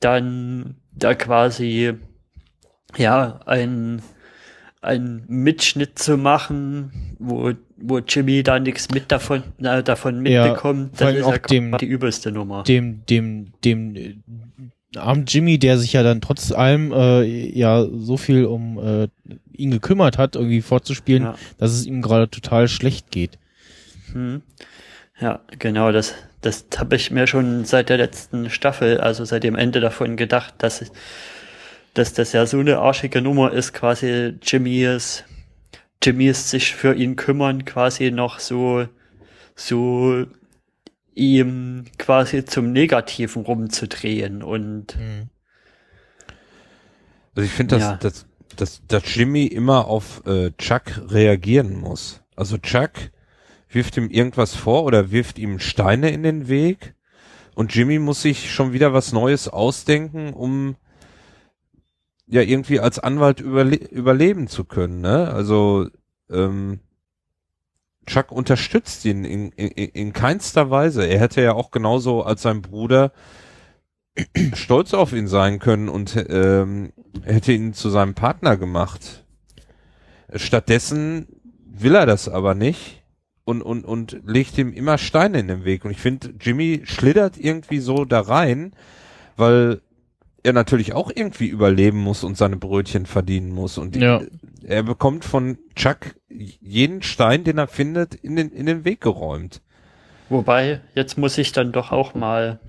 [0.00, 1.92] dann da quasi,
[2.96, 4.00] ja, ein,
[4.80, 10.96] ein Mitschnitt zu machen, wo, wo Jimmy da nichts mit davon, äh, davon Ja, mitbekommt,
[10.96, 12.62] vor das ist auch ja dem- die übelste Nummer.
[12.62, 14.14] dem, dem, dem äh,
[14.96, 19.08] armen Jimmy, der sich ja dann trotz allem äh, ja so viel um äh,
[19.56, 21.34] ihn gekümmert hat, irgendwie vorzuspielen, Ja.
[21.58, 23.38] dass es ihm gerade total schlecht geht.
[24.12, 24.42] Hm.
[25.20, 29.54] Ja, genau, das, das habe ich mir schon seit der letzten Staffel, also seit dem
[29.54, 30.84] Ende davon gedacht, dass,
[31.94, 35.24] dass das ja so eine arschige Nummer ist, quasi Jimmys,
[36.02, 38.88] Jimmys sich für ihn kümmern, quasi noch so,
[39.54, 40.26] so
[41.14, 44.96] ihm quasi zum Negativen rumzudrehen und
[47.36, 47.96] Also ich finde, dass, Ja.
[47.96, 52.22] dass, dass, dass Jimmy immer auf äh, Chuck reagieren muss.
[52.36, 52.92] Also Chuck
[53.68, 56.94] wirft ihm irgendwas vor oder wirft ihm Steine in den Weg
[57.54, 60.76] und Jimmy muss sich schon wieder was Neues ausdenken, um
[62.26, 65.00] ja irgendwie als Anwalt überle überleben zu können.
[65.00, 65.30] Ne?
[65.30, 65.88] Also
[66.30, 66.80] ähm,
[68.06, 71.06] Chuck unterstützt ihn in, in, in keinster Weise.
[71.06, 73.12] Er hätte ja auch genauso als sein Bruder
[74.54, 76.92] stolz auf ihn sein können und ähm,
[77.24, 79.24] hätte ihn zu seinem Partner gemacht.
[80.34, 81.26] Stattdessen
[81.66, 83.02] will er das aber nicht
[83.44, 85.84] und, und, und legt ihm immer Steine in den Weg.
[85.84, 88.72] Und ich finde, Jimmy schlittert irgendwie so da rein,
[89.36, 89.80] weil
[90.42, 93.78] er natürlich auch irgendwie überleben muss und seine Brötchen verdienen muss.
[93.78, 94.20] Und Ja.
[94.62, 99.62] er bekommt von Chuck jeden Stein, den er findet, in den, in den Weg geräumt.
[100.28, 102.60] Wobei, jetzt muss ich dann doch auch mal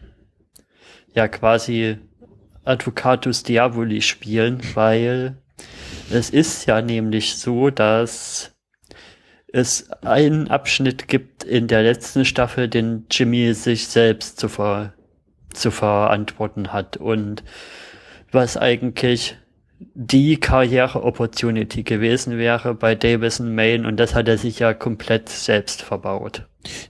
[1.13, 1.97] ja quasi
[2.65, 5.37] Advocatus Diaboli spielen, weil
[6.11, 8.51] es ist ja nämlich so, dass
[9.47, 14.93] es einen Abschnitt gibt in der letzten Staffel, den Jimmy sich selbst zu, ver
[15.53, 17.43] zu verantworten hat und
[18.31, 19.37] was eigentlich
[19.93, 25.81] die Karriere-Opportunity gewesen wäre bei Davison Main und das hat er sich ja komplett selbst
[25.81, 26.45] verbaut.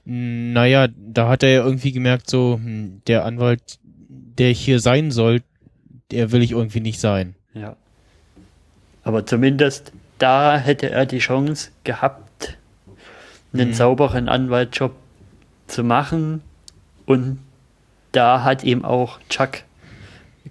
[0.05, 5.41] Naja, da hat er ja irgendwie gemerkt, so, hm, der Anwalt, der hier sein soll,
[6.15, 7.35] der will ich irgendwie nicht sein.
[7.53, 7.75] Ja.
[9.03, 12.57] Aber zumindest da hätte er die Chance gehabt,
[13.53, 13.73] einen Mhm.
[13.73, 14.93] sauberen Anwaltjob
[15.67, 16.41] zu machen
[17.05, 17.39] und
[18.11, 19.59] da hat ihm auch Chuck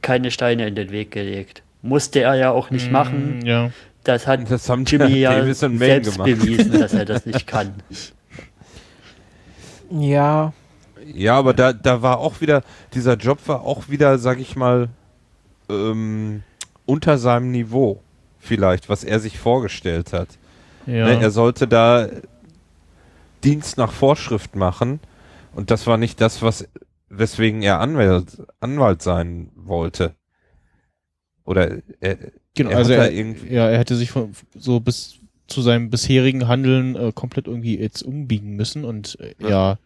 [0.03, 1.63] keine Steine in den Weg gelegt.
[1.83, 3.41] Musste er ja auch nicht machen.
[3.41, 3.71] Mm, Ja.
[4.05, 6.27] Das hat Das haben Jimmy ja Davis und Main selbst gemacht.
[6.41, 7.73] bewiesen, dass er das nicht kann.
[9.91, 10.53] Ja,
[11.15, 12.63] Ja, aber da, da war auch wieder,
[12.95, 14.89] dieser Job war auch wieder, sag ich mal,
[15.69, 16.43] ähm,
[16.87, 18.03] unter seinem Niveau
[18.39, 20.29] vielleicht, was er sich vorgestellt hat.
[20.87, 21.07] Ja.
[21.07, 22.09] Ne, er sollte da
[23.43, 25.01] Dienst nach Vorschrift machen
[25.55, 26.69] und das war nicht das, was
[27.09, 30.15] weswegen er Anwalt, Anwalt sein wollte.
[31.45, 32.19] Oder er,
[32.55, 35.17] genau, er also er, irgendwie- ja, er hätte sich von, so bis
[35.47, 39.79] zu seinem bisherigen Handeln äh, komplett irgendwie jetzt umbiegen müssen und äh, ja.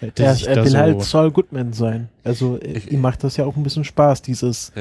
[0.00, 2.08] Hätte er, er will so, halt Saul Goodman sein.
[2.24, 4.72] Also äh, Ich- ihm macht das ja auch ein bisschen Spaß, dieses.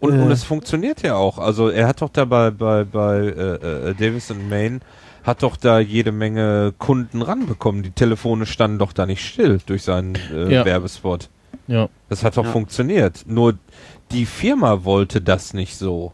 [0.00, 0.22] Und, Äh.
[0.22, 1.38] und es funktioniert ja auch.
[1.38, 4.80] Also er hat doch da bei, bei, bei äh, äh, Davis and Main
[5.22, 7.82] hat doch da jede Menge Kunden ranbekommen.
[7.82, 10.64] Die Telefone standen doch da nicht still durch seinen äh, Ja.
[10.66, 11.30] Werbespot.
[11.66, 11.88] Ja.
[12.10, 12.50] Das hat doch Ja.
[12.52, 13.24] funktioniert.
[13.26, 13.54] Nur
[14.12, 16.12] die Firma wollte das nicht so.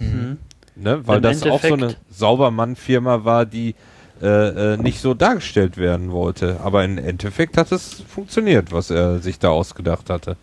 [0.00, 0.38] Mhm.
[0.74, 1.06] Ne?
[1.06, 3.76] Weil Im das auch so eine Endeffekt- Saubermann-Firma war, die
[4.22, 6.60] äh, äh, nicht so dargestellt werden wollte.
[6.62, 10.36] Aber im Endeffekt hat es funktioniert, was er sich da ausgedacht hatte.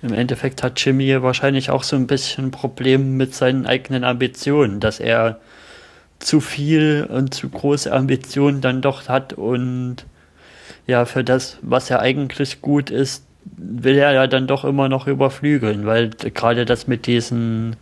[0.00, 4.80] Im Endeffekt hat Jimmy wahrscheinlich auch so ein bisschen ein Problem mit seinen eigenen Ambitionen,
[4.80, 5.40] dass er
[6.20, 10.06] zu viel und zu große Ambitionen dann doch hat und
[10.86, 15.06] ja, für das, was er eigentlich gut ist, will er ja dann doch immer noch
[15.06, 17.76] überflügeln, weil gerade das mit diesen,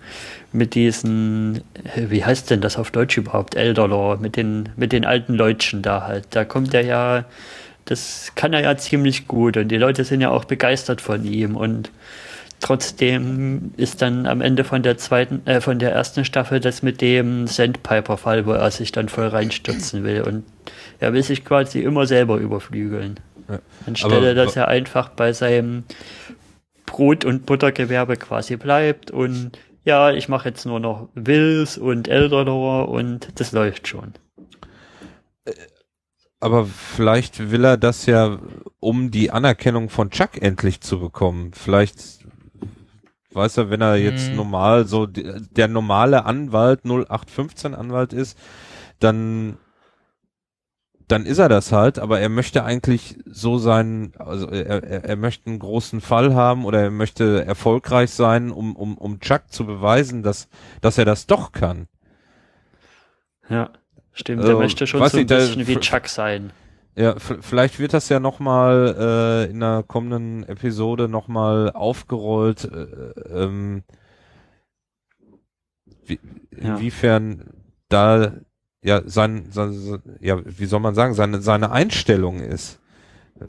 [0.57, 5.05] mit diesen, äh, wie heißt denn das auf Deutsch überhaupt, Elderlaw, mit den, mit den
[5.05, 7.25] alten Leutchen da halt, da kommt er ja,
[7.85, 11.57] das kann er ja ziemlich gut und die Leute sind ja auch begeistert von ihm
[11.57, 11.91] und
[12.61, 17.01] trotzdem ist dann am Ende von der zweiten, äh, von der ersten Staffel das mit
[17.01, 20.43] dem Sandpiper-Fall, wo er sich dann voll reinstürzen will und
[20.99, 23.21] er will sich quasi immer selber überflügeln.
[23.49, 23.59] Ja.
[23.87, 25.85] Anstelle, Aber- dass er einfach bei seinem
[26.87, 29.53] Brot- und Buttergewerbe quasi bleibt und
[29.87, 34.13] ja, ich mache jetzt nur noch Wills und Elderlaw und das läuft schon.
[36.41, 38.39] Aber vielleicht will er das ja,
[38.79, 41.53] um die Anerkennung von Chuck endlich zu bekommen.
[41.55, 41.99] Vielleicht
[43.33, 44.37] weiß er, wenn er jetzt Mhm.
[44.37, 48.39] normal so der normale Anwalt 0815 Anwalt ist,
[49.01, 49.59] dann
[51.09, 55.17] dann ist er das halt, aber er möchte eigentlich so sein, also er, er, er
[55.17, 59.67] möchte einen großen Fall haben oder er möchte erfolgreich sein, um, um, um Chuck zu
[59.67, 60.49] beweisen, dass,
[60.81, 61.87] dass er das doch kann.
[63.49, 63.71] Ja,
[64.13, 64.41] stimmt.
[64.41, 66.51] Also, er möchte schon so ein nicht, da- bisschen wie Chuck sein.
[66.99, 68.97] Ja, vielleicht wird das ja nochmal
[69.47, 73.85] äh, in der kommenden Episode nochmal aufgerollt, äh, ähm,
[76.07, 76.19] wie,
[76.59, 76.75] Ja.
[76.77, 77.51] inwiefern
[77.91, 78.33] da
[78.87, 82.79] ja sein, sein, ja, wie soll man sagen, seine, seine Einstellung ist.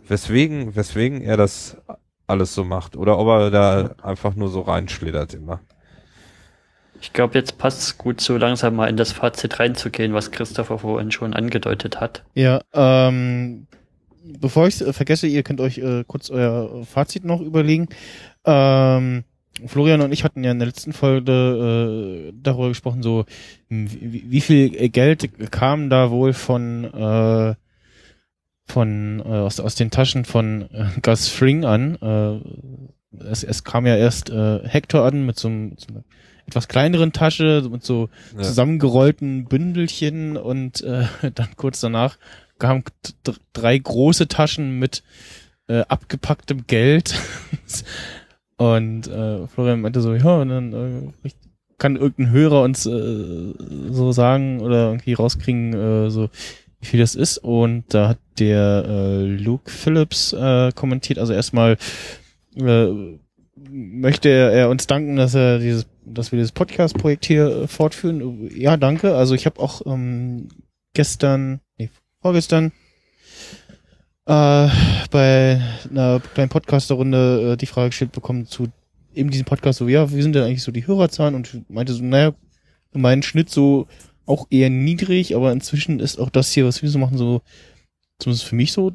[0.08, 1.78] Weswegen, weswegen er das
[2.26, 2.98] alles so macht.
[2.98, 5.62] Oder ob er da einfach nur so reinschlittert immer.
[7.00, 10.80] Ich glaube, jetzt passt es gut, so langsam mal in das Fazit reinzugehen, was Christopher
[10.80, 12.24] vorhin schon angedeutet hat.
[12.34, 13.68] Ja, ähm,
[14.42, 17.88] bevor ich es vergesse, ihr könnt euch äh, kurz euer Fazit noch überlegen.
[18.44, 19.24] Ähm,
[19.66, 23.26] Florian und ich hatten ja in der letzten Folge äh, darüber gesprochen, so
[23.70, 27.56] hm, wie, wie viel Geld kam da wohl von äh,
[28.66, 31.96] von äh, aus, aus den Taschen von äh, Gus Fring an.
[32.02, 36.04] Äh, es, es kam ja erst äh, Hector an mit so, einem- so einer
[36.46, 38.44] etwas kleineren Tasche, mit so Ja.
[38.44, 41.06] zusammengerollten Bündelchen und äh,
[41.36, 42.18] dann kurz danach
[42.60, 42.84] kamen
[43.54, 45.04] drei große Taschen mit
[45.68, 47.16] äh, abgepacktem Geld.
[48.58, 51.30] und äh, Florian meinte so, ja, und dann äh,
[51.78, 53.54] kann irgendein Hörer uns äh,
[53.90, 56.30] so sagen oder irgendwie rauskriegen, äh, so
[56.80, 57.38] wie viel das ist.
[57.38, 61.78] Und da hat der äh, Luke Phillips äh, kommentiert, also erstmal
[62.56, 63.18] äh,
[63.70, 68.50] möchte er, er uns danken, dass er dieses, dass wir dieses Podcast-Projekt hier äh, fortführen.
[68.56, 69.16] Ja, danke.
[69.16, 70.50] Also ich habe auch ähm,
[70.94, 71.90] gestern, nee,
[72.22, 72.72] vorgestern
[74.28, 74.70] äh,
[75.10, 78.68] bei einer kleinen Podcaster-Runde äh, die Frage gestellt bekommen zu
[79.14, 81.34] eben diesem Podcast so, ja, wie sind denn eigentlich so die Hörerzahlen?
[81.34, 82.34] Und meinte so, naja,
[82.94, 83.88] mein Schnitt so
[84.26, 87.42] auch eher niedrig, aber inzwischen ist auch das hier, was wir so machen, so,
[88.20, 88.92] zumindest für mich so,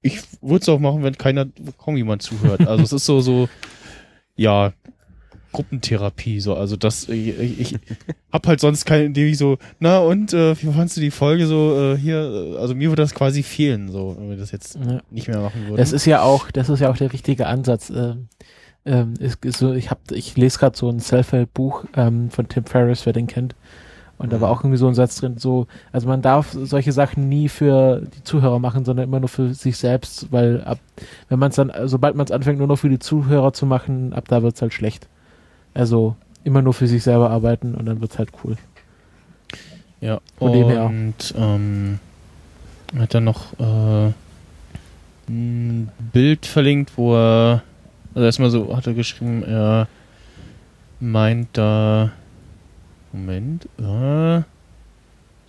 [0.00, 1.46] ich würde es auch machen, wenn keiner,
[1.78, 2.66] kaum jemand zuhört.
[2.66, 3.48] Also es ist so, so,
[4.36, 4.72] ja,
[5.54, 7.78] Gruppentherapie, so, also das, ich, ich
[8.32, 11.46] hab halt sonst keine, indem ich so, na und, äh, wie fandst du die Folge
[11.46, 12.18] so, äh, hier,
[12.56, 15.00] äh, also mir würde das quasi fehlen, so, wenn wir das jetzt Ja.
[15.10, 15.76] nicht mehr machen würden.
[15.76, 17.90] Das ist ja auch, das ist ja auch der richtige Ansatz.
[17.90, 18.28] Ähm,
[18.84, 22.64] ähm, ist, ist so, ich hab, ich lese gerade so ein Self-Help-Buch ähm, von Tim
[22.66, 23.54] Ferriss, wer den kennt.
[24.18, 27.28] Und da war auch irgendwie so ein Satz drin, so, also man darf solche Sachen
[27.28, 30.78] nie für die Zuhörer machen, sondern immer nur für sich selbst, weil ab,
[31.28, 34.12] wenn man es dann, sobald man es anfängt, nur noch für die Zuhörer zu machen,
[34.12, 35.08] ab da wird's halt schlecht.
[35.74, 38.56] Also immer nur für sich selber arbeiten und dann wird's halt cool.
[40.00, 40.84] Ja, Von dem her.
[40.84, 41.98] und ähm,
[42.98, 44.12] hat dann noch äh,
[45.28, 47.62] ein Bild verlinkt, wo er,
[48.14, 49.88] also erstmal so hat er geschrieben, er
[51.00, 52.12] meint da,
[53.12, 54.42] Moment, äh,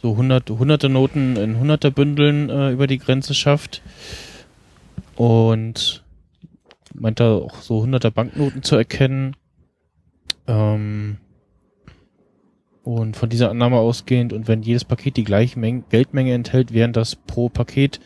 [0.01, 3.81] so hundert, hunderte Noten in hunderter Bündeln äh, über die Grenze schafft
[5.15, 6.03] und
[6.93, 9.35] meint da auch so hunderter Banknoten zu erkennen.
[10.47, 11.17] Ähm,
[12.83, 16.93] und von dieser Annahme ausgehend und wenn jedes Paket die gleiche Menge, Geldmenge enthält, wären
[16.93, 17.99] das pro Paket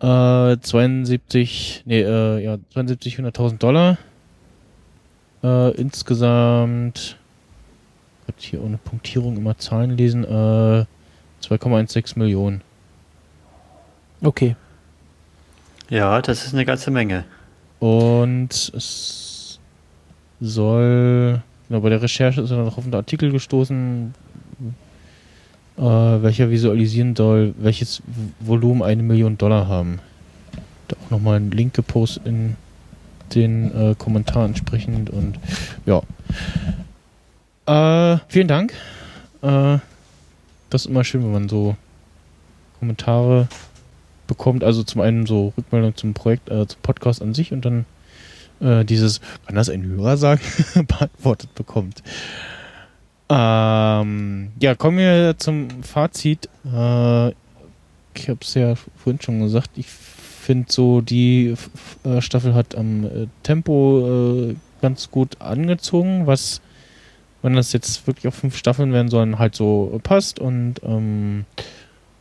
[0.00, 3.98] äh, 72, nee, äh, ja, 72, 100.000 Dollar.
[5.42, 7.16] Äh, insgesamt,
[8.26, 10.84] Gott, hier ohne Punktierung immer Zahlen lesen, äh,
[11.42, 12.62] 2,16 Millionen.
[14.20, 14.56] Okay.
[15.88, 17.24] Ja, das ist eine ganze Menge.
[17.78, 19.27] Und es
[20.40, 24.14] soll, genau, bei der Recherche ist er noch auf einen Artikel gestoßen,
[25.78, 28.02] äh, welcher visualisieren soll, welches
[28.40, 30.00] Volumen eine Million Dollar haben.
[30.88, 32.56] Da auch nochmal einen Link gepostet in
[33.34, 35.38] den äh, Kommentaren entsprechend und
[35.86, 36.02] ja.
[37.66, 38.72] Äh, vielen Dank.
[39.42, 39.78] Äh,
[40.70, 41.76] das ist immer schön, wenn man so
[42.78, 43.48] Kommentare
[44.26, 44.64] bekommt.
[44.64, 47.84] Also zum einen so Rückmeldung zum Projekt, äh, zum Podcast an sich und dann
[48.60, 50.40] äh, dieses, kann das ein Hörer sagen,
[50.86, 52.02] beantwortet bekommt.
[53.30, 56.48] Ähm, ja, kommen wir zum Fazit.
[56.64, 57.28] Äh,
[58.14, 61.54] ich habe es ja vorhin schon gesagt, ich finde so, die
[62.04, 66.62] äh, Staffel hat am äh, Tempo äh, ganz gut angezogen, was,
[67.42, 71.44] wenn das jetzt wirklich auf fünf Staffeln werden sollen, halt so passt und ähm,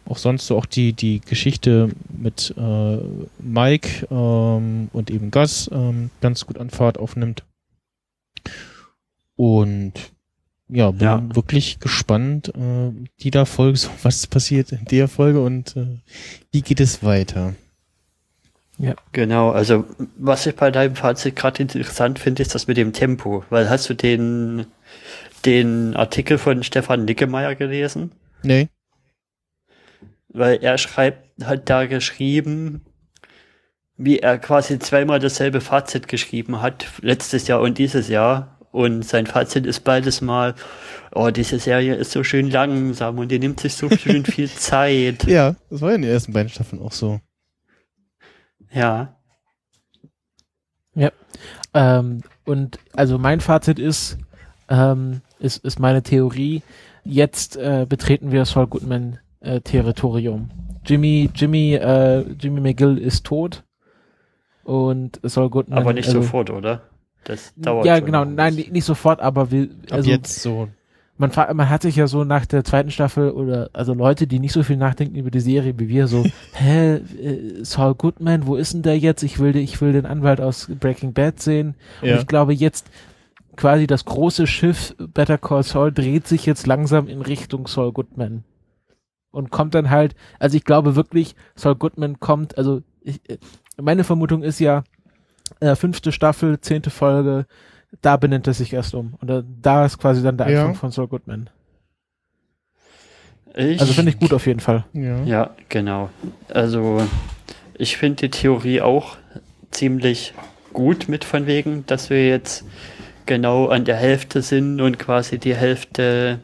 [0.08, 2.98] auch sonst so auch die, die Geschichte mit äh,
[3.40, 7.44] Mike ähm, und eben Gus ähm, ganz gut an Fahrt aufnimmt.
[9.36, 9.94] Und
[10.70, 11.36] ja, bin Ja.
[11.36, 16.00] wirklich gespannt, äh, die da Folge, so was passiert in der Folge und äh,
[16.52, 17.56] wie geht es weiter.
[19.12, 19.86] Genau, also
[20.18, 23.44] was ich bei deinem Fazit gerade interessant finde, ist das mit dem Tempo.
[23.50, 24.68] Weil hast du den,
[25.46, 28.12] den Artikel von Stefan Nickemeyer gelesen?
[28.44, 28.68] Nee.
[30.30, 32.86] Weil er schreibt, hat da geschrieben,
[33.96, 38.60] wie er quasi zweimal dasselbe Fazit geschrieben hat, letztes Jahr und dieses Jahr.
[38.72, 40.54] Und sein Fazit ist beides mal,
[41.16, 45.24] oh, diese Serie ist so schön langsam und die nimmt sich so schön viel Zeit.
[45.24, 47.20] Ja, das war ja in den ersten beiden Staffeln auch so.
[48.72, 49.18] Ja,
[51.74, 54.18] Ähm, und also mein Fazit ist,
[54.68, 56.64] ähm, ist, ist meine Theorie,
[57.04, 60.50] jetzt äh, betreten wir Saul Goodman äh, Territorium.
[60.86, 63.64] Jimmy, Jimmy, äh, Jimmy McGill ist tot
[64.64, 65.80] und Saul Goodman.
[65.80, 66.82] aber nicht also, sofort, oder?
[67.24, 68.74] Das dauert Ja, schon genau, nein, bisschen.
[68.74, 70.70] nicht sofort, aber wir, Ab also jetzt so.
[71.18, 74.54] man, man hat sich ja so nach der zweiten Staffel oder also Leute, die nicht
[74.54, 78.74] so viel nachdenken über die Serie wie wir, so, hä, äh, Saul Goodman, wo ist
[78.74, 79.24] denn der jetzt?
[79.24, 81.76] Ich will, den- ich will den Anwalt aus Breaking Bad sehen.
[82.02, 82.18] Und Ja.
[82.20, 82.88] ich glaube jetzt
[83.58, 88.44] quasi das große Schiff Better Call Saul dreht sich jetzt langsam in Richtung Saul Goodman.
[89.38, 93.38] Und kommt dann halt, also ich glaube wirklich, Saul Goodman kommt, also ich, äh,
[93.80, 94.84] meine Vermutung ist ja,
[95.60, 97.46] äh, fünfte Staffel, zehnte Folge,
[98.02, 99.14] da benennt er sich erst um.
[99.22, 100.62] Und da, da ist quasi dann der Ja.
[100.62, 101.52] Anfang von Saul Goodman.
[103.56, 104.86] Ich, Also finde ich gut auf jeden Fall.
[104.94, 105.24] Ja.
[105.24, 106.10] Ja, genau.
[106.50, 107.02] Also
[107.76, 109.18] ich finde die Theorie auch
[109.70, 110.34] ziemlich
[110.74, 112.66] gut mit von wegen, dass wir jetzt
[113.28, 116.40] genau an der Hälfte sind und quasi die Hälfte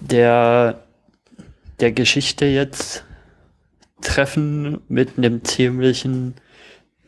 [0.00, 0.83] der,
[1.80, 3.04] der Geschichte jetzt
[4.00, 6.34] treffen mit einem ziemlichen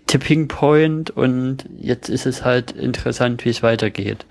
[0.06, 4.24] Tipping Point und jetzt ist es halt interessant, wie es weitergeht.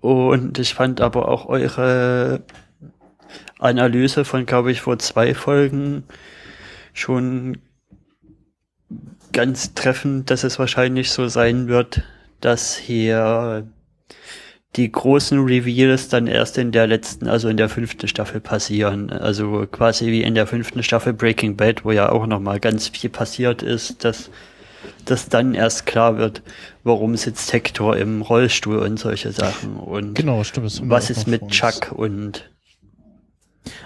[0.00, 2.42] Und ich fand aber auch eure
[3.58, 6.04] Analyse von, glaube ich, vor zwei Folgen
[6.92, 7.58] schon
[9.32, 12.02] ganz treffend, dass es wahrscheinlich so sein wird,
[12.40, 13.66] dass hier
[14.76, 19.10] die großen Reveals dann erst in der letzten, also in der fünften Staffel passieren.
[19.10, 23.08] Also quasi wie in der fünften Staffel Breaking Bad, wo ja auch nochmal ganz viel
[23.10, 24.30] passiert ist, dass,
[25.06, 26.42] dass dann erst klar wird,
[26.84, 30.80] warum sitzt Hector im Rollstuhl und solche Sachen und Genau, stimmt.
[30.90, 31.48] was ist mit.
[31.48, 32.50] Chuck und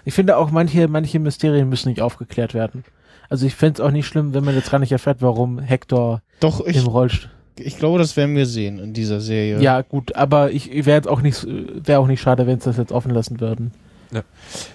[0.04, 2.84] Ich finde auch manche, manche Mysterien müssen nicht aufgeklärt werden.
[3.28, 6.20] Also ich fände es auch nicht schlimm, wenn man jetzt gar nicht erfährt, warum Hector
[6.40, 7.30] Doch, ich, im Rollstuhl.
[7.60, 9.60] Ich glaube, das werden wir sehen in dieser Serie.
[9.60, 9.82] Ja.
[9.82, 12.92] gut, aber ich wäre jetzt auch nicht, wäre auch nicht schade, wenn es das jetzt
[12.92, 13.72] offen lassen würden.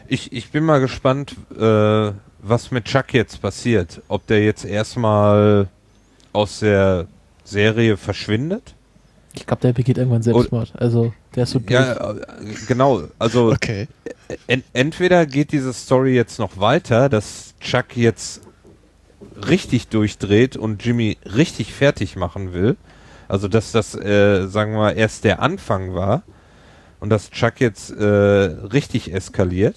[0.07, 4.01] Ich, ich bin mal gespannt, äh, was mit Chuck jetzt passiert.
[4.07, 5.67] Ob der jetzt erstmal
[6.31, 7.07] aus der
[7.43, 8.75] Serie verschwindet.
[9.33, 10.71] Ich glaube, der begeht irgendwann Selbstmord.
[10.77, 11.71] Also der ist so durch.
[11.71, 12.21] Ja, äh,
[12.67, 13.03] genau.
[13.19, 13.87] Also Okay.
[14.47, 18.41] en entweder geht diese Story jetzt noch weiter, dass Chuck jetzt
[19.47, 22.77] richtig durchdreht und Jimmy richtig fertig machen will.
[23.27, 26.23] Also dass das, äh, sagen wir mal, erst der Anfang war
[26.99, 29.75] und dass Chuck jetzt äh, richtig eskaliert.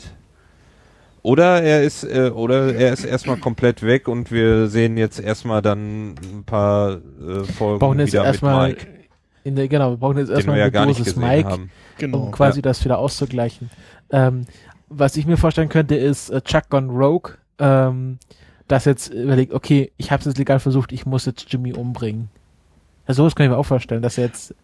[1.22, 5.60] Oder er ist, äh, oder er ist erstmal komplett weg und wir sehen jetzt erstmal
[5.62, 8.98] dann ein paar äh, Folgen brauchen jetzt wieder erstmal mit Mike,
[9.44, 11.70] in der, genau, wir brauchen jetzt erstmal wir ja gesehen Mike, haben.
[11.98, 12.18] Genau.
[12.24, 13.70] um quasi das wieder auszugleichen.
[14.10, 14.46] Ähm,
[14.88, 18.18] was ich mir vorstellen könnte, ist äh, Chuck Gone Rogue, ähm,
[18.68, 22.28] das jetzt überlegt, okay, ich habe es jetzt legal versucht, ich muss jetzt Jimmy umbringen.
[23.06, 24.54] Also sowas kann ich mir auch vorstellen, dass er jetzt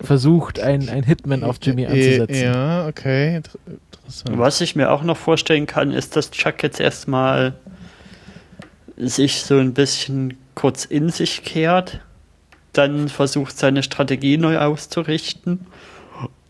[0.00, 2.42] versucht, ein, ein Hitman auf Jimmy Äh, anzusetzen.
[2.42, 3.36] Ja, okay.
[3.36, 3.58] Inter
[4.04, 4.38] interessant.
[4.38, 7.54] Was ich mir auch noch vorstellen kann, ist, dass Chuck jetzt erstmal
[8.96, 12.00] sich so ein bisschen kurz in sich kehrt,
[12.72, 15.66] dann versucht seine Strategie neu auszurichten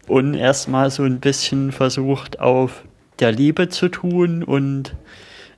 [0.06, 2.82] und erstmal so ein bisschen versucht auf
[3.20, 4.94] der Liebe zu tun und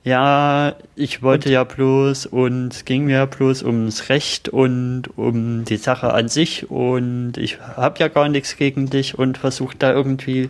[0.07, 5.65] ja, ich wollte ja bloß und es ging mir ja bloß ums Recht und um
[5.65, 9.91] die Sache an sich und ich habe ja gar nichts gegen dich und versucht da
[9.91, 10.49] irgendwie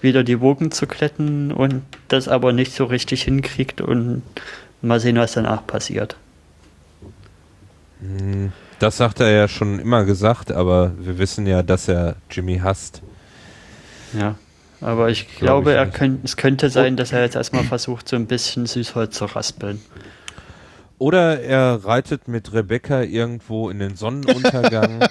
[0.00, 4.22] wieder die Wogen zu kletten und das aber nicht so richtig hinkriegt und
[4.82, 6.16] mal sehen, was danach passiert.
[8.00, 12.58] Hm, Das sagt er ja schon immer gesagt, aber wir wissen ja, dass er Jimmy
[12.58, 13.02] hasst.
[14.12, 14.36] Ja.
[14.82, 18.08] Aber ich Glaub glaube, ich er könnt, es könnte sein, dass er jetzt erstmal versucht,
[18.08, 19.80] so ein bisschen Süßholz zu raspeln.
[20.98, 25.04] Oder er reitet mit Rebecca irgendwo in den Sonnenuntergang.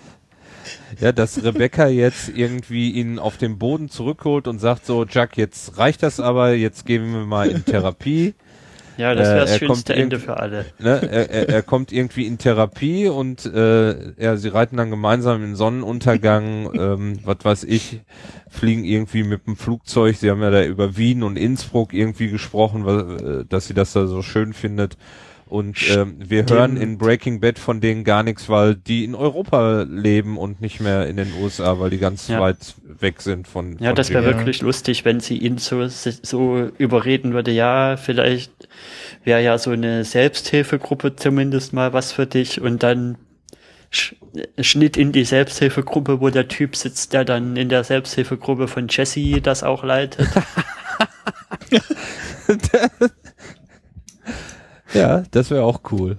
[1.00, 5.78] ja, dass Rebecca jetzt irgendwie ihn auf den Boden zurückholt und sagt so, Jack, jetzt
[5.78, 8.34] reicht das aber, jetzt gehen wir mal in Therapie.
[8.98, 10.66] Ja, das Äh, wäre das er schönste kommt Ende für alle.
[10.80, 11.00] Ne?
[11.10, 15.54] Er, er, er kommt irgendwie in Therapie und äh, ja, sie reiten dann gemeinsam in
[15.54, 18.00] Sonnenuntergang, ähm, was weiß ich,
[18.50, 20.16] fliegen irgendwie mit dem Flugzeug.
[20.16, 23.92] Sie haben ja da über Wien und Innsbruck irgendwie gesprochen, weil, äh, dass sie das
[23.92, 24.96] da so schön findet.
[25.48, 29.82] Und ähm, wir hören in Breaking Bad von denen gar nichts, weil die in Europa
[29.88, 32.40] leben und nicht mehr in den USA, weil die ganz Ja.
[32.40, 33.78] weit weg sind von.
[33.78, 37.50] Ja, von das wäre wirklich lustig, wenn sie ihn so, so überreden würde.
[37.50, 38.68] Ja, vielleicht
[39.24, 43.16] wäre ja so eine Selbsthilfegruppe zumindest mal was für dich und dann
[43.90, 44.14] Sch
[44.60, 49.40] Schnitt in die Selbsthilfegruppe, wo der Typ sitzt, der dann in der Selbsthilfegruppe von Jesse
[49.40, 50.28] das auch leitet.
[54.94, 56.18] Ja, das wäre auch cool.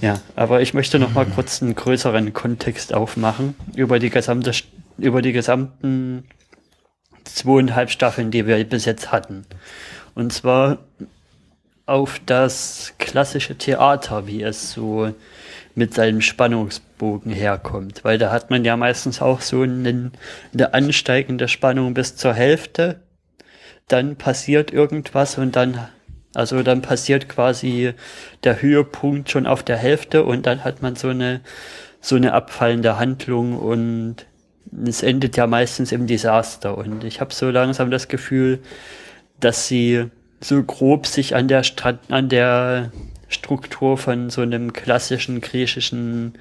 [0.00, 4.52] Ja, aber ich möchte noch mal kurz einen größeren Kontext aufmachen über die gesamte,
[4.98, 6.24] über die gesamten
[7.24, 9.44] zweieinhalb Staffeln, die wir bis jetzt hatten.
[10.14, 10.78] Und zwar
[11.86, 15.12] auf das klassische Theater, wie es so
[15.74, 18.04] mit seinem Spannungsbogen herkommt.
[18.04, 20.12] Weil da hat man ja meistens auch so einen,
[20.52, 23.00] eine ansteigende Spannung bis zur Hälfte.
[23.88, 25.88] Dann passiert irgendwas und dann,
[26.34, 27.92] also dann passiert quasi
[28.44, 31.40] der Höhepunkt schon auf der Hälfte und dann hat man so eine,
[32.00, 34.26] so eine abfallende Handlung und
[34.86, 36.78] es endet ja meistens im Desaster.
[36.78, 38.60] Und ich habe so langsam das Gefühl,
[39.40, 40.06] dass sie
[40.40, 42.92] so grob sich an der Strat an der
[43.28, 46.34] Struktur von so einem klassischen griechischen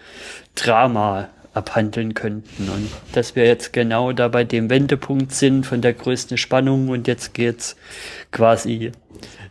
[0.55, 2.69] Drama abhandeln könnten.
[2.69, 7.07] Und dass wir jetzt genau da bei dem Wendepunkt sind von der größten Spannung und
[7.07, 7.75] jetzt geht's
[8.31, 8.91] quasi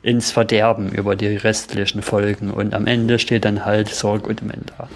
[0.03, 4.61] ins Verderben über die restlichen Folgen und am Ende steht dann halt Sorg und Ende
[4.77, 4.89] da.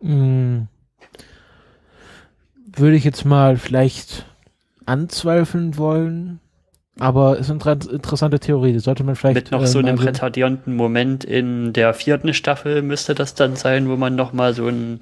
[0.00, 0.68] Hm.
[2.76, 4.26] Würde ich jetzt mal vielleicht
[4.86, 6.40] anzweifeln wollen,
[6.98, 8.72] aber ist eine inter- interessante Theorie.
[8.72, 12.82] Die sollte man vielleicht Mit noch äh, so einem retardierenden Moment in der vierten Staffel
[12.82, 15.00] müsste das dann sein, wo man noch mal so, ein,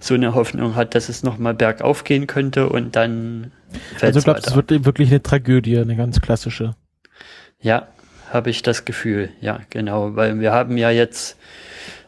[0.00, 3.52] so eine Hoffnung hat, dass es noch mal bergauf gehen könnte und dann
[3.96, 6.74] fällt Also ich glaube, es wird wirklich eine Tragödie, eine ganz klassische.
[7.60, 7.88] Ja,
[8.30, 9.30] habe ich das Gefühl.
[9.40, 11.36] Ja, genau, weil wir haben ja jetzt,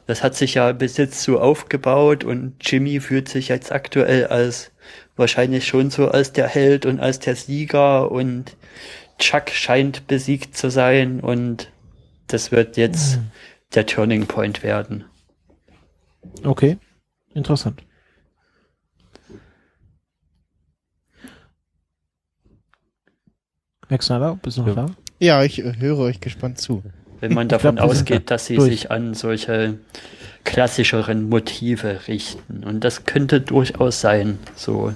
[0.06, 4.70] das hat sich ja bis jetzt so aufgebaut und Jimmy fühlt sich jetzt aktuell als
[5.16, 8.56] wahrscheinlich schon so als der Held und als der Sieger und
[9.18, 11.70] Chuck scheint besiegt zu sein und
[12.28, 13.30] das wird jetzt Mhm.
[13.74, 15.04] der Turning Point werden.
[16.44, 16.78] Okay,
[17.34, 17.82] interessant.
[23.88, 24.86] Max Snyder, bist du noch Ja.
[24.86, 24.94] da?
[25.20, 26.82] Ja, ich äh, höre euch gespannt zu.
[27.20, 28.70] Wenn man davon glaub, ausgeht, dass sie durch.
[28.70, 29.74] sich an solche
[30.44, 32.64] klassischeren Motive richten.
[32.64, 34.94] Und das könnte durchaus sein, so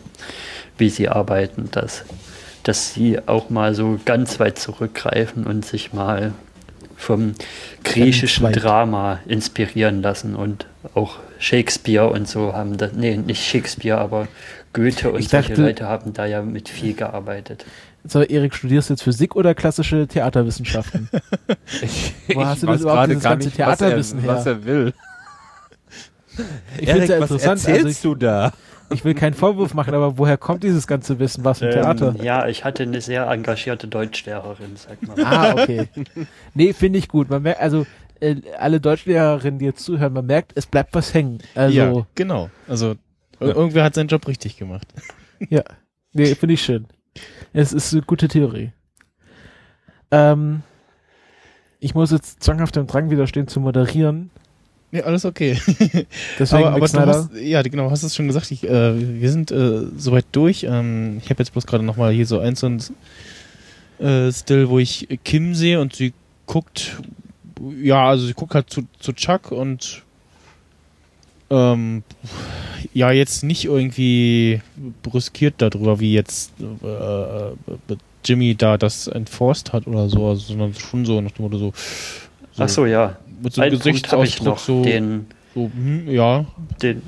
[0.78, 2.04] wie sie arbeiten, dass,
[2.62, 6.32] dass sie auch mal so ganz weit zurückgreifen und sich mal
[6.96, 7.34] vom
[7.82, 8.50] griechischen.
[8.52, 14.28] Drama inspirieren lassen und auch Shakespeare und so haben da, nee, nicht Shakespeare, aber
[14.72, 17.66] Goethe und Ich solche dachte- Leute haben da ja mit viel gearbeitet.
[18.06, 21.08] So, Erik, studierst du jetzt Physik oder klassische Theaterwissenschaften?
[21.80, 24.18] Ich, Wo hast du weiß das überhaupt, gerade dieses gar ganze nicht, was er, Theaterwissen
[24.20, 24.28] her?
[24.34, 24.92] was er will.
[26.78, 27.64] Ich finde es ja was interessant.
[27.64, 28.52] erzählst Also du da?
[28.90, 31.44] ich, ich will keinen Vorwurf machen, aber woher kommt dieses ganze Wissen?
[31.44, 32.14] Was im Theater?
[32.14, 35.16] Ähm, ja, ich hatte eine sehr engagierte Deutschlehrerin, sag mal.
[35.24, 35.88] Ah, okay.
[36.54, 37.30] Nee, finde ich gut.
[37.30, 37.86] Man merkt, also
[38.20, 41.38] äh, alle Deutschlehrerinnen, die jetzt zuhören, man merkt, es bleibt was hängen.
[41.54, 42.50] Also, ja, ja, genau.
[42.68, 42.96] Also
[43.40, 43.46] Ja.
[43.48, 44.86] irgendwer hat seinen Job richtig gemacht.
[46.12, 46.86] nee, finde ich schön.
[47.52, 48.72] Es ist eine gute Theorie.
[50.10, 50.62] Ähm,
[51.80, 54.30] ich muss jetzt zwanghaft dem Drang widerstehen zu moderieren.
[54.90, 55.58] Ja, alles okay.
[56.38, 58.50] Deswegen aber aber du hast, ja, genau, hast es schon gesagt.
[58.52, 60.62] Ich, äh, wir sind äh, soweit durch.
[60.64, 62.92] Ähm, ich habe jetzt bloß gerade noch mal hier so eins und
[63.98, 66.14] äh, Still, wo ich Kim sehe und sie
[66.46, 66.96] guckt,
[67.82, 70.03] ja, also sie guckt halt zu, zu Chuck und
[71.54, 72.02] ähm,
[72.92, 74.60] ja, jetzt nicht irgendwie
[75.02, 80.74] brüskiert darüber, wie jetzt äh, äh, Jimmy da das enforced hat oder so, also, sondern
[80.74, 81.72] schon so nach dem Motto so,
[82.58, 83.16] Ach so, ja.
[83.42, 86.44] mit so einem Gesichtsausdruck noch, so, den, so hm, ja,
[86.82, 87.02] den,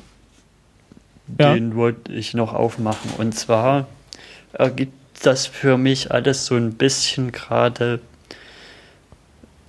[1.38, 1.54] Ja.
[1.54, 3.10] den wollte ich noch aufmachen.
[3.18, 3.86] Und zwar
[4.52, 4.92] ergibt
[5.22, 8.00] das für mich alles so ein bisschen gerade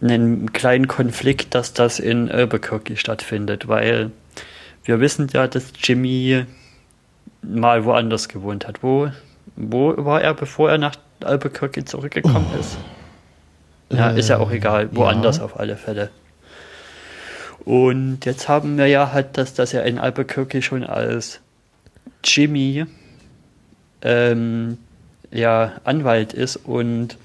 [0.02, 4.12] einen kleinen Konflikt, dass das in Albuquerque stattfindet, weil
[4.88, 6.46] wir wissen ja, dass Jimmy
[7.42, 8.84] mal woanders gewohnt hat.
[8.84, 9.10] Wo,
[9.56, 12.78] wo war er, bevor er nach Albuquerque zurückgekommen ist?
[13.92, 14.90] Ja, ist ja auch Äh, egal.
[14.96, 15.44] Woanders ja.
[15.44, 16.10] auf alle Fälle.
[17.66, 21.42] Und jetzt haben wir ja halt das, dass er in Albuquerque schon als
[22.24, 22.86] Jimmy
[24.02, 24.78] ähm,
[25.32, 27.18] ja, Anwalt ist und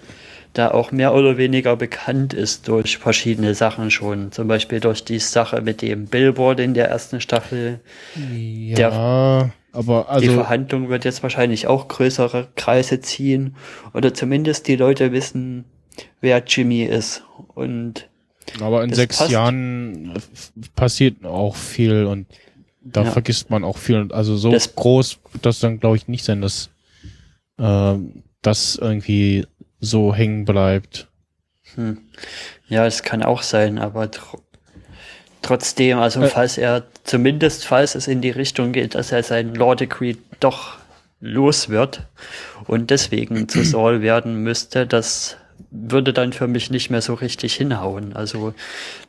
[0.54, 4.32] da auch mehr oder weniger bekannt ist durch verschiedene Sachen schon.
[4.32, 7.80] Zum Beispiel durch die Sache mit dem Billboard in der ersten Staffel.
[8.30, 13.56] Ja, aber die also Verhandlung wird jetzt wahrscheinlich auch größere Kreise ziehen.
[13.94, 15.64] Oder zumindest die Leute wissen,
[16.20, 17.22] wer Jimmy ist.
[17.54, 18.08] Und
[18.60, 19.30] aber in sechs passt.
[19.30, 20.12] Jahren
[20.76, 22.26] passiert auch viel und
[22.82, 23.10] da Ja.
[23.10, 23.96] vergisst man auch viel.
[24.00, 26.68] Und Also so Das- groß wird das dann glaube ich nicht sein, dass
[27.58, 29.46] ähm, das irgendwie
[29.82, 31.08] so hängen bleibt.
[31.74, 31.98] Hm.
[32.68, 34.38] Ja, es kann auch sein, aber tr
[35.42, 36.28] trotzdem, also Äh.
[36.28, 40.74] falls er, zumindest falls es in die Richtung geht, dass er sein Law Degree doch
[41.20, 42.06] los wird
[42.68, 45.36] und deswegen zu Saul werden müsste, das
[45.72, 48.14] würde dann für mich nicht mehr so richtig hinhauen.
[48.14, 48.54] Also Ja,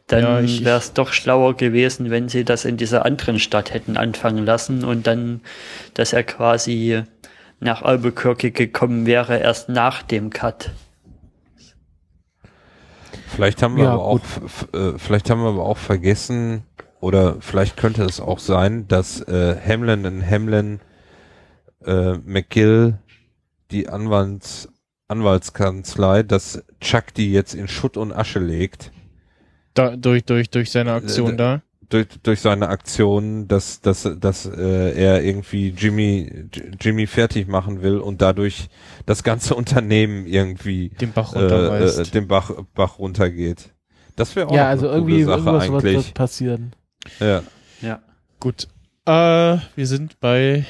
[0.07, 3.95] dann ich- wäre es doch schlauer gewesen, wenn sie das in dieser anderen Stadt hätten
[3.97, 5.41] anfangen lassen und dann,
[5.93, 7.03] dass er quasi
[7.63, 10.71] nach Albuquerque gekommen wäre, erst nach dem Cut.
[13.27, 14.19] Vielleicht haben wir Ja, aber auch,
[14.73, 16.63] äh, vielleicht haben wir aber auch vergessen,
[16.99, 20.79] oder vielleicht könnte es auch sein, dass äh, Hamlin und Hamlin
[21.83, 22.99] äh, McGill,
[23.71, 24.69] die Anwalts,
[25.07, 28.91] Anwaltskanzlei, dass Chuck die jetzt in Schutt und Asche legt.
[29.73, 31.61] Da, durch, durch, durch seine Aktion Äh, da.
[31.93, 36.49] Durch, durch seine Aktion, dass, dass, dass äh, er irgendwie Jimmy,
[36.81, 38.67] Jimmy fertig machen will und dadurch
[39.05, 43.69] das ganze Unternehmen irgendwie Den Bach äh, äh, den Bach, Bach runtergeht.
[44.15, 46.13] Das wäre auch Ja, also eine irgendwie coole Sache eigentlich.
[46.15, 46.75] passieren.
[47.19, 47.43] Ja.
[47.81, 48.01] Ja.
[48.39, 48.67] Gut.
[49.05, 49.11] Äh,
[49.75, 50.65] wir sind bei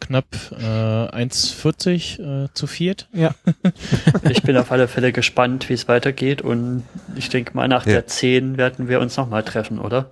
[0.00, 3.08] knapp äh, 1,40 äh, zu viert.
[4.30, 6.84] Ich bin auf alle Fälle gespannt, wie es weitergeht und
[7.16, 7.92] ich denke mal, nach Ja.
[7.94, 10.10] der 10 werden wir uns nochmal treffen, oder?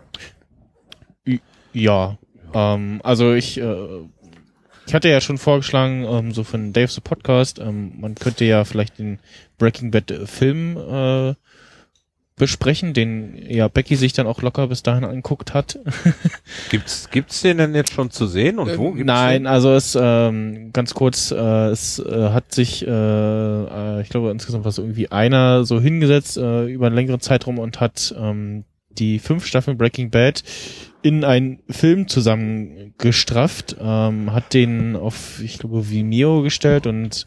[1.73, 2.19] Ja,
[2.55, 3.77] ähm, also ich, äh,
[4.87, 8.65] ich hatte ja schon vorgeschlagen, ähm, so von Dave the Podcast, ähm, man könnte ja
[8.65, 9.19] vielleicht den
[9.59, 11.35] Breaking Bad Film äh,
[12.37, 15.79] besprechen, den ja Becky sich dann auch locker bis dahin anguckt hat.
[16.71, 18.89] Gibt's, gibt's den denn jetzt schon zu sehen und wo?
[18.89, 19.47] Ähm, Gibt's Nein, den?
[19.47, 24.65] also es ähm, ganz kurz, äh, es äh, hat sich, äh, äh, ich glaube insgesamt
[24.65, 29.19] war es irgendwie einer so hingesetzt äh, über einen längeren Zeitraum und hat ähm, die
[29.19, 30.43] fünf Staffeln Breaking Bad
[31.03, 37.27] in einen Film zusammengestrafft, ähm, hat den auf, ich glaube, Vimeo gestellt und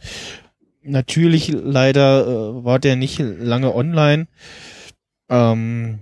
[0.84, 4.28] natürlich leider äh, war der nicht lange online.
[5.30, 6.00] Ähm,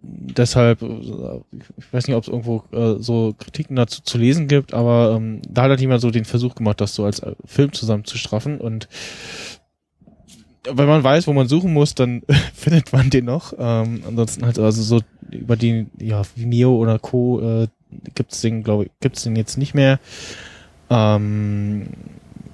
[0.00, 5.14] deshalb, ich weiß nicht, ob es irgendwo äh, so Kritiken dazu zu lesen gibt, aber
[5.16, 8.60] ähm, da hat halt jemand so den Versuch gemacht, das so als äh, Film zusammenzustraffen
[8.60, 8.88] und
[10.68, 12.22] wenn man weiß, wo man suchen muss, dann
[12.54, 13.52] findet man den noch.
[13.58, 17.40] Ähm, ansonsten halt also so über die ja Vimeo oder Co.
[17.40, 17.68] Äh,
[18.14, 20.00] gibt's den glaube ich gibt's den jetzt nicht mehr.
[20.90, 21.86] Ähm,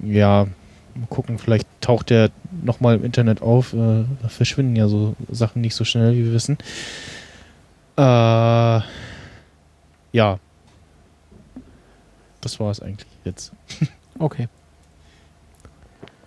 [0.03, 0.47] ja,
[0.95, 2.29] mal gucken, vielleicht taucht der
[2.63, 3.73] noch mal im Internet auf.
[3.73, 6.57] Äh, da verschwinden ja so Sachen nicht so schnell, wie wir wissen.
[7.97, 8.83] Äh, ja,
[12.41, 13.51] das war es eigentlich jetzt.
[14.19, 14.47] Okay.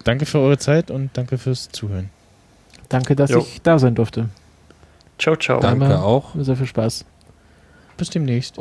[0.05, 2.11] Danke für eure Zeit und danke fürs Zuhören.
[2.89, 3.41] Danke, dass Jo.
[3.41, 4.29] ich da sein durfte.
[5.19, 5.61] Ciao, ciao.
[5.61, 6.35] Danke Einmal- auch.
[6.39, 7.05] Sehr viel Spaß.
[7.97, 8.61] Bis demnächst.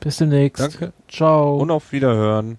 [0.00, 0.62] Bis demnächst.
[0.62, 1.56] Danke Ciao.
[1.56, 2.58] und auf Wiederhören.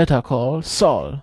[0.00, 1.22] Better Call Saul.